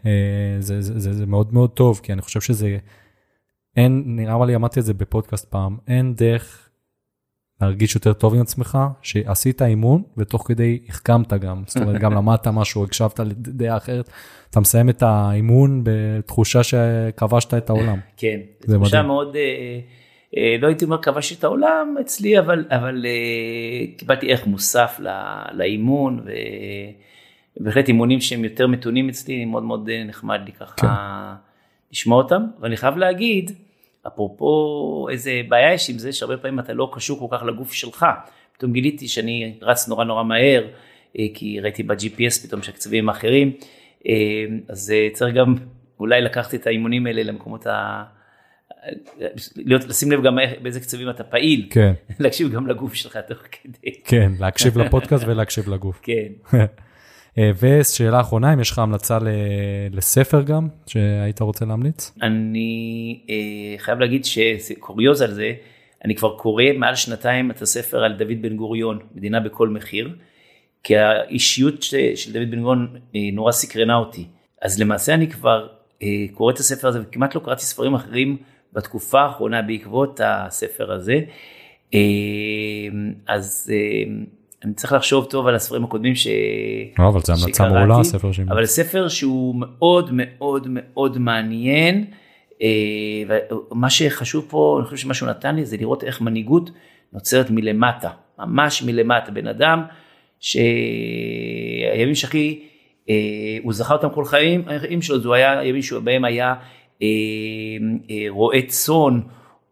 זה, 0.60 0.82
זה, 0.82 0.98
זה, 0.98 1.12
זה 1.12 1.26
מאוד 1.26 1.54
מאוד 1.54 1.70
טוב, 1.70 2.00
כי 2.02 2.12
אני 2.12 2.22
חושב 2.22 2.40
שזה, 2.40 2.78
אין, 3.76 4.02
נראה 4.06 4.46
לי 4.46 4.54
אמרתי 4.54 4.80
את 4.80 4.84
זה 4.84 4.94
בפודקאסט 4.94 5.50
פעם, 5.50 5.76
אין 5.88 6.14
דרך 6.14 6.68
להרגיש 7.60 7.94
יותר 7.94 8.12
טוב 8.12 8.34
עם 8.34 8.40
עצמך, 8.40 8.78
שעשית 9.02 9.62
אימון 9.62 10.02
ותוך 10.16 10.48
כדי 10.48 10.78
החכמת 10.88 11.32
גם, 11.32 11.62
זאת 11.66 11.76
אומרת 11.76 12.00
גם 12.00 12.14
למדת 12.18 12.46
משהו, 12.46 12.84
הקשבת 12.84 13.20
לדעה 13.20 13.76
אחרת, 13.76 14.10
אתה 14.50 14.60
מסיים 14.60 14.88
את 14.88 15.02
האימון 15.02 15.80
בתחושה 15.84 16.62
שכבשת 16.62 17.54
את 17.54 17.70
העולם. 17.70 17.98
כן, 18.16 18.40
זו 18.66 18.78
תחושה 18.78 19.02
מאוד... 19.02 19.34
Uh... 19.34 20.07
אה, 20.36 20.56
לא 20.60 20.66
הייתי 20.66 20.84
אומר 20.84 21.02
כבש 21.02 21.32
את 21.32 21.44
העולם 21.44 21.94
אצלי, 22.00 22.38
אבל, 22.38 22.64
אבל 22.70 23.06
אה, 23.06 23.96
קיבלתי 23.96 24.30
ערך 24.30 24.46
מוסף 24.46 25.00
לאימון, 25.52 26.24
ובהחלט 27.60 27.88
אימונים 27.88 28.20
שהם 28.20 28.44
יותר 28.44 28.66
מתונים 28.66 29.08
אצלי, 29.08 29.44
מאוד 29.44 29.62
מאוד 29.62 29.88
אה, 29.88 30.04
נחמד 30.04 30.40
לי 30.46 30.52
ככה 30.52 30.74
כן. 30.76 30.86
לשמוע 31.92 32.22
אותם, 32.22 32.42
ואני 32.60 32.76
חייב 32.76 32.96
להגיד, 32.96 33.50
אפרופו 34.06 35.06
איזה 35.10 35.40
בעיה 35.48 35.74
יש 35.74 35.90
עם 35.90 35.98
זה, 35.98 36.12
שהרבה 36.12 36.36
פעמים 36.36 36.58
אתה 36.58 36.72
לא 36.72 36.90
קשור 36.92 37.18
כל 37.18 37.36
כך 37.36 37.42
לגוף 37.42 37.72
שלך. 37.72 38.06
פתאום 38.52 38.72
גיליתי 38.72 39.08
שאני 39.08 39.54
רץ 39.62 39.88
נורא 39.88 40.04
נורא 40.04 40.22
מהר, 40.22 40.66
כי 41.34 41.60
ראיתי 41.60 41.82
ב-GPS 41.82 42.46
פתאום 42.46 42.62
שהקצבים 42.62 43.08
אחרים, 43.08 43.52
אז 44.68 44.92
צריך 45.12 45.34
גם 45.34 45.54
אולי 46.00 46.20
לקחת 46.20 46.54
את 46.54 46.66
האימונים 46.66 47.06
האלה 47.06 47.22
למקומות 47.22 47.66
ה... 47.66 48.04
להיות, 49.56 49.84
לשים 49.84 50.12
לב 50.12 50.22
גם 50.24 50.38
באיזה 50.62 50.80
קצבים 50.80 51.10
אתה 51.10 51.24
פעיל, 51.24 51.66
כן. 51.70 51.92
להקשיב 52.20 52.52
גם 52.52 52.66
לגוף 52.66 52.94
שלך 52.94 53.18
תוך 53.28 53.38
כדי. 53.38 53.92
כן, 54.04 54.32
להקשיב 54.40 54.78
לפודקאסט 54.78 55.24
ולהקשיב 55.26 55.68
לגוף. 55.68 56.00
כן. 56.06 56.32
אה, 57.38 57.50
ושאלה 57.60 58.20
אחרונה, 58.20 58.52
אם 58.52 58.60
יש 58.60 58.70
לך 58.70 58.78
המלצה 58.78 59.18
לספר 59.90 60.42
גם, 60.42 60.68
שהיית 60.86 61.40
רוצה 61.40 61.64
להמליץ? 61.64 62.12
אני 62.22 63.20
אה, 63.30 63.78
חייב 63.78 63.98
להגיד 63.98 64.24
שקוריוז 64.24 65.22
על 65.22 65.32
זה, 65.32 65.52
אני 66.04 66.14
כבר 66.14 66.36
קורא 66.36 66.64
מעל 66.78 66.94
שנתיים 66.94 67.50
את 67.50 67.62
הספר 67.62 68.04
על 68.04 68.12
דוד 68.12 68.42
בן 68.42 68.56
גוריון, 68.56 68.98
מדינה 69.14 69.40
בכל 69.40 69.68
מחיר, 69.68 70.16
כי 70.82 70.96
האישיות 70.96 71.82
של 72.14 72.32
דוד 72.32 72.50
בן 72.50 72.60
גוריון 72.60 72.96
נורא 73.32 73.52
סקרנה 73.52 73.96
אותי. 73.96 74.26
אז 74.62 74.80
למעשה 74.80 75.14
אני 75.14 75.30
כבר 75.30 75.68
קורא 76.34 76.52
את 76.52 76.58
הספר 76.58 76.88
הזה 76.88 77.00
וכמעט 77.02 77.34
לא 77.34 77.40
קראתי 77.40 77.62
ספרים 77.62 77.94
אחרים 77.94 78.36
בתקופה 78.72 79.20
האחרונה 79.20 79.62
בעקבות 79.62 80.20
הספר 80.24 80.92
הזה. 80.92 81.20
אז 83.26 83.72
אני 84.64 84.74
צריך 84.74 84.92
לחשוב 84.92 85.24
טוב 85.24 85.46
על 85.46 85.54
הספרים 85.54 85.84
הקודמים 85.84 86.14
ש... 86.14 86.28
לא, 86.98 87.08
אבל 87.08 87.20
זה 87.24 87.32
המלצה 87.32 87.68
מעולה 87.68 88.00
הספר 88.00 88.32
שלי. 88.32 88.44
אבל 88.48 88.66
ספר 88.66 89.08
שהוא 89.08 89.54
מאוד 89.58 90.10
מאוד 90.12 90.66
מאוד 90.70 91.18
מעניין. 91.18 92.04
מה 93.72 93.90
שחשוב 93.90 94.46
פה, 94.50 94.76
אני 94.78 94.84
חושב 94.84 94.96
שמה 94.96 95.14
שהוא 95.14 95.28
נתן 95.28 95.56
לי 95.56 95.64
זה 95.64 95.76
לראות 95.76 96.04
איך 96.04 96.20
מנהיגות 96.20 96.70
נוצרת 97.12 97.50
מלמטה, 97.50 98.10
ממש 98.38 98.82
מלמטה. 98.82 99.30
בן 99.30 99.46
אדם 99.46 99.82
שהימים 100.40 102.14
שהכי, 102.14 102.62
הוא 103.62 103.72
זכר 103.72 103.94
אותם 103.94 104.08
כל 104.10 104.24
חיים, 104.24 104.64
החיים 104.76 105.02
שלו, 105.02 105.20
זה 105.20 105.34
היה 105.34 105.64
ימים 105.64 105.82
שבהם 105.82 106.24
היה 106.24 106.54
רועה 108.28 108.62
צאן 108.66 109.20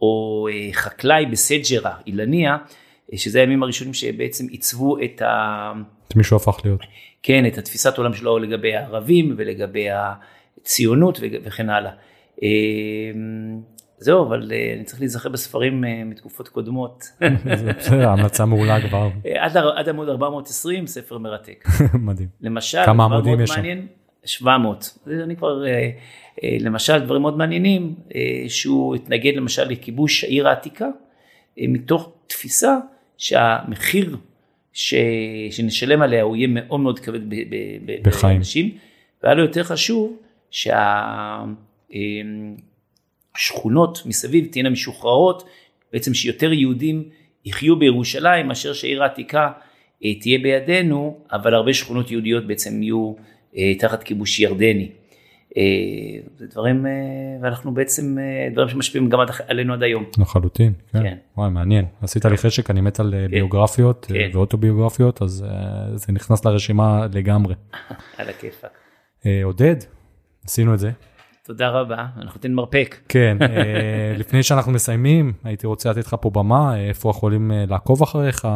או 0.00 0.48
חקלאי 0.72 1.26
בסג'רה, 1.26 1.94
אילניה. 2.06 2.56
שזה 3.14 3.40
הימים 3.40 3.62
הראשונים 3.62 3.94
שבעצם 3.94 4.46
עיצבו 4.48 4.96
את 5.04 5.22
ה... 5.22 5.72
את 6.08 6.16
מי 6.16 6.24
שהוא 6.24 6.36
הפך 6.36 6.60
להיות. 6.64 6.80
כן, 7.22 7.46
את 7.46 7.58
התפיסת 7.58 7.98
עולם 7.98 8.14
שלו 8.14 8.38
לגבי 8.38 8.76
הערבים 8.76 9.34
ולגבי 9.36 9.86
הציונות 9.90 11.20
וכן 11.44 11.70
הלאה. 11.70 11.92
זהו, 13.98 14.26
אבל 14.28 14.52
אה, 14.52 14.74
אני 14.76 14.84
צריך 14.84 15.00
להיזכר 15.00 15.28
בספרים 15.28 15.84
אה, 15.84 16.04
מתקופות 16.04 16.48
קודמות. 16.48 17.04
בסדר, 17.78 18.08
המלצה 18.08 18.44
מעולה 18.44 18.88
כבר. 18.88 19.10
עד 19.76 19.88
עמוד 19.88 20.08
420, 20.08 20.86
ספר 20.86 21.18
מרתק. 21.18 21.64
מדהים. 21.94 22.28
למשל, 22.40 22.84
כמה 22.84 23.04
עמודים 23.04 23.40
יש 23.40 23.50
שם? 23.50 23.62
700. 24.26 24.98
אני 25.24 25.36
כבר, 25.36 25.66
אה, 25.66 25.90
למשל, 26.60 26.98
דברים 26.98 27.22
מאוד 27.22 27.38
מעניינים, 27.38 27.94
שהוא 28.48 28.94
התנגד 28.94 29.36
למשל 29.36 29.68
לכיבוש 29.68 30.24
העיר 30.24 30.48
העתיקה, 30.48 30.86
מתוך 31.58 32.12
תפיסה 32.26 32.76
שהמחיר 33.18 34.16
ש... 34.72 34.94
שנשלם 35.50 36.02
עליה 36.02 36.22
הוא 36.22 36.36
יהיה 36.36 36.48
מאוד 36.50 36.80
מאוד 36.80 36.98
כבד 36.98 37.20
בחיים. 38.02 38.36
באנשים, 38.36 38.70
והיה 39.22 39.34
לו 39.34 39.42
יותר 39.42 39.64
חשוב 39.64 40.16
שהשכונות 43.30 44.02
מסביב 44.06 44.46
תהיינה 44.50 44.70
משוחררות, 44.70 45.48
בעצם 45.92 46.14
שיותר 46.14 46.52
יהודים 46.52 47.08
יחיו 47.44 47.76
בירושלים 47.78 48.48
מאשר 48.48 48.72
שהעיר 48.72 49.02
העתיקה 49.02 49.50
אה, 50.04 50.14
תהיה 50.14 50.38
בידינו, 50.38 51.18
אבל 51.32 51.54
הרבה 51.54 51.74
שכונות 51.74 52.10
יהודיות 52.10 52.46
בעצם 52.46 52.82
יהיו 52.82 53.12
אה, 53.18 53.22
תחת 53.78 54.02
כיבוש 54.02 54.40
ירדני. 54.40 54.88
אה, 55.56 55.62
זה 56.38 56.46
דברים, 56.46 56.86
אה, 56.86 56.92
ואנחנו 57.42 57.74
בעצם, 57.74 58.16
אה, 58.18 58.48
דברים 58.52 58.68
שמשפיעים 58.68 59.08
גם 59.08 59.18
עלינו 59.48 59.72
עד 59.72 59.82
היום. 59.82 60.04
לחלוטין, 60.18 60.72
כן. 60.92 61.02
כן. 61.02 61.16
וואי, 61.36 61.50
מעניין. 61.50 61.84
עשית 62.02 62.24
לי 62.24 62.36
חשק, 62.36 62.70
אני 62.70 62.80
מת 62.80 63.00
על 63.00 63.14
כן. 63.14 63.30
ביוגרפיות 63.30 64.06
כן. 64.08 64.30
ואוטוביוגרפיות, 64.32 65.22
אז 65.22 65.46
זה 65.94 66.12
נכנס 66.12 66.44
לרשימה 66.44 67.06
לגמרי. 67.12 67.54
על 68.18 68.28
הכיפאק. 68.28 68.78
עודד, 69.44 69.76
עשינו 70.44 70.74
את 70.74 70.78
זה. 70.78 70.90
תודה 71.46 71.68
רבה, 71.68 72.06
אנחנו 72.16 72.38
ניתן 72.38 72.52
מרפק. 72.52 72.96
כן, 73.08 73.36
לפני 74.20 74.42
שאנחנו 74.42 74.72
מסיימים, 74.72 75.32
הייתי 75.44 75.66
רוצה 75.66 75.90
לתת 75.90 76.06
לך 76.06 76.16
פה 76.20 76.30
במה, 76.30 76.80
איפה 76.80 77.10
יכולים 77.10 77.50
לעקוב 77.68 78.02
אחריך? 78.02 78.48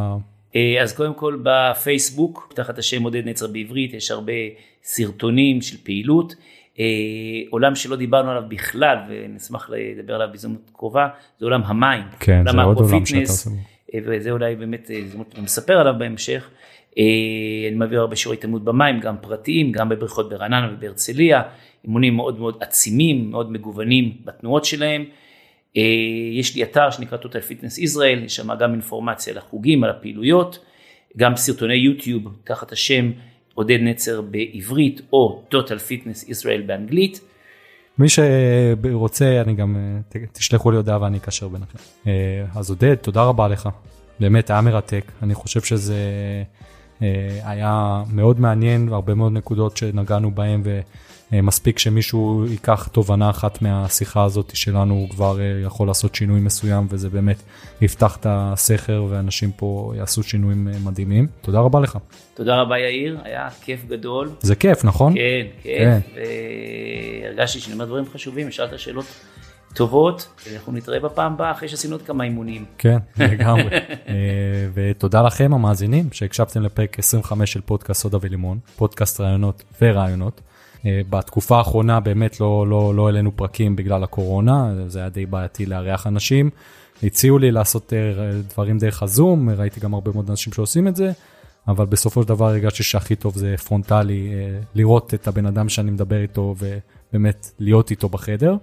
אז 0.82 0.92
קודם 0.96 1.14
כל 1.14 1.38
בפייסבוק, 1.42 2.52
תחת 2.56 2.78
השם 2.78 3.02
עודד 3.02 3.28
נצר 3.28 3.46
בעברית, 3.46 3.94
יש 3.94 4.10
הרבה 4.10 4.32
סרטונים 4.82 5.62
של 5.62 5.76
פעילות. 5.82 6.34
אה, 6.78 6.84
עולם 7.50 7.74
שלא 7.74 7.96
דיברנו 7.96 8.30
עליו 8.30 8.42
בכלל 8.48 8.96
ונשמח 9.08 9.70
לדבר 9.70 10.14
עליו 10.14 10.28
בהזדמנות 10.30 10.70
קרובה 10.72 11.08
זה 11.38 11.46
עולם 11.46 11.62
המים. 11.64 12.02
כן 12.20 12.44
זה 12.52 12.62
עוד 12.62 12.78
עולם 12.78 13.06
שאתה 13.06 13.20
עושה. 13.20 13.50
אה, 13.94 13.98
וזה 14.04 14.30
אולי 14.30 14.56
באמת 14.56 14.90
הזדמנות 15.04 15.38
מספר 15.38 15.72
עליו 15.72 15.94
בהמשך. 15.98 16.48
אה, 16.98 17.04
אני 17.68 17.76
מעביר 17.76 18.00
הרבה 18.00 18.16
שיעורי 18.16 18.38
התאמנות 18.38 18.64
במים 18.64 19.00
גם 19.00 19.16
פרטיים 19.20 19.72
גם 19.72 19.88
בבריכות 19.88 20.30
ברעננה 20.30 20.70
ובהרצליה 20.72 21.42
אימונים 21.84 22.16
מאוד 22.16 22.38
מאוד 22.38 22.56
עצימים 22.60 23.30
מאוד 23.30 23.52
מגוונים 23.52 24.12
בתנועות 24.24 24.64
שלהם. 24.64 25.04
יש 26.32 26.56
לי 26.56 26.62
אתר 26.62 26.90
שנקרא 26.90 27.18
total 27.18 27.50
fitness 27.50 27.78
israel 27.78 28.24
יש 28.24 28.36
שם 28.36 28.54
גם 28.54 28.72
אינפורמציה 28.72 29.32
על 29.32 29.38
החוגים 29.38 29.84
על 29.84 29.90
הפעילויות 29.90 30.58
גם 31.16 31.36
סרטוני 31.36 31.74
יוטיוב 31.74 32.22
תחת 32.44 32.72
השם 32.72 33.10
עודד 33.54 33.78
נצר 33.80 34.20
בעברית 34.20 35.00
או 35.12 35.42
total 35.54 35.78
fitness 35.88 36.30
ישראל 36.30 36.62
באנגלית. 36.62 37.20
מי 37.98 38.06
שרוצה 38.08 39.40
אני 39.40 39.54
גם 39.54 39.76
תשלחו 40.32 40.70
לי 40.70 40.76
הודעה 40.76 41.02
ואני 41.02 41.18
אקשר 41.18 41.48
ביניכם. 41.48 41.78
אה, 42.06 42.12
אז 42.54 42.70
עודד 42.70 42.94
תודה 42.94 43.22
רבה 43.22 43.48
לך 43.48 43.68
באמת 44.20 44.50
היה 44.50 44.60
מרתק 44.60 45.04
אני 45.22 45.34
חושב 45.34 45.60
שזה 45.60 45.96
אה, 47.02 47.40
היה 47.44 48.02
מאוד 48.12 48.40
מעניין 48.40 48.88
והרבה 48.88 49.14
מאוד 49.14 49.32
נקודות 49.32 49.76
שנגענו 49.76 50.30
בהם 50.30 50.62
ומספיק 51.32 51.78
שמישהו 51.78 52.44
ייקח 52.48 52.88
תובנה 52.92 53.30
אחת 53.30 53.62
מהשיחה 53.62 54.24
הזאת 54.24 54.50
שלנו 54.54 54.94
הוא 54.94 55.08
כבר 55.08 55.40
אה, 55.40 55.60
יכול 55.64 55.86
לעשות 55.86 56.14
שינוי 56.14 56.40
מסוים 56.40 56.86
וזה 56.90 57.10
באמת 57.10 57.42
יפתח 57.80 58.16
את 58.16 58.26
הסכר 58.28 59.04
ואנשים 59.08 59.52
פה 59.52 59.92
יעשו 59.96 60.22
שינויים 60.22 60.68
מדהימים 60.84 61.26
תודה 61.40 61.60
רבה 61.60 61.80
לך. 61.80 61.98
תודה 62.34 62.60
רבה 62.60 62.78
יאיר 62.78 63.18
היה 63.24 63.48
כיף 63.62 63.84
גדול. 63.88 64.30
זה 64.40 64.54
כיף 64.54 64.84
נכון? 64.84 65.14
כן 65.14 65.46
כיף 65.62 65.72
כן. 65.78 66.00
והרגשתי 67.24 67.60
שאני 67.60 67.74
אומר 67.74 67.84
דברים 67.84 68.04
חשובים 68.12 68.50
שאלת 68.50 68.78
שאלות 68.78 69.06
טובות, 69.74 70.28
אנחנו 70.54 70.72
נתראה 70.72 71.00
בפעם 71.00 71.32
הבאה 71.32 71.50
אחרי 71.50 71.68
שעשינו 71.68 71.94
עוד 71.94 72.02
כמה 72.02 72.24
אימונים. 72.24 72.64
כן, 72.78 72.98
לגמרי. 73.16 73.70
אה, 74.08 74.14
ותודה 74.74 75.22
לכם 75.22 75.54
המאזינים 75.54 76.08
שהקשבתם 76.12 76.62
לפרק 76.62 76.98
25 76.98 77.52
של 77.52 77.60
פודקאסט 77.60 78.02
סודה 78.02 78.18
ולימון, 78.20 78.58
פודקאסט 78.76 79.20
רעיונות 79.20 79.62
ורעיונות. 79.82 80.40
אה, 80.86 81.00
בתקופה 81.10 81.58
האחרונה 81.58 82.00
באמת 82.00 82.40
לא, 82.40 82.66
לא, 82.68 82.94
לא 82.94 83.06
העלינו 83.06 83.36
פרקים 83.36 83.76
בגלל 83.76 84.04
הקורונה, 84.04 84.74
זה 84.86 84.98
היה 84.98 85.08
די 85.08 85.26
בעייתי 85.26 85.66
לארח 85.66 86.06
אנשים. 86.06 86.50
הציעו 87.02 87.38
לי 87.38 87.50
לעשות 87.50 87.92
אה, 87.92 88.30
דברים 88.48 88.78
דרך 88.78 89.02
הזום, 89.02 89.50
ראיתי 89.50 89.80
גם 89.80 89.94
הרבה 89.94 90.10
מאוד 90.14 90.30
אנשים 90.30 90.52
שעושים 90.52 90.88
את 90.88 90.96
זה, 90.96 91.12
אבל 91.68 91.86
בסופו 91.86 92.22
של 92.22 92.28
דבר 92.28 92.46
הרגשתי 92.46 92.82
שהכי 92.82 93.16
טוב 93.16 93.36
זה 93.36 93.54
פרונטלי, 93.66 94.32
לראות 94.74 95.14
את 95.14 95.28
הבן 95.28 95.46
אדם 95.46 95.68
שאני 95.68 95.90
מדבר 95.90 96.22
איתו 96.22 96.54
ובאמת 96.58 97.50
להיות 97.58 97.90
איתו 97.90 98.08
בחדר. 98.08 98.56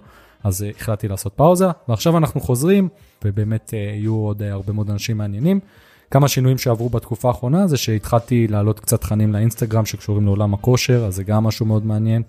אז 0.44 0.62
אה, 0.62 0.70
החלטתי 0.76 1.08
לעשות 1.08 1.32
פאוזה, 1.36 1.66
ועכשיו 1.88 2.18
אנחנו 2.18 2.40
חוזרים, 2.40 2.88
ובאמת 3.24 3.74
אה, 3.74 3.78
יהיו 3.78 4.14
עוד 4.14 4.42
אה, 4.42 4.52
הרבה 4.52 4.72
מאוד 4.72 4.90
אנשים 4.90 5.18
מעניינים. 5.18 5.60
כמה 6.10 6.28
שינויים 6.28 6.58
שעברו 6.58 6.88
בתקופה 6.88 7.28
האחרונה 7.28 7.66
זה 7.66 7.76
שהתחלתי 7.76 8.48
להעלות 8.48 8.80
קצת 8.80 9.00
תכנים 9.00 9.32
לאינסטגרם 9.32 9.86
שקשורים 9.86 10.24
לעולם 10.24 10.54
הכושר, 10.54 11.04
אז 11.06 11.14
זה 11.14 11.24
גם 11.24 11.44
משהו 11.44 11.66
מאוד 11.66 11.86
מעניין. 11.86 12.22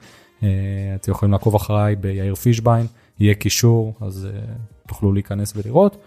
אתם 0.96 1.12
יכולים 1.12 1.32
לעקוב 1.32 1.56
אחריי 1.56 1.96
ביאיר 1.96 2.36
פישביין, 2.36 2.86
יהיה 3.20 3.36
קישור, 3.36 3.94
אז 4.02 4.28
תוכלו 4.88 5.14
להיכנס 5.14 5.54
ולראות. 5.56 5.98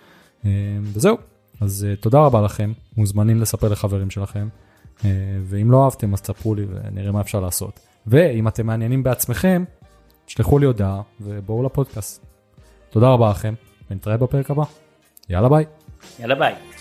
וזהו, 0.83 1.17
אז 1.61 1.87
תודה 2.01 2.19
רבה 2.19 2.41
לכם, 2.43 2.73
מוזמנים 2.97 3.41
לספר 3.41 3.69
לחברים 3.69 4.11
שלכם, 4.11 4.49
ואם 5.43 5.71
לא 5.71 5.85
אהבתם 5.85 6.15
אז 6.15 6.21
תספרו 6.21 6.55
לי 6.55 6.67
ונראה 6.69 7.13
מה 7.13 7.21
אפשר 7.21 7.41
לעשות. 7.41 7.81
ואם 8.07 8.49
אתם 8.49 8.67
מעניינים 8.67 9.03
בעצמכם, 9.03 9.65
שלחו 10.27 10.59
לי 10.59 10.67
הודעה 10.67 11.01
ובואו 11.21 11.63
לפודקאסט. 11.63 12.27
תודה 12.91 13.09
רבה 13.09 13.31
לכם, 13.31 13.55
ונתראה 13.91 14.17
בפרק 14.17 14.51
הבא. 14.51 14.65
יאללה 15.29 15.49
ביי. 15.49 15.65
יאללה 16.21 16.35
ביי. 16.35 16.72